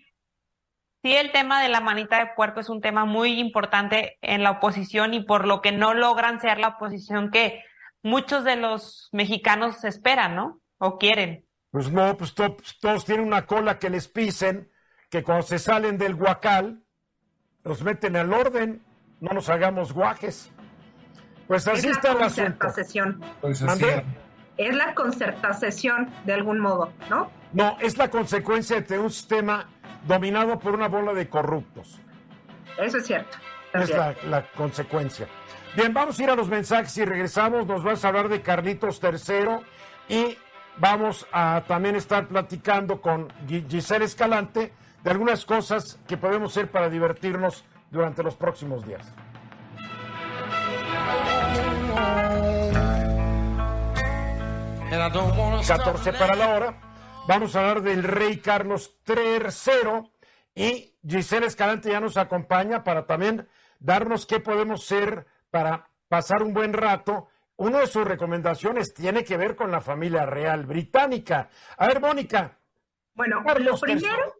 Sí, 1.02 1.14
el 1.14 1.30
tema 1.30 1.62
de 1.62 1.68
la 1.68 1.80
manita 1.80 2.18
de 2.18 2.32
puerco 2.34 2.60
es 2.60 2.68
un 2.68 2.80
tema 2.80 3.04
muy 3.04 3.38
importante 3.38 4.18
en 4.22 4.42
la 4.42 4.52
oposición 4.52 5.14
y 5.14 5.22
por 5.24 5.46
lo 5.46 5.62
que 5.62 5.70
no 5.70 5.94
logran 5.94 6.40
ser 6.40 6.58
la 6.58 6.68
oposición 6.68 7.30
que 7.30 7.62
muchos 8.02 8.44
de 8.44 8.56
los 8.56 9.08
mexicanos 9.12 9.84
esperan, 9.84 10.34
¿no? 10.34 10.60
O 10.78 10.98
quieren. 10.98 11.44
Pues 11.70 11.92
no, 11.92 12.16
pues 12.16 12.34
todos 12.34 13.04
tienen 13.04 13.26
una 13.26 13.46
cola 13.46 13.78
que 13.78 13.90
les 13.90 14.08
pisen, 14.08 14.70
que 15.10 15.22
cuando 15.22 15.46
se 15.46 15.58
salen 15.58 15.98
del 15.98 16.14
guacal, 16.14 16.82
nos 17.64 17.82
meten 17.82 18.16
al 18.16 18.32
orden, 18.32 18.82
no 19.20 19.32
nos 19.32 19.48
hagamos 19.48 19.92
guajes. 19.92 20.50
Pues 21.46 21.68
así 21.68 21.88
está 21.88 22.12
el 22.12 22.22
asunto. 22.22 22.66
Pues 23.40 23.62
es 24.56 24.74
la 24.74 24.94
concertación 24.94 26.10
de 26.24 26.34
algún 26.34 26.58
modo, 26.58 26.92
¿no? 27.10 27.30
No, 27.52 27.76
es 27.80 27.96
la 27.96 28.10
consecuencia 28.10 28.80
de 28.80 28.98
un 28.98 29.10
sistema 29.10 29.66
dominado 30.06 30.58
por 30.58 30.74
una 30.74 30.88
bola 30.88 31.14
de 31.14 31.28
corruptos. 31.28 32.00
Eso 32.78 32.98
es 32.98 33.06
cierto. 33.06 33.36
Es 33.72 33.90
la, 33.90 34.46
consecuencia. 34.54 35.26
Bien, 35.74 35.92
vamos 35.92 36.18
a 36.18 36.22
ir 36.22 36.30
a 36.30 36.34
los 36.34 36.48
mensajes 36.48 36.96
y 36.96 37.04
regresamos. 37.04 37.66
Nos 37.66 37.82
vas 37.82 38.04
a 38.04 38.08
hablar 38.08 38.28
de 38.28 38.40
Carlitos 38.40 39.00
III 39.02 39.58
y 40.08 40.38
vamos 40.78 41.26
a 41.32 41.62
también 41.66 41.96
estar 41.96 42.26
platicando 42.26 43.00
con 43.00 43.28
Giselle 43.46 44.04
Escalante 44.04 44.72
de 45.02 45.10
algunas 45.10 45.44
cosas 45.44 45.98
que 46.08 46.16
podemos 46.16 46.52
hacer 46.52 46.70
para 46.70 46.88
divertirnos 46.88 47.64
durante 47.90 48.22
los 48.22 48.34
próximos 48.34 48.86
días. 48.86 49.12
...14 54.90 56.18
para 56.18 56.36
la 56.36 56.54
hora... 56.54 56.80
...vamos 57.26 57.56
a 57.56 57.60
hablar 57.60 57.82
del 57.82 58.04
rey 58.04 58.38
Carlos 58.38 58.96
III... 59.06 60.10
...y 60.54 60.94
Giselle 61.06 61.46
Escalante 61.46 61.90
ya 61.90 62.00
nos 62.00 62.16
acompaña... 62.16 62.84
...para 62.84 63.06
también 63.06 63.48
darnos 63.80 64.26
qué 64.26 64.38
podemos 64.38 64.84
hacer... 64.84 65.26
...para 65.50 65.88
pasar 66.08 66.42
un 66.42 66.54
buen 66.54 66.72
rato... 66.72 67.28
Una 67.58 67.80
de 67.80 67.86
sus 67.86 68.04
recomendaciones 68.04 68.92
tiene 68.92 69.24
que 69.24 69.38
ver 69.38 69.56
con 69.56 69.70
la 69.70 69.80
familia 69.80 70.26
real 70.26 70.66
británica. 70.66 71.48
A 71.78 71.86
ver, 71.86 72.02
Mónica. 72.02 72.58
Bueno, 73.14 73.42
lo 73.58 73.80
primero, 73.80 74.34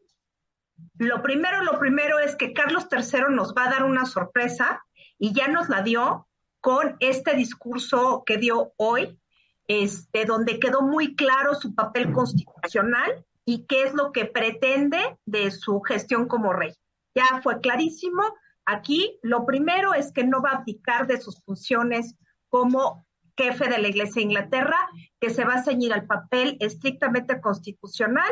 lo 0.98 1.22
primero, 1.22 1.62
lo 1.62 1.78
primero 1.78 2.18
es 2.18 2.36
que 2.36 2.52
Carlos 2.52 2.88
III 2.92 3.34
nos 3.34 3.54
va 3.54 3.64
a 3.64 3.70
dar 3.70 3.84
una 3.84 4.04
sorpresa 4.04 4.84
y 5.18 5.32
ya 5.32 5.48
nos 5.48 5.70
la 5.70 5.80
dio 5.80 6.28
con 6.60 6.96
este 7.00 7.34
discurso 7.34 8.22
que 8.26 8.36
dio 8.36 8.74
hoy, 8.76 9.18
este, 9.68 10.24
donde 10.24 10.58
quedó 10.58 10.82
muy 10.82 11.16
claro 11.16 11.54
su 11.54 11.74
papel 11.74 12.12
constitucional 12.12 13.24
y 13.44 13.66
qué 13.66 13.84
es 13.84 13.94
lo 13.94 14.12
que 14.12 14.24
pretende 14.24 15.18
de 15.24 15.50
su 15.50 15.80
gestión 15.80 16.26
como 16.26 16.52
rey. 16.52 16.72
Ya 17.14 17.40
fue 17.42 17.60
clarísimo. 17.60 18.22
Aquí 18.64 19.18
lo 19.22 19.46
primero 19.46 19.94
es 19.94 20.12
que 20.12 20.24
no 20.24 20.42
va 20.42 20.50
a 20.50 20.56
abdicar 20.58 21.06
de 21.06 21.20
sus 21.20 21.40
funciones 21.44 22.16
como 22.48 23.06
jefe 23.36 23.68
de 23.68 23.78
la 23.78 23.88
Iglesia 23.88 24.20
de 24.20 24.22
Inglaterra, 24.22 24.78
que 25.20 25.30
se 25.30 25.44
va 25.44 25.54
a 25.54 25.62
ceñir 25.62 25.92
al 25.92 26.06
papel 26.06 26.56
estrictamente 26.60 27.40
constitucional 27.40 28.30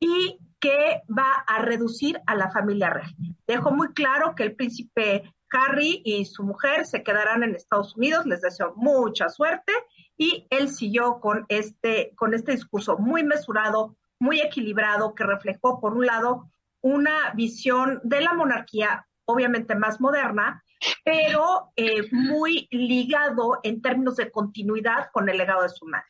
y 0.00 0.38
que 0.60 1.02
va 1.08 1.44
a 1.46 1.62
reducir 1.62 2.20
a 2.26 2.34
la 2.34 2.50
familia 2.50 2.90
real. 2.90 3.14
Dejó 3.46 3.70
muy 3.72 3.92
claro 3.92 4.34
que 4.34 4.44
el 4.44 4.54
príncipe 4.54 5.34
Harry 5.50 6.02
y 6.04 6.24
su 6.24 6.44
mujer 6.44 6.86
se 6.86 7.02
quedarán 7.02 7.42
en 7.42 7.54
Estados 7.54 7.96
Unidos, 7.96 8.26
les 8.26 8.40
deseo 8.40 8.74
mucha 8.76 9.28
suerte 9.28 9.72
y 10.18 10.46
él 10.50 10.68
siguió 10.68 11.20
con 11.20 11.46
este, 11.48 12.12
con 12.16 12.34
este 12.34 12.52
discurso 12.52 12.98
muy 12.98 13.22
mesurado, 13.22 13.96
muy 14.18 14.40
equilibrado, 14.40 15.14
que 15.14 15.24
reflejó, 15.24 15.80
por 15.80 15.94
un 15.94 16.06
lado, 16.06 16.50
una 16.80 17.32
visión 17.34 18.00
de 18.02 18.20
la 18.20 18.34
monarquía, 18.34 19.06
obviamente 19.24 19.76
más 19.76 20.00
moderna, 20.00 20.64
pero 21.04 21.72
eh, 21.76 22.08
muy 22.10 22.68
ligado 22.70 23.60
en 23.62 23.80
términos 23.80 24.16
de 24.16 24.30
continuidad 24.30 25.10
con 25.12 25.28
el 25.28 25.38
legado 25.38 25.62
de 25.62 25.68
su 25.68 25.86
madre. 25.86 26.06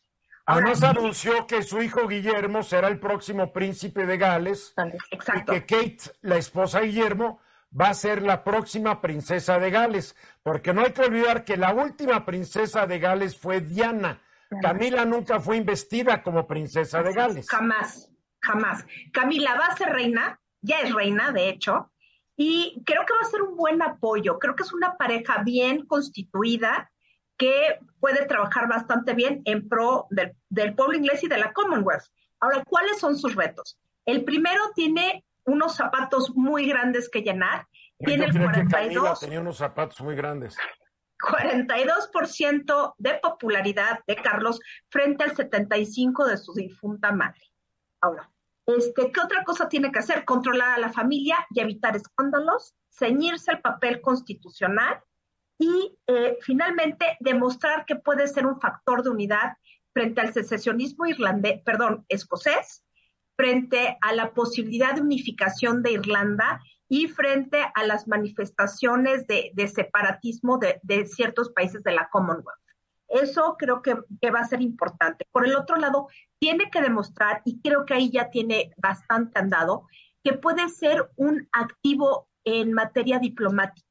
Además 0.46 0.82
anunció 0.82 1.46
que 1.46 1.62
su 1.62 1.82
hijo 1.82 2.08
Guillermo 2.08 2.62
será 2.62 2.88
el 2.88 2.98
próximo 2.98 3.52
príncipe 3.52 4.06
de 4.06 4.16
Gales 4.16 4.72
Exacto. 5.10 5.54
y 5.54 5.60
que 5.60 5.66
Kate, 5.66 6.16
la 6.22 6.38
esposa 6.38 6.80
de 6.80 6.86
Guillermo, 6.86 7.40
va 7.78 7.90
a 7.90 7.94
ser 7.94 8.22
la 8.22 8.44
próxima 8.44 9.00
princesa 9.00 9.58
de 9.58 9.70
Gales, 9.70 10.16
porque 10.42 10.72
no 10.72 10.82
hay 10.82 10.92
que 10.92 11.02
olvidar 11.02 11.44
que 11.44 11.56
la 11.56 11.72
última 11.72 12.24
princesa 12.24 12.86
de 12.86 12.98
Gales 12.98 13.36
fue 13.36 13.60
Diana, 13.60 14.20
Camila 14.62 15.04
nunca 15.04 15.40
fue 15.40 15.56
investida 15.56 16.22
como 16.22 16.46
princesa 16.46 17.02
de 17.02 17.12
Gales. 17.12 17.48
Jamás, 17.50 18.10
jamás. 18.40 18.84
Camila 19.12 19.54
va 19.54 19.66
a 19.66 19.76
ser 19.76 19.90
reina, 19.90 20.40
ya 20.62 20.80
es 20.80 20.94
reina, 20.94 21.32
de 21.32 21.50
hecho, 21.50 21.90
y 22.36 22.82
creo 22.86 23.04
que 23.04 23.12
va 23.12 23.20
a 23.20 23.30
ser 23.30 23.42
un 23.42 23.56
buen 23.56 23.82
apoyo. 23.82 24.38
Creo 24.38 24.56
que 24.56 24.62
es 24.62 24.72
una 24.72 24.96
pareja 24.96 25.42
bien 25.42 25.84
constituida 25.86 26.90
que 27.36 27.78
puede 28.00 28.26
trabajar 28.26 28.68
bastante 28.68 29.14
bien 29.14 29.42
en 29.44 29.68
pro 29.68 30.06
del, 30.10 30.34
del 30.48 30.74
pueblo 30.74 30.96
inglés 30.96 31.22
y 31.22 31.28
de 31.28 31.38
la 31.38 31.52
Commonwealth. 31.52 32.06
Ahora, 32.40 32.64
¿cuáles 32.64 32.98
son 32.98 33.18
sus 33.18 33.34
retos? 33.34 33.78
El 34.06 34.24
primero 34.24 34.70
tiene 34.74 35.24
unos 35.48 35.76
zapatos 35.76 36.34
muy 36.36 36.68
grandes 36.68 37.08
que 37.08 37.22
llenar. 37.22 37.66
Tiene 37.98 38.26
el 38.26 38.38
42. 38.38 39.20
tenía 39.20 39.40
unos 39.40 39.56
zapatos 39.56 40.00
muy 40.00 40.14
grandes. 40.14 40.56
42% 41.18 42.94
de 42.98 43.14
popularidad 43.14 44.00
de 44.06 44.16
Carlos 44.16 44.60
frente 44.88 45.24
al 45.24 45.34
75% 45.34 46.26
de 46.26 46.36
su 46.36 46.52
difunta 46.54 47.10
madre. 47.10 47.40
Ahora, 48.00 48.30
este, 48.66 49.10
¿qué 49.10 49.20
otra 49.20 49.42
cosa 49.44 49.68
tiene 49.68 49.90
que 49.90 49.98
hacer? 49.98 50.24
Controlar 50.24 50.74
a 50.74 50.78
la 50.78 50.92
familia 50.92 51.36
y 51.50 51.60
evitar 51.60 51.96
escándalos, 51.96 52.74
ceñirse 52.90 53.50
al 53.50 53.60
papel 53.60 54.00
constitucional 54.00 55.00
y 55.58 55.98
eh, 56.06 56.38
finalmente 56.42 57.16
demostrar 57.18 57.84
que 57.84 57.96
puede 57.96 58.28
ser 58.28 58.46
un 58.46 58.60
factor 58.60 59.02
de 59.02 59.10
unidad 59.10 59.54
frente 59.92 60.20
al 60.20 60.32
secesionismo 60.32 61.06
irlandés, 61.06 61.62
perdón, 61.64 62.04
escocés, 62.08 62.84
frente 63.38 63.96
a 64.00 64.12
la 64.12 64.32
posibilidad 64.34 64.94
de 64.94 65.00
unificación 65.00 65.80
de 65.84 65.92
Irlanda 65.92 66.60
y 66.88 67.06
frente 67.06 67.70
a 67.72 67.86
las 67.86 68.08
manifestaciones 68.08 69.28
de, 69.28 69.68
separatismo 69.72 70.58
de, 70.58 71.06
ciertos 71.06 71.50
países 71.50 71.84
de 71.84 71.92
la 71.92 72.08
Commonwealth. 72.10 72.58
Eso 73.06 73.54
creo 73.56 73.80
que, 73.80 73.94
va 73.94 74.40
a 74.40 74.48
ser 74.48 74.60
importante. 74.60 75.24
Por 75.30 75.46
el 75.46 75.54
otro 75.54 75.76
lado, 75.76 76.08
tiene 76.40 76.68
que 76.70 76.82
demostrar, 76.82 77.42
y 77.44 77.60
creo 77.60 77.86
que 77.86 77.94
ahí 77.94 78.10
ya 78.10 78.28
tiene 78.30 78.72
bastante 78.76 79.38
andado, 79.38 79.86
que 80.24 80.32
puede 80.32 80.68
ser 80.68 81.08
un 81.14 81.48
activo 81.52 82.28
en 82.44 82.72
materia 82.72 83.20
diplomática. 83.20 83.86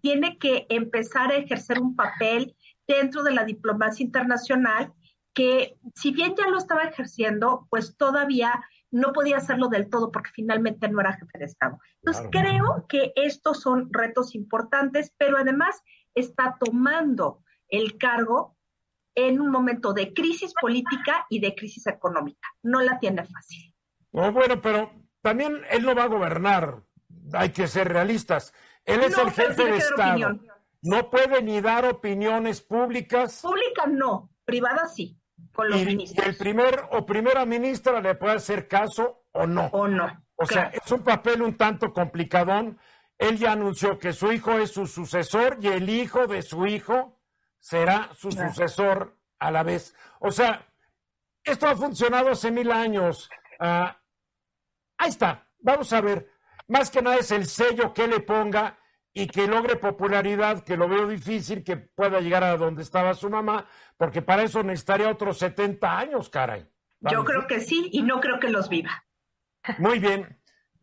Tiene 0.00 0.38
que 0.38 0.66
empezar 0.68 1.32
a 1.32 1.36
ejercer 1.36 1.80
un 1.80 1.96
papel 1.96 2.54
dentro 2.86 3.24
de 3.24 3.34
la 3.34 3.44
diplomacia 3.44 4.04
internacional 4.04 4.92
que 5.36 5.76
si 5.94 6.12
bien 6.12 6.34
ya 6.34 6.48
lo 6.48 6.56
estaba 6.56 6.84
ejerciendo, 6.84 7.66
pues 7.68 7.94
todavía 7.98 8.64
no 8.96 9.12
podía 9.12 9.36
hacerlo 9.36 9.68
del 9.68 9.90
todo 9.90 10.10
porque 10.10 10.30
finalmente 10.32 10.88
no 10.88 11.00
era 11.00 11.12
jefe 11.12 11.38
de 11.38 11.44
Estado. 11.44 11.78
Entonces, 12.02 12.28
creo 12.32 12.86
que 12.88 13.12
estos 13.14 13.60
son 13.60 13.92
retos 13.92 14.34
importantes, 14.34 15.12
pero 15.18 15.36
además 15.36 15.82
está 16.14 16.56
tomando 16.58 17.42
el 17.68 17.98
cargo 17.98 18.56
en 19.14 19.40
un 19.40 19.50
momento 19.50 19.92
de 19.92 20.14
crisis 20.14 20.54
política 20.58 21.26
y 21.28 21.40
de 21.40 21.54
crisis 21.54 21.86
económica. 21.86 22.48
No 22.62 22.80
la 22.80 22.98
tiene 22.98 23.24
fácil. 23.24 23.74
bueno, 24.12 24.62
pero 24.62 24.90
también 25.20 25.60
él 25.70 25.84
no 25.84 25.94
va 25.94 26.04
a 26.04 26.08
gobernar. 26.08 26.82
Hay 27.34 27.50
que 27.50 27.68
ser 27.68 27.88
realistas. 27.88 28.54
Él 28.84 29.02
es 29.02 29.18
el 29.18 29.30
jefe 29.30 29.64
de 29.64 29.76
Estado. 29.76 30.38
No 30.80 31.10
puede 31.10 31.42
ni 31.42 31.60
dar 31.60 31.84
opiniones 31.84 32.62
públicas. 32.62 33.42
Públicas 33.42 33.88
no, 33.88 34.30
privadas 34.44 34.94
sí 34.94 35.20
y, 35.74 36.14
el 36.22 36.36
primer 36.36 36.84
o 36.90 37.06
primera 37.06 37.44
ministra 37.44 38.00
le 38.00 38.14
puede 38.14 38.36
hacer 38.36 38.68
caso 38.68 39.24
o 39.32 39.46
no. 39.46 39.66
O 39.72 39.88
no. 39.88 40.24
O 40.36 40.46
sea, 40.46 40.70
es 40.74 40.90
un 40.92 41.02
papel 41.02 41.42
un 41.42 41.56
tanto 41.56 41.92
complicadón. 41.92 42.78
Él 43.18 43.38
ya 43.38 43.52
anunció 43.52 43.98
que 43.98 44.12
su 44.12 44.32
hijo 44.32 44.52
es 44.58 44.72
su 44.72 44.86
sucesor 44.86 45.58
y 45.60 45.68
el 45.68 45.88
hijo 45.88 46.26
de 46.26 46.42
su 46.42 46.66
hijo 46.66 47.18
será 47.58 48.10
su 48.14 48.30
sucesor 48.30 49.16
a 49.38 49.50
la 49.50 49.62
vez. 49.62 49.94
O 50.20 50.30
sea, 50.30 50.66
esto 51.42 51.66
ha 51.66 51.76
funcionado 51.76 52.30
hace 52.30 52.50
mil 52.50 52.70
años. 52.70 53.30
Ah, 53.58 53.98
ahí 54.98 55.08
está. 55.08 55.48
Vamos 55.60 55.92
a 55.92 56.00
ver. 56.00 56.30
Más 56.68 56.90
que 56.90 57.00
nada 57.00 57.16
es 57.16 57.30
el 57.30 57.46
sello 57.46 57.94
que 57.94 58.06
le 58.06 58.20
ponga 58.20 58.78
y 59.16 59.26
que 59.28 59.46
logre 59.46 59.76
popularidad, 59.76 60.62
que 60.62 60.76
lo 60.76 60.88
veo 60.88 61.08
difícil, 61.08 61.64
que 61.64 61.78
pueda 61.78 62.20
llegar 62.20 62.44
a 62.44 62.58
donde 62.58 62.82
estaba 62.82 63.14
su 63.14 63.30
mamá, 63.30 63.66
porque 63.96 64.20
para 64.20 64.42
eso 64.42 64.62
necesitaría 64.62 65.08
otros 65.08 65.38
70 65.38 65.98
años, 65.98 66.28
caray. 66.28 66.68
Yo 67.00 67.24
creo 67.24 67.46
que 67.46 67.60
sí, 67.60 67.88
y 67.92 68.02
no 68.02 68.20
creo 68.20 68.38
que 68.38 68.50
los 68.50 68.68
viva. 68.68 69.06
Muy 69.78 70.00
bien. 70.00 70.38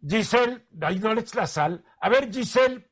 Giselle, 0.06 0.66
ahí 0.82 0.98
no 0.98 1.14
le 1.14 1.22
eches 1.22 1.36
la 1.36 1.46
sal. 1.46 1.86
A 2.02 2.10
ver, 2.10 2.34
Giselle, 2.34 2.92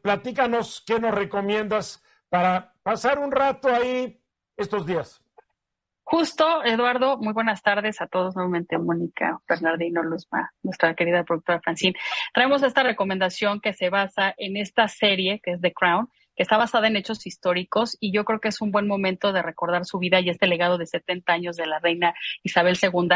platícanos 0.00 0.82
qué 0.86 0.98
nos 0.98 1.14
recomiendas 1.14 2.02
para 2.30 2.74
pasar 2.82 3.18
un 3.18 3.30
rato 3.30 3.68
ahí 3.68 4.24
estos 4.56 4.86
días. 4.86 5.21
Justo, 6.14 6.62
Eduardo, 6.62 7.16
muy 7.16 7.32
buenas 7.32 7.62
tardes 7.62 8.02
a 8.02 8.06
todos 8.06 8.36
nuevamente, 8.36 8.76
Mónica, 8.76 9.40
Bernardino, 9.48 10.02
Luzma, 10.02 10.52
nuestra 10.62 10.94
querida 10.94 11.24
productora 11.24 11.62
Francine. 11.62 11.94
Traemos 12.34 12.62
esta 12.62 12.82
recomendación 12.82 13.62
que 13.62 13.72
se 13.72 13.88
basa 13.88 14.34
en 14.36 14.58
esta 14.58 14.88
serie 14.88 15.40
que 15.42 15.52
es 15.52 15.62
The 15.62 15.72
Crown, 15.72 16.10
que 16.36 16.42
está 16.42 16.58
basada 16.58 16.88
en 16.88 16.96
hechos 16.96 17.26
históricos 17.26 17.96
y 17.98 18.12
yo 18.12 18.26
creo 18.26 18.40
que 18.40 18.48
es 18.48 18.60
un 18.60 18.72
buen 18.72 18.86
momento 18.86 19.32
de 19.32 19.40
recordar 19.40 19.86
su 19.86 19.98
vida 19.98 20.20
y 20.20 20.28
este 20.28 20.46
legado 20.46 20.76
de 20.76 20.84
70 20.84 21.32
años 21.32 21.56
de 21.56 21.64
la 21.64 21.78
reina 21.78 22.12
Isabel 22.42 22.76
II, 22.80 23.08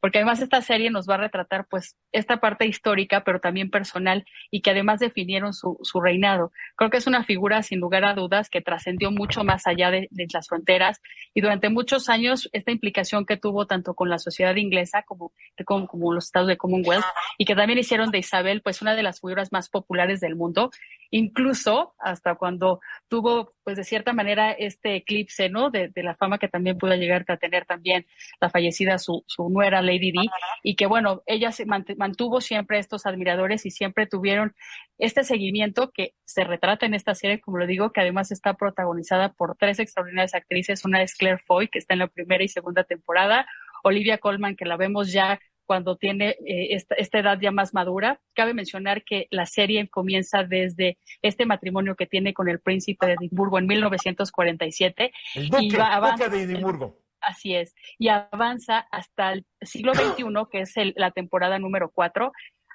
porque 0.00 0.18
además 0.18 0.40
esta 0.40 0.62
serie 0.62 0.90
nos 0.90 1.08
va 1.08 1.14
a 1.14 1.18
retratar 1.18 1.66
pues 1.68 1.96
esta 2.12 2.38
parte 2.38 2.66
histórica, 2.66 3.22
pero 3.22 3.40
también 3.40 3.70
personal 3.70 4.24
y 4.50 4.62
que 4.62 4.70
además 4.70 5.00
definieron 5.00 5.52
su, 5.52 5.78
su 5.82 6.00
reinado. 6.00 6.52
Creo 6.76 6.90
que 6.90 6.96
es 6.96 7.06
una 7.06 7.24
figura 7.24 7.62
sin 7.62 7.80
lugar 7.80 8.04
a 8.04 8.14
dudas 8.14 8.48
que 8.48 8.60
trascendió 8.60 9.10
mucho 9.10 9.44
más 9.44 9.66
allá 9.66 9.90
de, 9.90 10.08
las 10.32 10.48
fronteras 10.48 11.00
y 11.34 11.40
durante 11.40 11.68
muchos 11.68 12.08
años 12.08 12.48
esta 12.52 12.70
implicación 12.70 13.26
que 13.26 13.36
tuvo 13.36 13.66
tanto 13.66 13.94
con 13.94 14.08
la 14.08 14.18
sociedad 14.18 14.54
inglesa 14.56 15.02
como, 15.02 15.32
como, 15.64 15.86
como 15.86 16.12
los 16.12 16.26
estados 16.26 16.48
de 16.48 16.56
Commonwealth 16.56 17.04
y 17.36 17.44
que 17.44 17.54
también 17.54 17.78
hicieron 17.78 18.10
de 18.10 18.18
Isabel 18.18 18.62
pues 18.62 18.80
una 18.80 18.94
de 18.94 19.02
las 19.02 19.20
figuras 19.20 19.50
más 19.52 19.68
populares 19.68 20.20
del 20.20 20.36
mundo, 20.36 20.70
incluso 21.10 21.94
hasta 21.98 22.36
cuando 22.36 22.80
tuvo 23.08 23.54
pues 23.64 23.76
de 23.76 23.84
cierta 23.84 24.12
manera 24.12 24.52
este 24.52 24.96
eclipse, 24.96 25.48
¿no? 25.48 25.70
De, 25.70 25.88
de 25.88 26.02
la 26.02 26.14
fama 26.14 26.38
que 26.38 26.48
también 26.48 26.78
pudo 26.78 26.94
llegar 26.94 27.24
a 27.28 27.36
tener 27.36 27.66
también 27.66 28.06
la 28.40 28.50
fallecida 28.50 28.98
su, 28.98 29.24
su 29.26 29.48
nuera 29.48 29.82
Lady 29.92 30.12
Di, 30.12 30.28
y 30.62 30.76
que 30.76 30.86
bueno, 30.86 31.22
ella 31.26 31.52
se 31.52 31.66
mantuvo 31.66 32.40
siempre 32.40 32.78
estos 32.78 33.06
admiradores 33.06 33.66
y 33.66 33.70
siempre 33.70 34.06
tuvieron 34.06 34.54
este 34.98 35.24
seguimiento 35.24 35.90
que 35.90 36.14
se 36.24 36.44
retrata 36.44 36.86
en 36.86 36.94
esta 36.94 37.14
serie, 37.14 37.40
como 37.40 37.58
lo 37.58 37.66
digo, 37.66 37.92
que 37.92 38.00
además 38.00 38.30
está 38.32 38.54
protagonizada 38.54 39.32
por 39.32 39.56
tres 39.56 39.78
extraordinarias 39.78 40.34
actrices, 40.34 40.84
una 40.84 41.02
es 41.02 41.14
Claire 41.14 41.42
Foy, 41.46 41.68
que 41.68 41.78
está 41.78 41.94
en 41.94 42.00
la 42.00 42.08
primera 42.08 42.44
y 42.44 42.48
segunda 42.48 42.84
temporada, 42.84 43.46
Olivia 43.82 44.18
Colman, 44.18 44.56
que 44.56 44.66
la 44.66 44.76
vemos 44.76 45.12
ya 45.12 45.40
cuando 45.70 45.96
tiene 45.96 46.30
eh, 46.44 46.74
esta, 46.98 47.20
edad 47.20 47.38
ya 47.40 47.52
más 47.52 47.74
madura. 47.74 48.20
Cabe 48.34 48.54
mencionar 48.54 49.04
que 49.04 49.28
la 49.30 49.46
serie 49.46 49.88
comienza 49.88 50.42
desde 50.42 50.98
este 51.22 51.46
matrimonio 51.46 51.94
que 51.94 52.06
tiene 52.06 52.34
con 52.34 52.48
el 52.48 52.58
príncipe 52.58 53.06
de 53.06 53.12
Edimburgo 53.12 53.56
en 53.56 53.68
1947. 53.68 55.12
El 55.36 55.48
duque, 55.48 55.66
y 55.66 55.70
va, 55.70 56.16
de 56.16 56.42
Edimburgo. 56.42 56.98
Así 57.20 57.54
es. 57.54 57.74
Y 57.98 58.08
avanza 58.08 58.86
hasta 58.90 59.32
el 59.32 59.46
siglo 59.62 59.94
XXI, 59.94 60.24
que 60.50 60.60
es 60.60 60.74
la 60.96 61.10
temporada 61.10 61.58
número 61.58 61.90
4. 61.90 62.32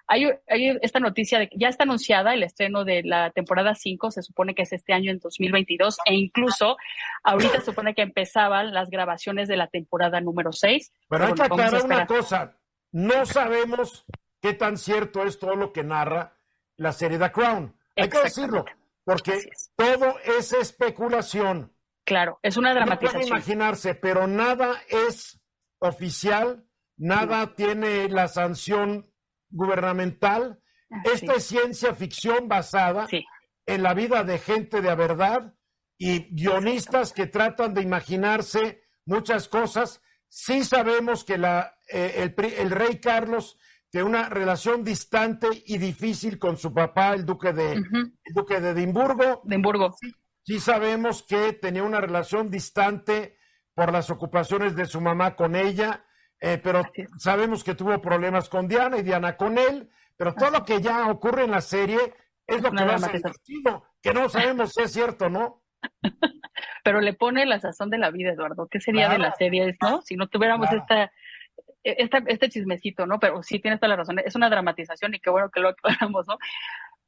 Hay, 0.08 0.30
esta 0.82 1.00
noticia 1.00 1.40
de 1.40 1.50
que 1.50 1.58
ya 1.58 1.68
está 1.68 1.84
anunciada 1.84 2.34
el 2.34 2.44
estreno 2.44 2.86
de 2.86 3.02
la 3.04 3.32
temporada 3.32 3.74
5, 3.74 4.12
se 4.12 4.22
supone 4.22 4.54
que 4.54 4.62
es 4.62 4.72
este 4.72 4.94
año 4.94 5.12
en 5.12 5.18
2022, 5.18 5.98
e 6.06 6.14
incluso 6.14 6.78
ahorita 7.24 7.60
se 7.60 7.66
supone 7.66 7.96
que 7.96 8.04
empezaban 8.04 8.72
las 8.72 8.92
grabaciones 8.92 9.48
de 9.48 9.58
la 9.58 9.68
temporada 9.68 10.22
número 10.22 10.52
6. 10.52 10.94
Pero 11.10 11.26
hay 11.26 11.34
que 11.34 11.42
aclarar 11.42 11.84
una 11.84 12.06
cosa, 12.06 12.56
no 12.92 13.26
sabemos 13.26 14.06
qué 14.42 14.54
tan 14.54 14.78
cierto 14.78 15.24
es 15.24 15.40
todo 15.40 15.56
lo 15.56 15.74
que 15.74 15.84
narra 15.84 16.38
la 16.78 16.94
serie 16.94 17.18
The 17.18 17.32
Crown. 17.32 17.76
Hay 17.96 18.10
que 18.10 18.20
decirlo, 18.20 18.64
porque 19.04 19.50
todo 19.76 20.20
es 20.20 20.54
especulación. 20.54 21.75
Claro, 22.06 22.40
es 22.44 22.56
una 22.56 22.74
dramatización. 22.74 23.22
No 23.22 23.28
puede 23.28 23.40
imaginarse, 23.40 23.96
pero 23.96 24.28
nada 24.28 24.80
es 24.88 25.42
oficial, 25.80 26.66
nada 26.98 27.56
tiene 27.56 28.08
la 28.10 28.28
sanción 28.28 29.12
gubernamental. 29.50 30.62
Esta 31.04 31.34
es 31.34 31.46
ciencia 31.46 31.96
ficción 31.96 32.48
basada 32.48 33.08
en 33.66 33.84
la 33.84 33.94
vida 33.96 34.24
de 34.24 34.38
gente 34.38 34.82
de 34.82 34.96
verdad 34.96 35.56
y 35.98 36.36
guionistas 36.36 37.12
que 37.12 37.26
tratan 37.26 37.74
de 37.74 37.82
imaginarse 37.82 38.84
muchas 39.06 39.48
cosas. 39.48 40.02
Sí 40.30 40.64
sabemos 40.64 41.24
que 41.24 41.40
la, 41.40 41.76
eh, 41.92 42.32
el, 42.38 42.70
rey 42.70 43.00
Carlos 43.00 43.58
tiene 43.90 44.08
una 44.08 44.30
relación 44.30 44.84
distante 44.84 45.48
y 45.66 45.80
difícil 45.80 46.38
con 46.38 46.58
su 46.58 46.72
papá, 46.72 47.14
el 47.16 47.26
duque 47.26 47.52
de, 47.52 47.74
el 47.74 48.34
duque 48.34 48.60
de 48.62 48.70
Edimburgo. 48.70 49.42
Edimburgo. 49.46 49.96
Sí 50.00 50.14
sabemos 50.60 51.24
que 51.24 51.54
tenía 51.54 51.84
una 51.84 52.02
relación 52.02 52.50
distante 52.50 53.38
por 53.74 53.92
las 53.92 54.10
ocupaciones 54.10 54.76
de 54.76 54.86
su 54.86 55.02
mamá 55.02 55.36
con 55.36 55.56
ella, 55.56 56.06
eh, 56.40 56.60
pero 56.64 56.84
sabemos 57.18 57.64
que 57.64 57.76
tuvo 57.76 58.00
problemas 58.02 58.50
con 58.50 58.68
Diana 58.68 58.98
y 58.98 59.04
Diana 59.04 59.38
con 59.38 59.58
él, 59.58 59.90
pero 60.16 60.34
todo 60.34 60.52
lo 60.52 60.66
que 60.66 60.82
ya 60.82 61.10
ocurre 61.10 61.44
en 61.44 61.52
la 61.52 61.62
serie 61.62 61.98
es 62.48 62.62
lo 62.62 62.72
que 62.72 62.86
va 62.86 62.96
a 62.96 63.00
ser 63.00 63.22
que 64.02 64.14
no 64.14 64.30
sabemos 64.30 64.72
si 64.74 64.84
es 64.84 64.92
cierto, 64.92 65.30
¿no? 65.30 65.64
pero 66.84 67.02
le 67.02 67.14
pone 67.14 67.46
la 67.46 67.60
sazón 67.60 67.90
de 67.90 67.98
la 67.98 68.12
vida, 68.12 68.32
Eduardo. 68.32 68.68
¿Qué 68.68 68.80
sería 68.80 69.10
de 69.10 69.18
la 69.18 69.34
serie, 69.34 69.76
no? 69.82 70.02
Si 70.04 70.16
no 70.16 70.28
tuviéramos 70.28 70.72
esta, 70.72 71.12
esta, 71.84 72.20
este 72.28 72.50
chismecito, 72.50 73.08
¿no? 73.08 73.20
Pero 73.20 73.42
sí 73.42 73.60
tienes 73.60 73.80
toda 73.80 73.90
la 73.90 73.96
razón, 73.96 74.20
es 74.20 74.36
una 74.36 74.50
dramatización 74.50 75.16
y 75.16 75.20
qué 75.20 75.32
bueno 75.32 75.50
que 75.50 75.60
lo 75.60 75.70
aclaramos, 75.70 76.28
¿no? 76.28 76.38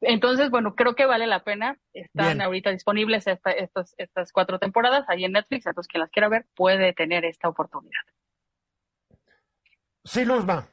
Entonces, 0.01 0.49
bueno, 0.49 0.75
creo 0.75 0.95
que 0.95 1.05
vale 1.05 1.27
la 1.27 1.43
pena. 1.43 1.77
Están 1.93 2.41
ahorita 2.41 2.69
disponibles 2.71 3.25
esta, 3.27 3.51
estas, 3.51 3.95
estas 3.97 4.31
cuatro 4.31 4.59
temporadas 4.59 5.05
ahí 5.07 5.25
en 5.25 5.31
Netflix. 5.31 5.65
Entonces, 5.65 5.89
quien 5.89 6.01
las 6.01 6.11
quiera 6.11 6.29
ver 6.29 6.45
puede 6.55 6.93
tener 6.93 7.25
esta 7.25 7.49
oportunidad. 7.49 8.01
Sí, 10.03 10.23
Luzma. 10.23 10.67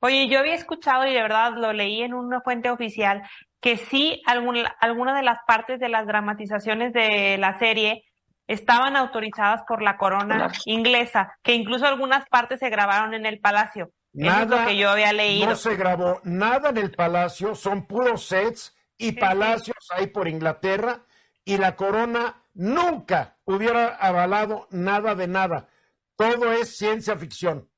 Oye, 0.00 0.28
yo 0.28 0.38
había 0.38 0.54
escuchado 0.54 1.06
y 1.06 1.14
de 1.14 1.22
verdad 1.22 1.54
lo 1.56 1.72
leí 1.72 2.02
en 2.02 2.14
una 2.14 2.40
fuente 2.40 2.70
oficial 2.70 3.22
que 3.60 3.78
sí, 3.78 4.22
alguna 4.26 5.16
de 5.16 5.22
las 5.22 5.38
partes 5.46 5.80
de 5.80 5.88
las 5.88 6.06
dramatizaciones 6.06 6.92
de 6.92 7.36
la 7.38 7.58
serie 7.58 8.04
estaban 8.46 8.94
autorizadas 8.94 9.62
por 9.66 9.82
la 9.82 9.96
corona 9.96 10.52
inglesa, 10.66 11.36
que 11.42 11.54
incluso 11.54 11.86
algunas 11.86 12.28
partes 12.28 12.60
se 12.60 12.70
grabaron 12.70 13.14
en 13.14 13.26
el 13.26 13.40
palacio. 13.40 13.90
Nada, 14.16 14.66
que 14.66 14.76
yo 14.76 14.90
había 14.90 15.12
leído. 15.12 15.46
No 15.46 15.56
se 15.56 15.76
grabó 15.76 16.20
nada 16.24 16.70
en 16.70 16.78
el 16.78 16.90
palacio, 16.90 17.54
son 17.54 17.86
puros 17.86 18.26
sets 18.26 18.74
y 18.96 19.12
palacios 19.12 19.76
ahí 19.90 20.06
por 20.06 20.26
Inglaterra 20.26 21.04
y 21.44 21.58
la 21.58 21.76
corona 21.76 22.42
nunca 22.54 23.36
hubiera 23.44 23.94
avalado 23.94 24.68
nada 24.70 25.14
de 25.14 25.28
nada. 25.28 25.68
Todo 26.16 26.50
es 26.52 26.78
ciencia 26.78 27.16
ficción. 27.16 27.70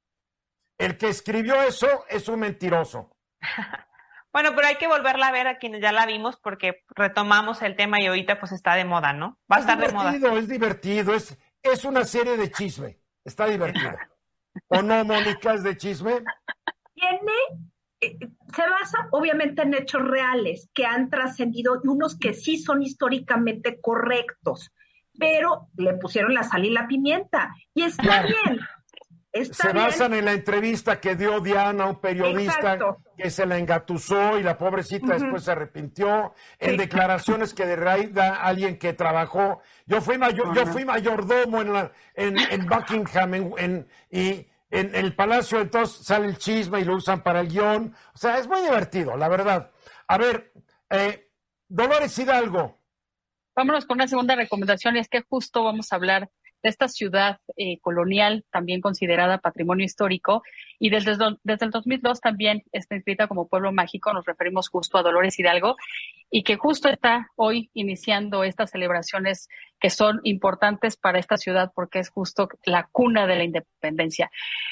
El 0.78 0.96
que 0.96 1.08
escribió 1.08 1.60
eso 1.62 2.04
es 2.08 2.28
un 2.28 2.40
mentiroso. 2.40 3.10
bueno, 4.32 4.54
pero 4.54 4.68
hay 4.68 4.76
que 4.76 4.86
volverla 4.86 5.26
a 5.26 5.32
ver 5.32 5.48
a 5.48 5.58
quienes 5.58 5.82
ya 5.82 5.90
la 5.90 6.06
vimos 6.06 6.38
porque 6.40 6.84
retomamos 6.90 7.62
el 7.62 7.74
tema 7.74 8.00
y 8.00 8.06
ahorita 8.06 8.38
pues 8.38 8.52
está 8.52 8.76
de 8.76 8.84
moda, 8.84 9.12
¿no? 9.12 9.40
Va 9.50 9.56
a 9.56 9.60
estar 9.60 9.78
de 9.78 9.92
moda. 9.92 10.14
Es 10.38 10.48
divertido, 10.48 11.14
es, 11.14 11.36
es 11.62 11.84
una 11.84 12.04
serie 12.04 12.36
de 12.36 12.50
chisme. 12.52 13.00
Está 13.24 13.46
divertida. 13.46 13.98
¿O 14.68 14.82
no, 14.82 15.04
Mónica, 15.04 15.54
es 15.54 15.62
de 15.62 15.76
chisme? 15.76 16.22
Tiene, 16.94 17.32
eh, 18.00 18.18
se 18.54 18.62
basa 18.62 19.08
obviamente 19.12 19.62
en 19.62 19.74
hechos 19.74 20.02
reales 20.02 20.68
que 20.74 20.84
han 20.84 21.10
trascendido 21.10 21.80
y 21.82 21.88
unos 21.88 22.18
que 22.18 22.34
sí 22.34 22.58
son 22.58 22.82
históricamente 22.82 23.80
correctos, 23.80 24.72
pero 25.18 25.68
le 25.76 25.94
pusieron 25.94 26.34
la 26.34 26.42
sal 26.42 26.64
y 26.64 26.70
la 26.70 26.86
pimienta. 26.86 27.54
Y 27.74 27.82
está 27.82 28.22
bien. 28.22 28.60
Se 29.32 29.72
basan 29.72 30.14
en 30.14 30.24
la 30.24 30.32
entrevista 30.32 31.00
que 31.00 31.14
dio 31.14 31.40
Diana 31.40 31.84
a 31.84 31.86
un 31.88 32.00
periodista 32.00 32.78
que 33.16 33.30
se 33.30 33.46
la 33.46 33.58
engatusó 33.58 34.38
y 34.38 34.42
la 34.42 34.56
pobrecita 34.56 35.14
después 35.14 35.44
se 35.44 35.52
arrepintió, 35.52 36.34
en 36.58 36.76
declaraciones 36.76 37.52
que 37.52 37.66
de 37.66 37.76
raíz 37.76 38.12
da 38.12 38.36
alguien 38.36 38.78
que 38.78 38.92
trabajó. 38.92 39.60
Yo 39.86 40.00
fui 40.00 40.18
mayor, 40.18 40.54
yo 40.54 40.66
fui 40.66 40.84
mayordomo 40.84 41.60
en, 41.60 41.72
la, 41.72 41.92
en, 42.14 42.66
Buckingham 42.66 43.34
en, 43.34 43.88
y 44.10 44.46
en 44.70 44.94
el 44.94 45.14
palacio, 45.14 45.60
entonces 45.60 46.04
sale 46.04 46.26
el 46.26 46.38
chisme 46.38 46.80
y 46.80 46.84
lo 46.84 46.96
usan 46.96 47.22
para 47.22 47.40
el 47.40 47.48
guion. 47.48 47.94
O 48.14 48.18
sea, 48.18 48.38
es 48.38 48.46
muy 48.46 48.60
divertido, 48.62 49.16
la 49.16 49.28
verdad. 49.28 49.70
A 50.06 50.18
ver, 50.18 50.52
eh, 50.90 51.30
Dolores 51.68 52.18
Hidalgo. 52.18 52.78
Vámonos 53.54 53.86
con 53.86 53.96
una 53.96 54.06
segunda 54.06 54.36
recomendación 54.36 54.96
y 54.96 55.00
es 55.00 55.08
que 55.08 55.22
justo 55.22 55.64
vamos 55.64 55.92
a 55.92 55.96
hablar 55.96 56.30
de 56.62 56.68
esta 56.68 56.88
ciudad 56.88 57.38
eh, 57.56 57.78
colonial, 57.80 58.44
también 58.50 58.80
considerada 58.80 59.38
patrimonio 59.38 59.84
histórico, 59.84 60.42
y 60.78 60.90
desde, 60.90 61.16
desde 61.42 61.66
el 61.66 61.70
2002 61.70 62.20
también 62.20 62.64
está 62.72 62.96
inscrita 62.96 63.28
como 63.28 63.48
pueblo 63.48 63.72
mágico, 63.72 64.12
nos 64.12 64.26
referimos 64.26 64.68
justo 64.68 64.98
a 64.98 65.02
Dolores 65.02 65.38
Hidalgo, 65.38 65.76
y 66.30 66.42
que 66.42 66.56
justo 66.56 66.88
está 66.88 67.28
hoy 67.36 67.70
iniciando 67.74 68.44
estas 68.44 68.70
celebraciones 68.70 69.48
que 69.80 69.90
son 69.90 70.20
importantes 70.24 70.96
para 70.96 71.18
esta 71.18 71.36
ciudad 71.36 71.72
porque 71.74 72.00
es 72.00 72.10
justo 72.10 72.48
la 72.64 72.88
cuna 72.90 73.26
de 73.26 73.36
la 73.36 73.44
independencia. 73.44 74.30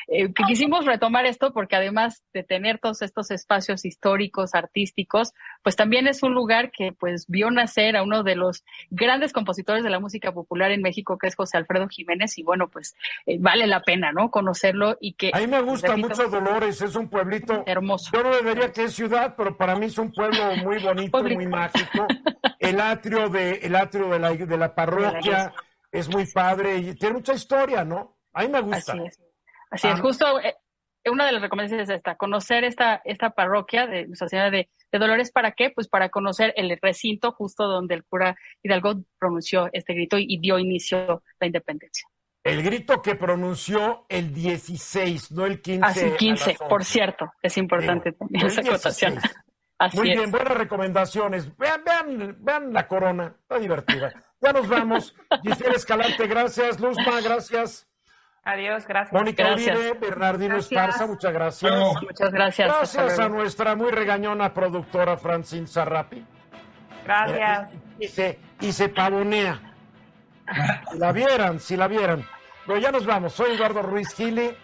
Eh, 0.08 0.32
quisimos 0.46 0.84
retomar 0.84 1.26
esto 1.26 1.52
porque 1.52 1.76
además 1.76 2.24
de 2.32 2.42
tener 2.42 2.78
todos 2.78 3.02
estos 3.02 3.30
espacios 3.30 3.84
históricos, 3.84 4.54
artísticos, 4.54 5.32
pues 5.62 5.76
también 5.76 6.08
es 6.08 6.22
un 6.22 6.34
lugar 6.34 6.70
que 6.70 6.92
pues 6.92 7.26
vio 7.28 7.50
nacer 7.50 7.96
a 7.96 8.02
uno 8.02 8.22
de 8.22 8.36
los 8.36 8.64
grandes 8.90 9.32
compositores 9.32 9.84
de 9.84 9.90
la 9.90 10.00
música 10.00 10.32
popular 10.32 10.72
en 10.72 10.82
México, 10.82 11.18
que 11.18 11.28
es 11.28 11.36
José 11.36 11.56
Alfredo 11.56 11.88
Jiménez, 11.88 12.36
y 12.38 12.42
bueno, 12.42 12.68
pues 12.68 12.96
eh, 13.26 13.38
vale 13.38 13.66
la 13.66 13.82
pena, 13.82 14.12
¿no? 14.12 14.30
Conocerlo 14.30 14.96
y 15.00 15.14
que... 15.14 15.30
A 15.32 15.38
mí 15.38 15.46
me 15.46 15.60
gusta 15.60 15.96
mucho 15.96 16.28
Dolores, 16.28 16.82
es 16.82 16.96
un 16.96 17.08
pueblito 17.08 17.62
hermoso. 17.66 18.10
Yo 18.12 18.22
no 18.22 18.34
debería 18.34 18.72
que 18.72 18.84
es 18.84 18.94
ciudad, 18.94 19.34
pero 19.36 19.56
para 19.56 19.76
mí 19.76 19.86
es 19.86 19.98
un 19.98 20.12
pueblo 20.12 20.56
muy 20.56 20.78
bonito, 20.78 21.22
muy 21.22 21.45
mágico. 21.46 22.06
El 22.58 22.80
atrio 22.80 23.28
de, 23.28 23.60
el 23.62 23.76
atrio 23.76 24.08
de 24.08 24.18
la, 24.18 24.32
de 24.32 24.56
la 24.56 24.74
parroquia 24.74 25.52
es 25.92 26.08
muy 26.08 26.26
padre 26.26 26.78
y 26.78 26.94
tiene 26.94 27.16
mucha 27.16 27.34
historia, 27.34 27.84
¿no? 27.84 28.16
A 28.32 28.42
mí 28.42 28.48
me 28.48 28.60
gusta. 28.60 28.92
Así 28.92 29.02
es. 29.06 29.20
Así 29.70 29.88
es, 29.88 30.00
justo 30.00 30.40
eh, 30.40 30.54
una 31.10 31.26
de 31.26 31.32
las 31.32 31.42
recomendaciones 31.42 31.88
es 31.88 31.96
esta, 31.96 32.16
conocer 32.16 32.64
esta, 32.64 33.00
esta 33.04 33.30
parroquia 33.30 33.86
de 33.86 34.06
Nuestra 34.06 34.28
Señora 34.28 34.50
de, 34.50 34.68
Dolores, 34.92 35.30
¿para 35.30 35.52
qué? 35.52 35.70
Pues 35.70 35.88
para 35.88 36.08
conocer 36.08 36.54
el 36.56 36.78
recinto 36.80 37.32
justo 37.32 37.66
donde 37.66 37.94
el 37.94 38.04
cura 38.04 38.34
Hidalgo 38.62 39.02
pronunció 39.18 39.68
este 39.74 39.92
grito 39.92 40.16
y, 40.18 40.38
dio 40.38 40.58
inicio 40.58 41.22
la 41.38 41.46
independencia. 41.46 42.08
El 42.42 42.62
grito 42.62 43.02
que 43.02 43.14
pronunció 43.14 44.06
el 44.08 44.32
16, 44.32 45.32
no 45.32 45.44
el 45.44 45.60
15. 45.60 45.84
Así, 45.84 46.10
15, 46.16 46.56
por 46.66 46.84
cierto, 46.84 47.30
es 47.42 47.58
importante 47.58 48.12
también 48.12 48.46
esa 48.46 48.62
acotación. 48.62 49.18
Muy 49.92 50.10
bien, 50.10 50.30
buenas 50.30 50.56
recomendaciones. 50.56 51.54
Vean, 51.56 51.82
vean, 51.84 52.36
vean 52.40 52.72
la 52.72 52.88
corona, 52.88 53.34
está 53.40 53.58
divertida. 53.58 54.12
Ya 54.40 54.52
nos 54.52 54.68
vamos. 54.68 55.14
Giselle 55.42 55.76
Escalante, 55.76 56.26
gracias. 56.26 56.80
Luzma, 56.80 57.20
gracias. 57.22 57.86
Adiós, 58.42 58.86
gracias. 58.86 59.12
Mónica 59.12 59.52
Uribe, 59.52 59.94
Bernardino 59.94 60.56
Esparza, 60.56 61.06
muchas 61.06 61.32
gracias. 61.32 61.72
Muchas 62.00 62.32
gracias. 62.32 62.68
Gracias 62.68 63.18
a 63.18 63.28
nuestra 63.28 63.74
muy 63.74 63.90
regañona 63.90 64.54
productora 64.54 65.16
Francine 65.16 65.66
Sarrapi. 65.66 66.24
Gracias. 67.04 67.70
y, 67.98 68.08
se, 68.08 68.38
y 68.60 68.72
se 68.72 68.88
pavonea. 68.88 69.60
Si 70.90 70.98
la 70.98 71.12
vieran, 71.12 71.60
si 71.60 71.76
la 71.76 71.88
vieran. 71.88 72.24
Pero 72.66 72.78
ya 72.78 72.92
nos 72.92 73.04
vamos. 73.04 73.32
Soy 73.32 73.54
Eduardo 73.54 73.82
Ruiz 73.82 74.14
Gili. 74.14 74.56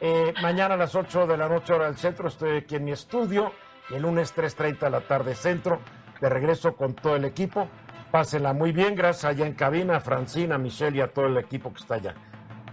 Eh, 0.00 0.34
mañana 0.42 0.74
a 0.74 0.76
las 0.76 0.94
8 0.94 1.26
de 1.26 1.36
la 1.36 1.48
noche 1.48 1.72
hora 1.72 1.86
del 1.86 1.96
centro 1.96 2.28
estoy 2.28 2.58
aquí 2.58 2.76
en 2.76 2.84
mi 2.84 2.92
estudio 2.92 3.52
el 3.90 4.02
lunes 4.02 4.34
3.30 4.34 4.80
de 4.80 4.90
la 4.90 5.00
tarde 5.00 5.34
centro. 5.34 5.80
De 6.20 6.28
regreso 6.28 6.74
con 6.74 6.94
todo 6.94 7.16
el 7.16 7.24
equipo. 7.24 7.68
Pásenla 8.10 8.52
muy 8.52 8.72
bien. 8.72 8.94
Gracias 8.94 9.24
allá 9.24 9.46
en 9.46 9.54
cabina 9.54 9.96
a 9.96 10.00
Francina, 10.00 10.56
a 10.56 10.58
Michelle 10.58 10.98
y 10.98 11.00
a 11.00 11.12
todo 11.12 11.26
el 11.26 11.36
equipo 11.36 11.72
que 11.72 11.80
está 11.80 11.94
allá. 11.94 12.14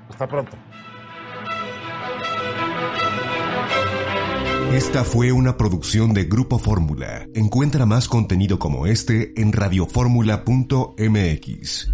Hasta 0.09 0.27
pronto. 0.27 0.57
Esta 4.73 5.05
fue 5.05 5.31
una 5.31 5.55
producción 5.55 6.13
de 6.13 6.25
Grupo 6.25 6.59
Fórmula. 6.59 7.27
Encuentra 7.33 7.85
más 7.85 8.09
contenido 8.09 8.59
como 8.59 8.87
este 8.87 9.39
en 9.39 9.53
radioformula.mx. 9.53 11.91